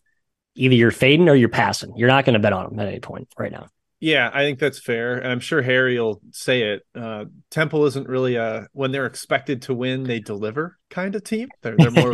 either 0.54 0.74
you're 0.74 0.90
fading 0.90 1.28
or 1.28 1.34
you're 1.34 1.48
passing. 1.48 1.96
You're 1.96 2.08
not 2.08 2.24
going 2.24 2.34
to 2.34 2.40
bet 2.40 2.52
on 2.52 2.70
them 2.70 2.80
at 2.80 2.88
any 2.88 3.00
point 3.00 3.28
right 3.38 3.52
now. 3.52 3.68
Yeah, 4.00 4.30
I 4.32 4.44
think 4.44 4.60
that's 4.60 4.78
fair. 4.78 5.16
And 5.16 5.26
I'm 5.26 5.40
sure 5.40 5.60
Harry 5.60 5.98
will 5.98 6.20
say 6.30 6.74
it. 6.74 6.82
Uh, 6.94 7.24
Temple 7.50 7.84
isn't 7.86 8.08
really 8.08 8.36
a 8.36 8.68
when 8.72 8.92
they're 8.92 9.06
expected 9.06 9.62
to 9.62 9.74
win, 9.74 10.04
they 10.04 10.20
deliver 10.20 10.78
kind 10.88 11.16
of 11.16 11.24
team. 11.24 11.48
They're, 11.62 11.76
they're 11.76 11.90
more 11.90 12.12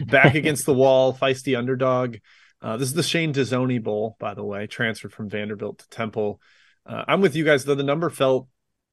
back 0.00 0.34
against 0.34 0.66
the 0.66 0.74
wall, 0.74 1.14
feisty 1.14 1.56
underdog. 1.56 2.16
Uh, 2.60 2.76
this 2.76 2.88
is 2.88 2.94
the 2.94 3.02
Shane 3.02 3.32
Dezonie 3.32 3.82
Bowl, 3.82 4.16
by 4.20 4.34
the 4.34 4.44
way, 4.44 4.66
transferred 4.66 5.12
from 5.12 5.28
Vanderbilt 5.28 5.78
to 5.78 5.88
Temple. 5.88 6.40
Uh, 6.84 7.04
I'm 7.08 7.20
with 7.20 7.34
you 7.34 7.44
guys, 7.44 7.64
though. 7.64 7.74
The 7.74 7.82
number 7.82 8.10
felt 8.10 8.48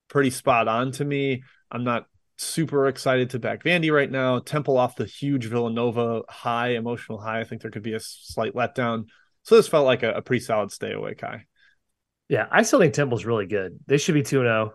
pretty 0.07 0.29
spot 0.29 0.67
on 0.67 0.91
to 0.93 1.05
me. 1.05 1.43
I'm 1.69 1.83
not 1.83 2.07
super 2.37 2.87
excited 2.87 3.31
to 3.31 3.39
back 3.39 3.63
Vandy 3.63 3.91
right 3.93 4.09
now. 4.09 4.39
Temple 4.39 4.77
off 4.77 4.95
the 4.95 5.05
huge 5.05 5.45
Villanova 5.45 6.23
high, 6.29 6.69
emotional 6.69 7.19
high. 7.19 7.41
I 7.41 7.43
think 7.43 7.61
there 7.61 7.71
could 7.71 7.83
be 7.83 7.93
a 7.93 7.99
slight 7.99 8.55
letdown. 8.55 9.05
So 9.43 9.55
this 9.55 9.67
felt 9.67 9.85
like 9.85 10.03
a, 10.03 10.13
a 10.13 10.21
pretty 10.21 10.43
solid 10.43 10.71
stay 10.71 10.93
away, 10.93 11.15
Ky. 11.15 11.45
Yeah, 12.29 12.45
I 12.49 12.61
still 12.61 12.79
think 12.79 12.93
Temple's 12.93 13.25
really 13.25 13.47
good. 13.47 13.79
They 13.87 13.97
should 13.97 14.13
be 14.13 14.21
2 14.21 14.41
0. 14.41 14.73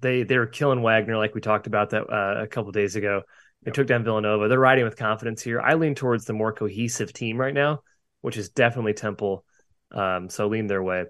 They 0.00 0.22
they 0.22 0.38
were 0.38 0.46
killing 0.46 0.82
Wagner 0.82 1.18
like 1.18 1.34
we 1.34 1.42
talked 1.42 1.66
about 1.66 1.90
that 1.90 2.10
uh, 2.10 2.42
a 2.42 2.46
couple 2.46 2.72
days 2.72 2.96
ago. 2.96 3.22
They 3.62 3.68
yep. 3.68 3.74
took 3.74 3.86
down 3.86 4.04
Villanova. 4.04 4.48
They're 4.48 4.58
riding 4.58 4.84
with 4.84 4.96
confidence 4.96 5.42
here. 5.42 5.60
I 5.60 5.74
lean 5.74 5.94
towards 5.94 6.24
the 6.24 6.32
more 6.32 6.52
cohesive 6.52 7.12
team 7.12 7.38
right 7.38 7.52
now, 7.52 7.82
which 8.22 8.38
is 8.38 8.48
definitely 8.48 8.94
Temple. 8.94 9.44
Um, 9.92 10.30
so 10.30 10.48
lean 10.48 10.66
their 10.66 10.82
way. 10.82 11.04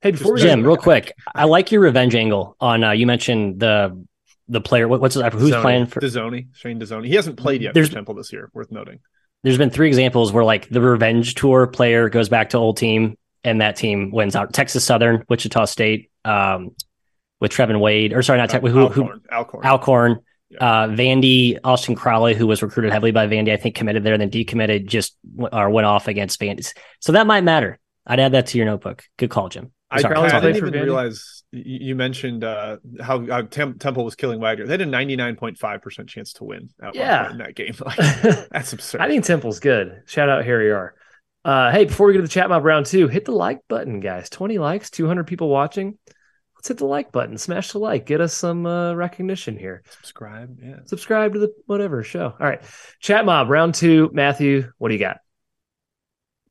Hey, 0.00 0.12
before 0.12 0.36
Jim, 0.36 0.62
real 0.62 0.76
quick, 0.76 1.12
I 1.34 1.44
like 1.44 1.72
your 1.72 1.80
revenge 1.80 2.14
angle 2.14 2.56
on. 2.60 2.84
Uh, 2.84 2.90
you 2.92 3.06
mentioned 3.06 3.58
the 3.58 4.04
the 4.46 4.60
player. 4.60 4.86
What, 4.86 5.00
what's 5.00 5.14
his, 5.14 5.24
who's 5.32 5.50
Dezonie, 5.50 5.62
playing 5.62 5.86
for 5.86 6.00
Dezonie? 6.00 6.54
Shane 6.54 6.78
Dezonie. 6.78 7.06
He 7.08 7.14
hasn't 7.16 7.36
played 7.36 7.62
yet 7.62 7.74
There's, 7.74 7.88
for 7.88 7.94
Temple 7.94 8.14
this 8.14 8.32
year. 8.32 8.50
Worth 8.54 8.70
noting. 8.70 9.00
There's 9.42 9.58
been 9.58 9.70
three 9.70 9.88
examples 9.88 10.32
where 10.32 10.44
like 10.44 10.68
the 10.68 10.80
revenge 10.80 11.34
tour 11.34 11.66
player 11.66 12.08
goes 12.08 12.28
back 12.28 12.50
to 12.50 12.58
old 12.58 12.76
team 12.76 13.16
and 13.44 13.60
that 13.60 13.76
team 13.76 14.10
wins 14.10 14.34
out. 14.34 14.52
Texas 14.52 14.84
Southern, 14.84 15.24
Wichita 15.28 15.66
State, 15.66 16.10
um, 16.24 16.74
with 17.40 17.52
Trevin 17.52 17.80
Wade, 17.80 18.12
or 18.12 18.22
sorry, 18.22 18.38
not 18.38 18.50
Te- 18.50 18.58
who, 18.58 18.88
who, 18.88 19.10
Alcorn. 19.30 19.64
Alcorn. 19.64 20.20
Uh, 20.60 20.86
Vandy, 20.86 21.58
Austin 21.64 21.96
Crowley, 21.96 22.34
who 22.34 22.46
was 22.46 22.62
recruited 22.62 22.92
heavily 22.92 23.10
by 23.10 23.26
Vandy, 23.26 23.52
I 23.52 23.56
think 23.56 23.74
committed 23.74 24.04
there, 24.04 24.16
then 24.16 24.30
decommitted, 24.30 24.86
just 24.86 25.16
or 25.52 25.68
went 25.68 25.86
off 25.86 26.06
against 26.06 26.40
Vandy. 26.40 26.72
So 27.00 27.12
that 27.12 27.26
might 27.26 27.42
matter. 27.42 27.78
I'd 28.06 28.20
add 28.20 28.32
that 28.32 28.46
to 28.48 28.58
your 28.58 28.66
notebook. 28.66 29.04
Good 29.16 29.30
call, 29.30 29.48
Jim. 29.48 29.72
I, 29.90 30.00
I, 30.02 30.36
I 30.36 30.40
didn't 30.40 30.56
even 30.56 30.72
realize 30.72 31.44
you 31.52 31.94
mentioned 31.94 32.42
uh, 32.42 32.78
how, 33.00 33.24
how 33.26 33.42
Tem- 33.42 33.78
Temple 33.78 34.04
was 34.04 34.16
killing 34.16 34.40
Wagner. 34.40 34.66
They 34.66 34.72
had 34.72 34.80
a 34.80 34.86
99.5% 34.86 36.08
chance 36.08 36.32
to 36.34 36.44
win 36.44 36.70
yeah. 36.92 37.30
in 37.30 37.38
that 37.38 37.54
game. 37.54 37.74
Like, 37.84 37.96
that's 38.50 38.72
absurd. 38.72 39.00
I 39.00 39.08
think 39.08 39.24
Temple's 39.24 39.60
good. 39.60 40.02
Shout 40.06 40.28
out 40.28 40.44
Harry 40.44 40.72
R. 40.72 40.94
Uh, 41.44 41.70
hey, 41.70 41.84
before 41.84 42.06
we 42.06 42.14
get 42.14 42.18
to 42.18 42.22
the 42.22 42.28
chat 42.28 42.48
mob 42.48 42.64
round 42.64 42.86
two, 42.86 43.06
hit 43.08 43.26
the 43.26 43.32
like 43.32 43.60
button, 43.68 44.00
guys. 44.00 44.30
20 44.30 44.58
likes, 44.58 44.90
200 44.90 45.26
people 45.26 45.48
watching. 45.48 45.98
Let's 46.56 46.68
hit 46.68 46.78
the 46.78 46.86
like 46.86 47.12
button. 47.12 47.36
Smash 47.36 47.72
the 47.72 47.78
like. 47.78 48.06
Get 48.06 48.22
us 48.22 48.32
some 48.32 48.64
uh, 48.64 48.94
recognition 48.94 49.58
here. 49.58 49.82
Subscribe. 49.90 50.58
Yeah. 50.62 50.76
Subscribe 50.86 51.34
to 51.34 51.38
the 51.38 51.54
whatever 51.66 52.02
show. 52.02 52.32
All 52.40 52.46
right. 52.46 52.62
Chat 53.00 53.26
mob 53.26 53.50
round 53.50 53.74
two. 53.74 54.08
Matthew, 54.14 54.72
what 54.78 54.88
do 54.88 54.94
you 54.94 55.00
got? 55.00 55.18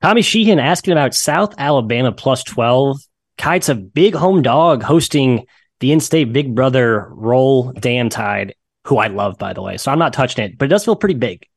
Tommy 0.03 0.21
Sheehan 0.21 0.59
asking 0.59 0.91
about 0.91 1.15
South 1.15 1.55
Alabama 1.57 2.11
plus 2.11 2.43
12. 2.43 2.99
Kite's 3.37 3.69
a 3.69 3.75
big 3.75 4.13
home 4.13 4.43
dog 4.43 4.83
hosting 4.83 5.47
the 5.79 5.91
in 5.91 5.99
state 5.99 6.31
Big 6.31 6.53
Brother 6.53 7.07
Roll 7.09 7.71
Damn 7.71 8.09
Tide, 8.09 8.53
who 8.85 8.97
I 8.97 9.07
love, 9.07 9.39
by 9.39 9.53
the 9.53 9.61
way. 9.63 9.77
So 9.77 9.91
I'm 9.91 9.99
not 9.99 10.13
touching 10.13 10.45
it, 10.45 10.57
but 10.57 10.65
it 10.65 10.69
does 10.69 10.85
feel 10.85 10.95
pretty 10.95 11.15
big. 11.15 11.47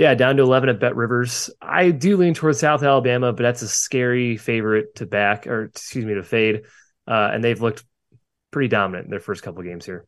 Yeah, 0.00 0.14
down 0.14 0.38
to 0.38 0.42
11 0.42 0.70
at 0.70 0.80
BetRivers. 0.80 1.50
I 1.60 1.90
do 1.90 2.16
lean 2.16 2.32
towards 2.32 2.58
South 2.58 2.82
Alabama, 2.82 3.34
but 3.34 3.42
that's 3.42 3.60
a 3.60 3.68
scary 3.68 4.38
favorite 4.38 4.94
to 4.94 5.04
back, 5.04 5.46
or 5.46 5.64
excuse 5.64 6.06
me, 6.06 6.14
to 6.14 6.22
fade. 6.22 6.62
Uh, 7.06 7.28
and 7.34 7.44
they've 7.44 7.60
looked 7.60 7.84
pretty 8.50 8.68
dominant 8.68 9.04
in 9.04 9.10
their 9.10 9.20
first 9.20 9.42
couple 9.42 9.62
games 9.62 9.84
here. 9.84 10.06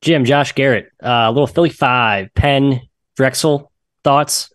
Jim, 0.00 0.24
Josh 0.24 0.52
Garrett, 0.52 0.86
uh, 1.04 1.06
a 1.06 1.10
uh, 1.10 1.30
little 1.32 1.46
Philly 1.46 1.68
five, 1.68 2.32
Penn, 2.32 2.80
Drexel, 3.14 3.70
thoughts? 4.02 4.50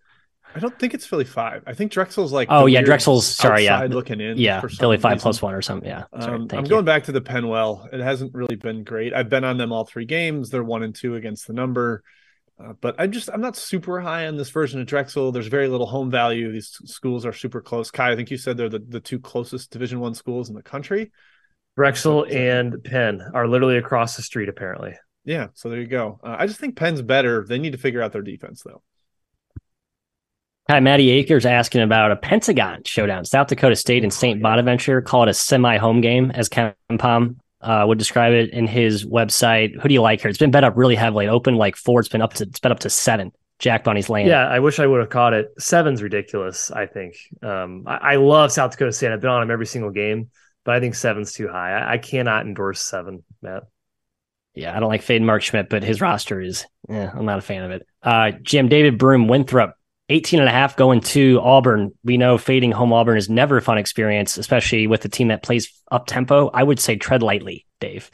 I 0.55 0.59
don't 0.59 0.79
think 0.79 0.95
it's 0.95 1.05
Philly 1.05 1.23
five. 1.23 1.61
I 1.67 1.75
think 1.75 1.91
Drexel's 1.91 2.33
like 2.33 2.47
oh 2.49 2.65
yeah, 2.65 2.81
Drexel's 2.81 3.27
sorry 3.27 3.65
yeah 3.65 3.83
looking 3.83 4.19
in 4.19 4.35
yeah 4.35 4.61
Philly 4.61 4.97
five 4.97 5.11
reason. 5.11 5.21
plus 5.21 5.43
one 5.43 5.53
or 5.53 5.61
something 5.61 5.87
yeah. 5.87 6.05
Sorry, 6.19 6.37
um, 6.37 6.47
I'm 6.51 6.65
you. 6.65 6.69
going 6.69 6.85
back 6.85 7.03
to 7.03 7.11
the 7.11 7.21
Penwell. 7.21 7.93
It 7.93 7.99
hasn't 7.99 8.33
really 8.33 8.55
been 8.55 8.83
great. 8.83 9.13
I've 9.13 9.29
been 9.29 9.43
on 9.43 9.57
them 9.57 9.71
all 9.71 9.85
three 9.85 10.05
games. 10.05 10.49
They're 10.49 10.63
one 10.63 10.81
and 10.81 10.95
two 10.95 11.15
against 11.15 11.45
the 11.45 11.53
number, 11.53 12.03
uh, 12.63 12.73
but 12.81 12.95
I'm 12.99 13.11
just 13.11 13.29
I'm 13.29 13.41
not 13.41 13.55
super 13.55 13.99
high 13.99 14.27
on 14.27 14.37
this 14.37 14.49
version 14.49 14.79
of 14.79 14.87
Drexel. 14.87 15.31
There's 15.31 15.47
very 15.47 15.67
little 15.67 15.87
home 15.87 16.11
value. 16.11 16.51
These 16.51 16.79
schools 16.85 17.25
are 17.25 17.33
super 17.33 17.61
close. 17.61 17.91
Ky, 17.91 18.03
I 18.03 18.15
think 18.15 18.29
you 18.29 18.37
said 18.37 18.57
they're 18.57 18.69
the, 18.69 18.79
the 18.79 18.99
two 18.99 19.19
closest 19.19 19.71
Division 19.71 19.99
One 19.99 20.13
schools 20.13 20.49
in 20.49 20.55
the 20.55 20.63
country. 20.63 21.11
Drexel 21.77 22.25
and 22.29 22.83
Penn 22.83 23.21
are 23.33 23.47
literally 23.47 23.77
across 23.77 24.15
the 24.15 24.21
street 24.21 24.49
apparently. 24.49 24.93
Yeah, 25.23 25.47
so 25.53 25.69
there 25.69 25.79
you 25.79 25.87
go. 25.87 26.19
Uh, 26.23 26.35
I 26.37 26.47
just 26.47 26.59
think 26.59 26.75
Penn's 26.75 27.01
better. 27.01 27.45
They 27.47 27.59
need 27.59 27.71
to 27.71 27.77
figure 27.77 28.01
out 28.01 28.11
their 28.11 28.21
defense 28.21 28.63
though. 28.63 28.81
Hi, 30.69 30.79
Maddie 30.79 31.09
Akers 31.11 31.45
asking 31.45 31.81
about 31.81 32.11
a 32.11 32.15
Pentagon 32.15 32.83
showdown. 32.85 33.25
South 33.25 33.47
Dakota 33.47 33.75
State 33.75 34.03
and 34.03 34.13
St. 34.13 34.41
Bonaventure 34.41 35.01
call 35.01 35.23
it 35.23 35.29
a 35.29 35.33
semi 35.33 35.77
home 35.77 36.01
game, 36.01 36.31
as 36.31 36.49
KenPom 36.49 37.35
uh, 37.61 37.85
would 37.87 37.97
describe 37.97 38.33
it 38.33 38.51
in 38.51 38.67
his 38.67 39.05
website. 39.05 39.79
Who 39.79 39.87
do 39.87 39.93
you 39.93 40.01
like 40.01 40.21
here? 40.21 40.29
It's 40.29 40.39
been 40.39 40.51
bet 40.51 40.63
up 40.63 40.75
really 40.75 40.95
heavily. 40.95 41.25
It 41.25 41.29
opened 41.29 41.57
like 41.57 41.75
four. 41.75 41.99
It's 41.99 42.09
been 42.09 42.21
up 42.21 42.33
to 42.35 42.43
it's 42.43 42.59
been 42.59 42.71
up 42.71 42.79
to 42.79 42.89
seven. 42.89 43.31
Jack 43.59 43.83
Bunny's 43.83 44.09
lane. 44.09 44.25
Yeah, 44.25 44.47
I 44.47 44.59
wish 44.59 44.79
I 44.79 44.87
would 44.87 44.99
have 45.01 45.11
caught 45.11 45.33
it. 45.33 45.53
Seven's 45.59 46.01
ridiculous. 46.01 46.71
I 46.71 46.87
think. 46.87 47.15
Um, 47.43 47.83
I, 47.85 48.13
I, 48.13 48.15
love 48.15 48.51
South 48.51 48.71
Dakota 48.71 48.91
State. 48.91 49.11
I've 49.11 49.21
been 49.21 49.29
on 49.29 49.41
them 49.41 49.51
every 49.51 49.67
single 49.67 49.91
game, 49.91 50.31
but 50.65 50.73
I 50.73 50.79
think 50.79 50.95
seven's 50.95 51.33
too 51.33 51.47
high. 51.47 51.71
I, 51.71 51.93
I 51.93 51.97
cannot 51.99 52.47
endorse 52.47 52.81
seven, 52.81 53.23
Matt. 53.43 53.63
Yeah, 54.55 54.75
I 54.75 54.79
don't 54.79 54.89
like 54.89 55.03
Fade 55.03 55.21
Mark 55.21 55.43
Schmidt, 55.43 55.69
but 55.69 55.83
his 55.83 56.01
roster 56.01 56.41
is. 56.41 56.65
Yeah, 56.89 57.11
I'm 57.13 57.25
not 57.25 57.37
a 57.37 57.43
fan 57.43 57.63
of 57.63 57.71
it. 57.71 57.87
Uh, 58.01 58.31
Jim 58.41 58.67
David 58.67 58.97
Broom 58.97 59.27
Winthrop 59.27 59.75
18 60.11 60.39
and 60.39 60.49
a 60.49 60.51
half 60.51 60.75
going 60.75 60.99
to 60.99 61.39
Auburn. 61.41 61.91
We 62.03 62.17
know 62.17 62.37
fading 62.37 62.71
home 62.71 62.91
Auburn 62.91 63.17
is 63.17 63.29
never 63.29 63.57
a 63.57 63.61
fun 63.61 63.77
experience, 63.77 64.37
especially 64.37 64.85
with 64.87 65.05
a 65.05 65.09
team 65.09 65.29
that 65.29 65.41
plays 65.41 65.81
up 65.89 66.05
tempo. 66.05 66.49
I 66.53 66.63
would 66.63 66.79
say 66.79 66.97
tread 66.97 67.23
lightly, 67.23 67.65
Dave. 67.79 68.11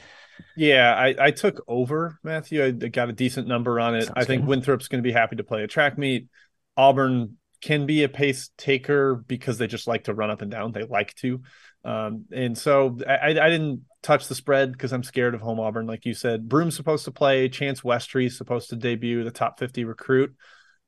Yeah, 0.55 0.93
I, 0.93 1.15
I 1.19 1.31
took 1.31 1.63
over, 1.67 2.19
Matthew. 2.23 2.63
I 2.63 2.71
got 2.71 3.09
a 3.09 3.13
decent 3.13 3.47
number 3.47 3.79
on 3.79 3.95
it. 3.95 4.03
Sounds 4.03 4.13
I 4.15 4.25
think 4.25 4.43
good. 4.43 4.49
Winthrop's 4.49 4.87
going 4.87 5.01
to 5.01 5.07
be 5.07 5.11
happy 5.11 5.37
to 5.37 5.43
play 5.43 5.63
a 5.63 5.67
track 5.67 5.97
meet. 5.97 6.27
Auburn 6.75 7.37
can 7.61 7.87
be 7.87 8.03
a 8.03 8.09
pace 8.09 8.51
taker 8.57 9.15
because 9.15 9.57
they 9.57 9.65
just 9.65 9.87
like 9.87 10.03
to 10.03 10.13
run 10.13 10.29
up 10.29 10.43
and 10.43 10.51
down. 10.51 10.71
They 10.71 10.83
like 10.83 11.15
to. 11.15 11.41
Um, 11.83 12.25
and 12.31 12.55
so 12.55 12.99
I, 13.07 13.29
I 13.29 13.49
didn't 13.49 13.81
touch 14.03 14.27
the 14.27 14.35
spread 14.35 14.71
because 14.71 14.93
I'm 14.93 15.03
scared 15.03 15.33
of 15.33 15.41
home 15.41 15.59
Auburn. 15.59 15.87
Like 15.87 16.05
you 16.05 16.13
said, 16.13 16.47
Broome's 16.47 16.75
supposed 16.75 17.05
to 17.05 17.11
play. 17.11 17.49
Chance 17.49 17.81
Westry's 17.81 18.37
supposed 18.37 18.69
to 18.69 18.75
debut, 18.75 19.23
the 19.23 19.31
top 19.31 19.57
50 19.57 19.85
recruit. 19.85 20.35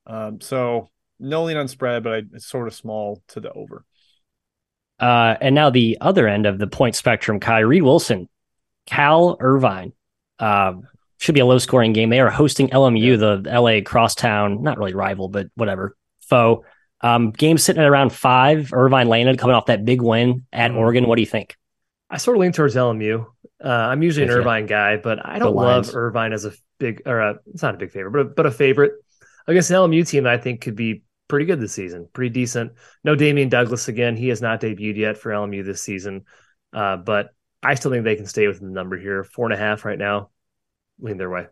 Um, 0.05 0.41
so 0.41 0.91
no 1.19 1.43
lean 1.43 1.57
on 1.57 1.67
spread, 1.67 2.03
but 2.03 2.13
I, 2.13 2.21
it's 2.33 2.45
sort 2.45 2.67
of 2.67 2.73
small 2.73 3.21
to 3.29 3.39
the 3.39 3.51
over. 3.51 3.83
Uh, 4.99 5.35
and 5.39 5.55
now 5.55 5.69
the 5.69 5.97
other 6.01 6.27
end 6.27 6.45
of 6.45 6.59
the 6.59 6.67
point 6.67 6.95
spectrum, 6.95 7.39
Kyrie 7.39 7.81
Wilson, 7.81 8.27
Cal 8.85 9.37
Irvine. 9.39 9.93
Uh, 10.39 10.73
should 11.19 11.35
be 11.35 11.41
a 11.41 11.45
low 11.45 11.57
scoring 11.57 11.93
game. 11.93 12.09
They 12.09 12.21
are 12.21 12.29
hosting 12.29 12.69
LMU, 12.69 13.11
yeah. 13.11 13.17
the 13.17 13.61
LA 13.61 13.81
crosstown, 13.85 14.63
not 14.63 14.77
really 14.77 14.93
rival, 14.93 15.27
but 15.27 15.47
whatever, 15.55 15.95
foe. 16.21 16.63
Um, 17.01 17.31
game 17.31 17.57
sitting 17.57 17.81
at 17.81 17.89
around 17.89 18.11
five. 18.11 18.73
Irvine 18.73 19.07
landed 19.07 19.37
coming 19.37 19.55
off 19.55 19.67
that 19.67 19.85
big 19.85 20.01
win 20.01 20.45
at 20.51 20.71
mm-hmm. 20.71 20.79
Oregon. 20.79 21.07
What 21.07 21.15
do 21.15 21.21
you 21.21 21.27
think? 21.27 21.55
I 22.09 22.17
sort 22.17 22.37
of 22.37 22.41
lean 22.41 22.51
towards 22.51 22.75
LMU. 22.75 23.25
Uh, 23.63 23.67
I'm 23.67 24.01
usually 24.01 24.25
an 24.25 24.31
Irvine 24.31 24.65
guy, 24.65 24.97
but 24.97 25.23
I 25.23 25.37
don't 25.39 25.55
love 25.55 25.93
Irvine 25.93 26.33
as 26.33 26.45
a 26.45 26.53
big, 26.79 27.03
or 27.05 27.19
a, 27.19 27.35
it's 27.53 27.61
not 27.61 27.75
a 27.75 27.77
big 27.77 27.91
favorite, 27.91 28.11
but 28.11 28.21
a, 28.21 28.23
but 28.25 28.45
a 28.45 28.51
favorite 28.51 28.93
against 29.45 29.69
an 29.69 29.75
LMU 29.75 30.07
team 30.07 30.23
that 30.23 30.33
I 30.33 30.37
think 30.37 30.61
could 30.61 30.75
be 30.75 31.03
pretty 31.29 31.45
good 31.45 31.61
this 31.61 31.71
season, 31.71 32.09
pretty 32.11 32.31
decent. 32.31 32.73
No 33.05 33.15
Damian 33.15 33.47
Douglas 33.47 33.87
again. 33.87 34.17
He 34.17 34.27
has 34.27 34.41
not 34.41 34.59
debuted 34.59 34.97
yet 34.97 35.17
for 35.17 35.31
LMU 35.31 35.63
this 35.63 35.81
season, 35.81 36.25
uh, 36.73 36.97
but 36.97 37.29
I 37.63 37.75
still 37.75 37.91
think 37.91 38.03
they 38.03 38.17
can 38.17 38.25
stay 38.25 38.47
within 38.47 38.67
the 38.67 38.73
number 38.73 38.97
here. 38.97 39.23
Four 39.23 39.45
and 39.45 39.53
a 39.53 39.57
half 39.57 39.85
right 39.85 39.97
now. 39.97 40.31
Lean 40.99 41.17
their 41.17 41.29
way. 41.29 41.47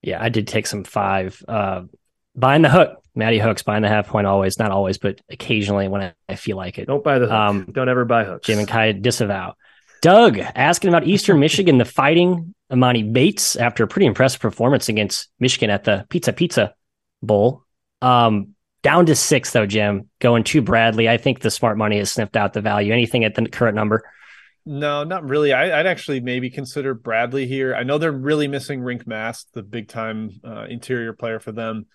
Yeah, 0.00 0.22
I 0.22 0.30
did 0.30 0.46
take 0.48 0.66
some 0.66 0.84
five. 0.84 1.42
Uh, 1.46 1.82
buying 2.34 2.62
the 2.62 2.70
hook. 2.70 2.96
Matty 3.14 3.38
Hooks 3.38 3.62
buying 3.62 3.82
the 3.82 3.88
half 3.88 4.06
point 4.06 4.26
always, 4.26 4.58
not 4.58 4.70
always, 4.70 4.96
but 4.96 5.20
occasionally 5.28 5.88
when 5.88 6.00
I, 6.00 6.14
I 6.28 6.36
feel 6.36 6.56
like 6.56 6.78
it. 6.78 6.86
Don't 6.86 7.02
buy 7.02 7.18
the 7.18 7.26
hook. 7.26 7.34
Um, 7.34 7.68
Don't 7.72 7.88
ever 7.88 8.04
buy 8.04 8.24
hooks. 8.24 8.46
Jim 8.46 8.60
and 8.60 8.68
Ky 8.68 8.92
disavow. 8.92 9.54
Doug 10.00 10.38
asking 10.38 10.88
about 10.88 11.06
Eastern 11.06 11.40
Michigan, 11.40 11.78
the 11.78 11.84
fighting 11.84 12.54
Emoni 12.70 13.12
Bates 13.12 13.56
after 13.56 13.82
a 13.82 13.88
pretty 13.88 14.06
impressive 14.06 14.40
performance 14.40 14.88
against 14.88 15.28
Michigan 15.40 15.70
at 15.70 15.84
the 15.84 16.06
Pizza 16.08 16.32
Pizza 16.32 16.74
Bowl. 17.20 17.64
Um, 18.00 18.54
down 18.82 19.06
to 19.06 19.14
six, 19.14 19.52
though, 19.52 19.66
Jim, 19.66 20.08
going 20.20 20.44
to 20.44 20.62
Bradley. 20.62 21.08
I 21.08 21.16
think 21.16 21.40
the 21.40 21.50
smart 21.50 21.76
money 21.76 21.98
has 21.98 22.10
sniffed 22.10 22.36
out 22.36 22.52
the 22.52 22.60
value. 22.60 22.92
Anything 22.92 23.24
at 23.24 23.34
the 23.34 23.48
current 23.48 23.74
number? 23.74 24.02
No, 24.66 25.04
not 25.04 25.28
really. 25.28 25.52
I, 25.52 25.76
would 25.78 25.86
actually 25.86 26.20
maybe 26.20 26.50
consider 26.50 26.94
Bradley 26.94 27.46
here. 27.46 27.74
I 27.74 27.82
know 27.82 27.98
they're 27.98 28.12
really 28.12 28.48
missing 28.48 28.80
Rienk 28.80 29.06
Mast, 29.06 29.48
the 29.54 29.62
big 29.62 29.88
time 29.88 30.30
uh, 30.44 30.66
interior 30.68 31.12
player 31.12 31.40
for 31.40 31.52
them. 31.52 31.86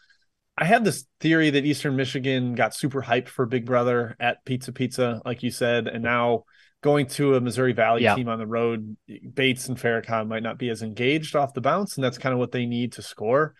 I 0.57 0.65
have 0.65 0.83
this 0.83 1.05
theory 1.19 1.49
that 1.51 1.65
Eastern 1.65 1.95
Michigan 1.95 2.55
got 2.55 2.73
super 2.73 3.01
hyped 3.01 3.27
for 3.27 3.45
Big 3.45 3.65
Brother 3.65 4.15
at 4.19 4.45
Pizza 4.45 4.71
Pizza, 4.71 5.21
like 5.25 5.43
you 5.43 5.51
said, 5.51 5.87
and 5.87 6.03
now 6.03 6.45
going 6.81 7.07
to 7.07 7.35
a 7.35 7.41
Missouri 7.41 7.73
Valley 7.73 8.03
yeah. 8.03 8.15
team 8.15 8.29
on 8.29 8.39
the 8.39 8.47
road, 8.47 8.95
Bates 9.33 9.67
and 9.67 9.77
Farrakhan 9.77 10.27
might 10.27 10.43
not 10.43 10.57
be 10.57 10.69
as 10.69 10.81
engaged 10.81 11.35
off 11.35 11.53
the 11.53 11.61
bounce, 11.61 11.95
and 11.97 12.03
that's 12.03 12.17
kind 12.17 12.31
of 12.31 12.39
what 12.39 12.51
they 12.51 12.65
need 12.65 12.93
to 12.93 13.01
score. 13.01 13.53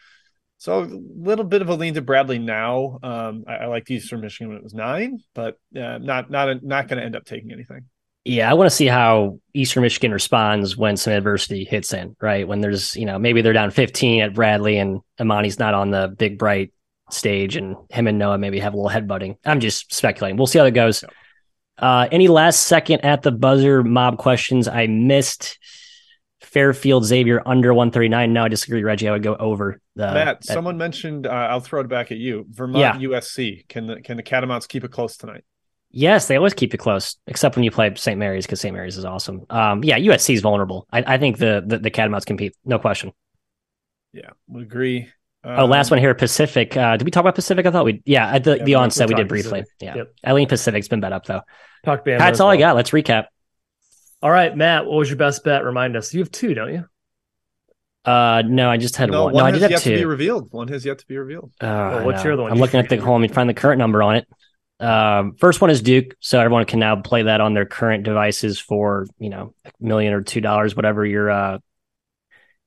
So 0.66 0.82
a 0.82 0.90
little 1.16 1.46
bit 1.46 1.62
of 1.62 1.70
a 1.70 1.76
lean 1.76 1.94
to 1.94 2.02
Bradley 2.02 2.40
now. 2.40 2.98
Um, 3.04 3.44
I, 3.48 3.54
I 3.58 3.66
liked 3.68 3.92
Eastern 3.92 4.22
Michigan 4.22 4.48
when 4.48 4.58
it 4.58 4.64
was 4.64 4.74
nine, 4.74 5.20
but 5.36 5.60
uh, 5.76 6.00
not 6.00 6.32
not 6.32 6.64
not 6.64 6.88
going 6.88 6.98
to 6.98 7.06
end 7.06 7.16
up 7.16 7.24
taking 7.24 7.52
anything. 7.52 7.86
Yeah, 8.24 8.50
I 8.50 8.56
want 8.56 8.72
to 8.72 8.76
see 8.76 8.88
how 8.88 9.40
Eastern 9.54 9.84
Michigan 9.84 10.12
responds 10.12 10.76
when 10.76 10.98
some 10.98 11.14
adversity 11.14 11.66
hits 11.66 11.94
in, 11.94 12.16
right? 12.20 12.48
When 12.48 12.62
there's, 12.62 12.96
you 12.96 13.06
know, 13.06 13.20
maybe 13.20 13.44
they're 13.44 13.54
down 13.54 13.70
15 13.70 14.24
at 14.24 14.34
Bradley 14.34 14.80
and 14.80 15.02
Emoni's 15.20 15.60
not 15.60 15.76
on 15.76 15.92
the 15.92 16.08
big 16.08 16.40
bright 16.40 16.74
stage 17.12 17.56
and 17.56 17.76
him 17.92 18.08
and 18.08 18.18
Noah 18.18 18.40
maybe 18.40 18.58
have 18.58 18.74
a 18.74 18.78
little 18.78 18.90
headbutting. 18.90 19.38
I'm 19.46 19.60
just 19.60 19.94
speculating. 19.94 20.36
We'll 20.36 20.48
see 20.48 20.58
how 20.58 20.66
that 20.66 20.72
goes. 20.72 21.04
Uh, 21.78 22.08
any 22.12 22.28
last 22.28 22.64
second 22.64 23.06
at 23.06 23.22
the 23.22 23.32
buzzer 23.32 23.84
mob 23.84 24.18
questions 24.18 24.68
I 24.68 24.88
missed? 24.88 25.60
Fairfield 26.56 27.04
Xavier 27.04 27.42
under 27.46 27.74
139. 27.74 28.32
No, 28.32 28.46
I 28.46 28.48
disagree, 28.48 28.82
Reggie. 28.82 29.10
I 29.10 29.12
would 29.12 29.24
go 29.24 29.36
over 29.36 29.82
the 29.98 30.06
Matt. 30.06 30.40
That, 30.40 30.46
someone 30.46 30.78
mentioned. 30.78 31.28
Uh, 31.28 31.32
I'll 31.32 31.60
throw 31.60 31.82
it 31.82 31.90
back 31.90 32.14
at 32.14 32.18
you. 32.18 32.46
Vermont 32.50 33.02
yeah. 33.02 33.10
USC. 33.10 33.68
Can 33.68 33.88
the 33.88 34.00
can 34.00 34.16
the 34.16 34.24
Catamounts 34.24 34.66
keep 34.66 34.86
it 34.86 34.92
close 34.92 35.18
tonight? 35.18 35.44
Yes, 35.92 36.30
they 36.30 36.38
always 36.38 36.54
keep 36.54 36.74
it 36.74 36.78
close, 36.78 37.18
except 37.28 37.58
when 37.58 37.66
you 37.66 37.72
play 37.72 37.94
St. 37.96 38.18
Mary's 38.18 38.46
because 38.46 38.62
St. 38.62 38.74
Mary's 38.74 38.98
is 38.98 39.04
awesome. 39.04 39.46
Um, 39.50 39.84
yeah, 39.84 40.00
USC 40.00 40.34
is 40.34 40.42
vulnerable. 40.42 40.88
I, 40.94 41.16
I 41.16 41.18
think 41.18 41.40
the, 41.40 41.62
the, 41.66 41.78
the 41.78 41.92
Catamounts 41.92 42.26
compete, 42.26 42.56
no 42.64 42.80
question. 42.80 43.12
Yeah, 44.14 44.30
we 44.48 44.62
agree. 44.62 45.10
Um, 45.44 45.60
oh, 45.60 45.66
last 45.66 45.92
one 45.92 46.00
here, 46.00 46.14
Pacific. 46.16 46.76
Uh, 46.76 46.96
did 46.98 47.06
we 47.06 47.12
talk 47.12 47.22
about 47.22 47.36
Pacific? 47.36 47.66
I 47.66 47.72
thought 47.72 47.86
we, 47.86 48.02
yeah, 48.06 48.30
at 48.30 48.46
the, 48.46 48.58
yeah, 48.58 48.64
the 48.64 48.76
onset 48.76 49.08
we 49.10 49.16
did 49.16 49.28
briefly. 49.28 49.62
Pacific. 49.62 49.76
Yeah, 49.80 49.96
yep. 49.96 50.14
Eileen 50.26 50.48
Pacific's 50.48 50.88
been 50.88 51.02
bet 51.02 51.14
up 51.14 51.26
though. 51.26 51.42
Talk 51.86 52.04
Bama 52.06 52.18
That's 52.18 52.40
all 52.40 52.48
well. 52.48 52.58
I 52.58 52.60
got. 52.60 52.76
Let's 52.76 52.92
recap. 52.92 53.28
All 54.26 54.32
right, 54.32 54.58
Matt, 54.58 54.88
what 54.88 54.96
was 54.96 55.08
your 55.08 55.18
best 55.18 55.44
bet? 55.44 55.64
Remind 55.64 55.96
us. 55.96 56.12
You 56.12 56.22
have 56.22 56.32
two, 56.32 56.56
don't 56.56 56.74
you? 56.74 56.86
Uh, 58.04 58.42
no, 58.44 58.72
I 58.72 58.78
just 58.78 58.96
had 58.96 59.12
no, 59.12 59.26
one. 59.26 59.34
one 59.34 59.44
no, 59.44 59.48
I 59.48 59.52
did 59.52 59.62
have 59.62 59.70
yet 59.70 59.82
two. 59.84 59.92
to 59.92 59.98
be 59.98 60.06
revealed. 60.06 60.52
One 60.52 60.68
has 60.70 60.84
yet 60.84 60.98
to 60.98 61.06
be 61.06 61.16
revealed. 61.16 61.52
Uh, 61.62 61.68
well, 61.68 62.06
what's 62.08 62.24
your 62.24 62.34
other 62.34 62.42
one? 62.42 62.52
I'm 62.52 62.58
looking 62.58 62.80
at 62.80 62.90
the 62.90 62.98
home 62.98 63.24
and 63.24 63.32
find 63.32 63.48
the 63.48 63.54
current 63.54 63.78
number 63.78 64.02
on 64.02 64.16
it. 64.16 64.28
Um, 64.80 65.36
first 65.36 65.62
one 65.62 65.70
is 65.70 65.80
Duke, 65.84 66.16
so 66.22 66.40
everyone 66.40 66.66
can 66.66 66.80
now 66.80 66.96
play 66.96 67.22
that 67.22 67.40
on 67.40 67.54
their 67.54 67.68
current 67.68 68.04
devices 68.04 68.58
for 68.58 69.06
you 69.20 69.30
know 69.30 69.54
a 69.64 69.72
million 69.80 70.12
or 70.12 70.24
two 70.24 70.42
dollars, 70.42 70.76
whatever 70.76 71.06
your 71.06 71.30
uh 71.30 71.60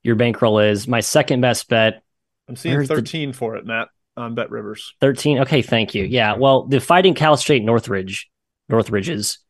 your 0.04 0.14
bankroll 0.14 0.60
is. 0.60 0.86
My 0.86 1.00
second 1.00 1.40
best 1.40 1.68
bet. 1.68 2.04
I'm 2.48 2.54
seeing 2.54 2.86
thirteen 2.86 3.32
the... 3.32 3.36
for 3.36 3.56
it, 3.56 3.66
Matt, 3.66 3.88
on 4.16 4.36
BetRivers. 4.36 4.90
Thirteen. 5.00 5.40
Okay, 5.40 5.62
thank 5.62 5.96
you. 5.96 6.04
Yeah, 6.04 6.36
well, 6.36 6.68
the 6.68 6.78
Fighting 6.78 7.14
Cal 7.14 7.36
State 7.36 7.64
Northridge, 7.64 8.30
Northridge's, 8.68 9.40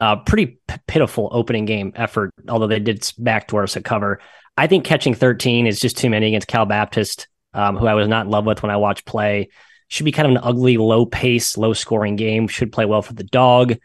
uh, 0.00 0.16
pretty 0.16 0.58
p- 0.68 0.76
pitiful 0.86 1.28
opening 1.32 1.64
game 1.64 1.92
effort. 1.96 2.30
Although 2.48 2.66
they 2.66 2.80
did 2.80 3.10
back 3.18 3.48
to 3.48 3.58
us 3.58 3.76
a 3.76 3.80
cover, 3.80 4.20
I 4.56 4.66
think 4.66 4.84
catching 4.84 5.14
13 5.14 5.66
is 5.66 5.80
just 5.80 5.96
too 5.96 6.10
many 6.10 6.28
against 6.28 6.48
Cal 6.48 6.66
Baptist, 6.66 7.28
um, 7.52 7.76
who 7.76 7.86
I 7.86 7.94
was 7.94 8.08
not 8.08 8.26
in 8.26 8.30
love 8.30 8.46
with 8.46 8.62
when 8.62 8.70
I 8.70 8.76
watched 8.76 9.06
play 9.06 9.50
should 9.88 10.04
be 10.04 10.12
kind 10.12 10.26
of 10.26 10.32
an 10.32 10.42
ugly, 10.42 10.76
low 10.76 11.06
pace, 11.06 11.56
low 11.56 11.72
scoring 11.72 12.16
game. 12.16 12.48
Should 12.48 12.72
play 12.72 12.84
well 12.84 13.02
for 13.02 13.12
the 13.12 13.24
dog. 13.24 13.76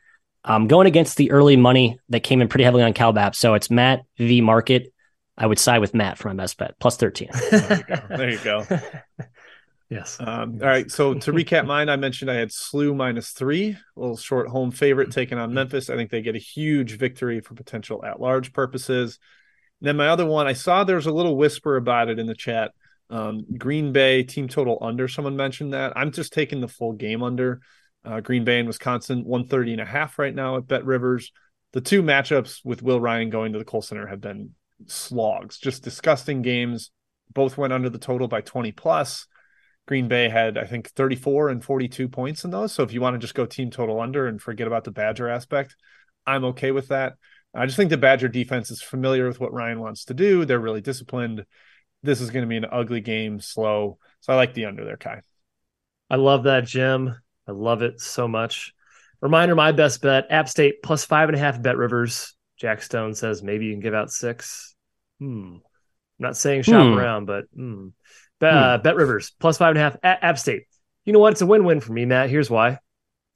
Um, 0.45 0.67
going 0.67 0.87
against 0.87 1.17
the 1.17 1.31
early 1.31 1.57
money 1.57 1.99
that 2.09 2.21
came 2.21 2.41
in 2.41 2.47
pretty 2.47 2.63
heavily 2.63 2.83
on 2.83 2.93
Cal 2.93 3.13
CalBap. 3.13 3.35
So 3.35 3.53
it's 3.53 3.69
Matt 3.69 4.03
v 4.17 4.41
Market. 4.41 4.93
I 5.37 5.45
would 5.45 5.59
side 5.59 5.79
with 5.79 5.93
Matt 5.93 6.17
for 6.17 6.27
my 6.29 6.33
best 6.33 6.57
bet, 6.57 6.75
plus 6.79 6.97
13. 6.97 7.29
there 7.51 7.77
you 7.77 7.83
go. 7.83 8.17
There 8.17 8.29
you 8.29 8.39
go. 8.39 8.65
yes. 9.89 10.17
Um, 10.19 10.59
all 10.61 10.67
right. 10.67 10.89
So 10.89 11.13
to 11.13 11.31
recap 11.33 11.65
mine, 11.65 11.89
I 11.89 11.95
mentioned 11.95 12.31
I 12.31 12.35
had 12.35 12.49
SLU 12.49 12.95
minus 12.95 13.31
three, 13.31 13.71
a 13.71 13.99
little 13.99 14.17
short 14.17 14.47
home 14.47 14.71
favorite 14.71 15.11
taking 15.11 15.37
on 15.37 15.53
Memphis. 15.53 15.89
I 15.89 15.95
think 15.95 16.11
they 16.11 16.21
get 16.21 16.35
a 16.35 16.39
huge 16.39 16.97
victory 16.97 17.41
for 17.41 17.53
potential 17.55 18.03
at 18.05 18.21
large 18.21 18.53
purposes. 18.53 19.19
And 19.81 19.87
then 19.87 19.97
my 19.97 20.09
other 20.09 20.25
one, 20.25 20.47
I 20.47 20.53
saw 20.53 20.83
there's 20.83 21.05
a 21.05 21.11
little 21.11 21.37
whisper 21.37 21.77
about 21.77 22.09
it 22.09 22.19
in 22.19 22.27
the 22.27 22.35
chat. 22.35 22.71
Um, 23.09 23.45
Green 23.57 23.91
Bay 23.91 24.23
team 24.23 24.47
total 24.47 24.77
under. 24.81 25.07
Someone 25.07 25.35
mentioned 25.35 25.73
that. 25.73 25.93
I'm 25.95 26.11
just 26.11 26.33
taking 26.33 26.61
the 26.61 26.67
full 26.67 26.93
game 26.93 27.23
under. 27.23 27.61
Uh, 28.05 28.21
Green 28.21 28.43
Bay 28.43 28.59
and 28.59 28.67
Wisconsin, 28.67 29.25
130 29.25 29.73
and 29.73 29.81
a 29.81 29.85
half 29.85 30.19
right 30.19 30.33
now 30.33 30.57
at 30.57 30.67
BetRivers. 30.67 31.31
The 31.73 31.81
two 31.81 32.01
matchups 32.01 32.63
with 32.63 32.81
Will 32.81 32.99
Ryan 32.99 33.29
going 33.29 33.53
to 33.53 33.59
the 33.59 33.65
Kohl 33.65 33.81
Center 33.81 34.07
have 34.07 34.21
been 34.21 34.51
slogs, 34.87 35.57
just 35.57 35.83
disgusting 35.83 36.41
games. 36.41 36.91
Both 37.31 37.57
went 37.57 37.73
under 37.73 37.89
the 37.89 37.99
total 37.99 38.27
by 38.27 38.41
20 38.41 38.71
plus. 38.71 39.27
Green 39.89 40.07
Bay 40.07 40.29
had, 40.29 40.55
I 40.55 40.65
think, 40.65 40.89
34 40.91 41.49
and 41.49 41.63
42 41.63 42.07
points 42.07 42.45
in 42.45 42.51
those. 42.51 42.71
So 42.71 42.83
if 42.83 42.93
you 42.93 43.01
want 43.01 43.15
to 43.15 43.19
just 43.19 43.33
go 43.33 43.47
team 43.47 43.71
total 43.71 43.99
under 43.99 44.27
and 44.27 44.39
forget 44.39 44.67
about 44.67 44.83
the 44.83 44.91
Badger 44.91 45.27
aspect, 45.27 45.75
I'm 46.27 46.45
okay 46.45 46.69
with 46.69 46.89
that. 46.89 47.13
I 47.55 47.65
just 47.65 47.75
think 47.75 47.89
the 47.89 47.97
Badger 47.97 48.27
defense 48.27 48.69
is 48.69 48.83
familiar 48.83 49.27
with 49.27 49.39
what 49.39 49.51
Ryan 49.51 49.79
wants 49.79 50.05
to 50.05 50.13
do. 50.13 50.45
They're 50.45 50.59
really 50.59 50.81
disciplined 50.81 51.43
this 52.03 52.21
is 52.21 52.29
going 52.29 52.43
to 52.43 52.47
be 52.47 52.57
an 52.57 52.67
ugly 52.71 53.01
game, 53.01 53.39
slow. 53.39 53.97
So 54.21 54.31
I 54.31 54.35
like 54.35 54.53
the 54.53 54.65
under 54.65 54.85
there, 54.85 54.97
Ky. 54.97 55.21
I 56.09 56.15
love 56.15 56.43
that, 56.43 56.65
Jim. 56.65 57.15
I 57.47 57.51
love 57.51 57.81
it 57.81 57.99
so 57.99 58.27
much. 58.27 58.73
Reminder: 59.21 59.55
my 59.55 59.71
best 59.71 60.01
bet: 60.01 60.27
App 60.29 60.47
State 60.47 60.81
plus 60.83 61.03
five 61.03 61.29
and 61.29 61.35
a 61.35 61.39
half. 61.39 61.59
BetRivers. 61.59 62.33
Jack 62.57 62.81
Stone 62.81 63.15
says 63.15 63.41
maybe 63.41 63.65
you 63.65 63.73
can 63.73 63.79
give 63.79 63.93
out 63.93 64.11
six. 64.11 64.75
Hmm. 65.19 65.55
I'm 65.55 65.61
not 66.19 66.37
saying 66.37 66.63
shop 66.63 66.85
hmm. 66.85 66.97
around, 66.97 67.25
but 67.25 67.45
hmm. 67.55 67.89
Bet, 68.39 68.53
uh, 68.53 68.79
BetRivers 68.83 69.31
plus 69.39 69.57
five 69.57 69.69
and 69.69 69.77
a 69.77 69.81
half 69.81 69.97
at 70.03 70.23
App 70.23 70.39
State. 70.39 70.63
You 71.05 71.13
know 71.13 71.19
what? 71.19 71.33
It's 71.33 71.41
a 71.41 71.45
win-win 71.45 71.79
for 71.79 71.93
me, 71.93 72.05
Matt. 72.05 72.29
Here's 72.29 72.49
why. 72.49 72.79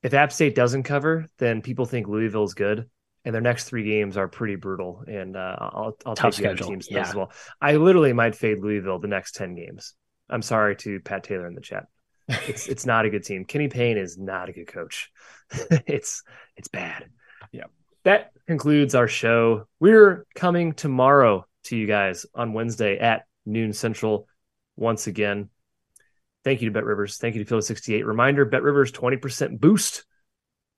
If 0.01 0.13
App 0.13 0.31
State 0.31 0.55
doesn't 0.55 0.83
cover, 0.83 1.27
then 1.37 1.61
people 1.61 1.85
think 1.85 2.07
Louisville's 2.07 2.53
good 2.53 2.89
and 3.25 3.33
their 3.33 3.41
next 3.41 3.65
three 3.65 3.83
games 3.83 4.17
are 4.17 4.27
pretty 4.27 4.55
brutal. 4.55 5.03
And 5.07 5.35
uh, 5.35 5.55
I'll 5.59 5.97
I'll 6.05 6.15
Tough 6.15 6.35
take 6.35 6.43
the 6.43 6.51
other 6.51 6.63
teams 6.63 6.87
yeah. 6.89 7.07
as 7.07 7.15
well. 7.15 7.31
I 7.61 7.77
literally 7.77 8.13
might 8.13 8.35
fade 8.35 8.59
Louisville 8.59 8.99
the 8.99 9.07
next 9.07 9.35
ten 9.35 9.55
games. 9.55 9.93
I'm 10.29 10.41
sorry 10.41 10.75
to 10.77 10.99
Pat 10.99 11.23
Taylor 11.23 11.47
in 11.47 11.55
the 11.55 11.61
chat. 11.61 11.85
It's 12.27 12.67
it's 12.67 12.85
not 12.85 13.05
a 13.05 13.09
good 13.09 13.23
team. 13.23 13.45
Kenny 13.45 13.67
Payne 13.67 13.97
is 13.97 14.17
not 14.17 14.49
a 14.49 14.53
good 14.53 14.67
coach. 14.67 15.11
it's 15.87 16.23
it's 16.55 16.67
bad. 16.67 17.05
Yeah. 17.51 17.65
That 18.03 18.31
concludes 18.47 18.95
our 18.95 19.07
show. 19.07 19.67
We're 19.79 20.25
coming 20.35 20.73
tomorrow 20.73 21.45
to 21.65 21.77
you 21.77 21.87
guys 21.87 22.25
on 22.35 22.53
Wednesday 22.53 22.97
at 22.97 23.25
noon 23.45 23.73
central. 23.73 24.27
Once 24.75 25.07
again, 25.07 25.49
thank 26.43 26.61
you 26.61 26.71
to 26.71 26.79
BetRivers. 26.79 27.17
Thank 27.17 27.35
you 27.35 27.43
to 27.43 27.47
Field 27.47 27.63
68. 27.63 28.05
Reminder: 28.05 28.45
BetRivers 28.45 28.91
20% 28.91 29.59
boost 29.59 30.05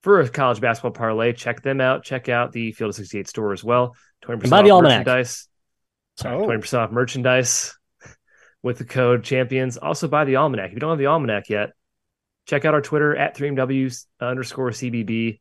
for 0.02 0.20
a 0.20 0.30
college 0.30 0.62
basketball 0.62 0.92
parlay. 0.92 1.34
Check 1.34 1.64
them 1.64 1.82
out. 1.82 2.04
Check 2.04 2.30
out 2.30 2.52
the 2.52 2.72
Field 2.72 2.90
of 2.90 2.96
68 2.96 3.28
store 3.28 3.54
as 3.54 3.64
well. 3.64 3.96
20% 4.24 4.72
off 4.72 4.84
merchandise. 4.84 5.48
Sorry, 6.18 6.36
oh. 6.36 6.48
20% 6.48 6.80
off 6.80 6.92
merchandise 6.92 7.76
with 8.62 8.78
the 8.78 8.86
code 8.86 9.24
champions. 9.24 9.78
Also 9.78 10.08
buy 10.08 10.26
the 10.26 10.38
almanac. 10.38 10.68
If 10.68 10.74
you 10.74 10.80
don't 10.80 10.92
have 10.92 11.00
the 11.00 11.08
almanac 11.08 11.50
yet, 11.50 11.72
check 12.46 12.66
out 12.66 12.74
our 12.74 12.82
Twitter 12.82 13.16
at 13.16 13.36
3MW 13.36 14.06
underscore 14.20 14.72
CBB. 14.72 15.40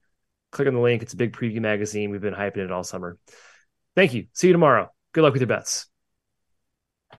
Click 0.51 0.69
on 0.69 0.75
the 0.75 0.81
link. 0.81 1.03
It's 1.03 1.15
a 1.15 1.17
big 1.17 1.33
preview 1.33 1.61
magazine. 1.61 2.11
We've 2.11 2.21
been 2.21 2.35
hyping 2.35 2.59
it 2.59 2.73
all 2.73 2.85
summer. 2.85 3.19
Thank 3.97 4.15
you. 4.15 4.27
See 4.33 4.49
you 4.49 4.53
tomorrow. 4.53 4.91
Good 5.13 5.23
luck 5.23 5.33
with 5.33 5.43
your 5.43 5.49
bets. 5.49 5.87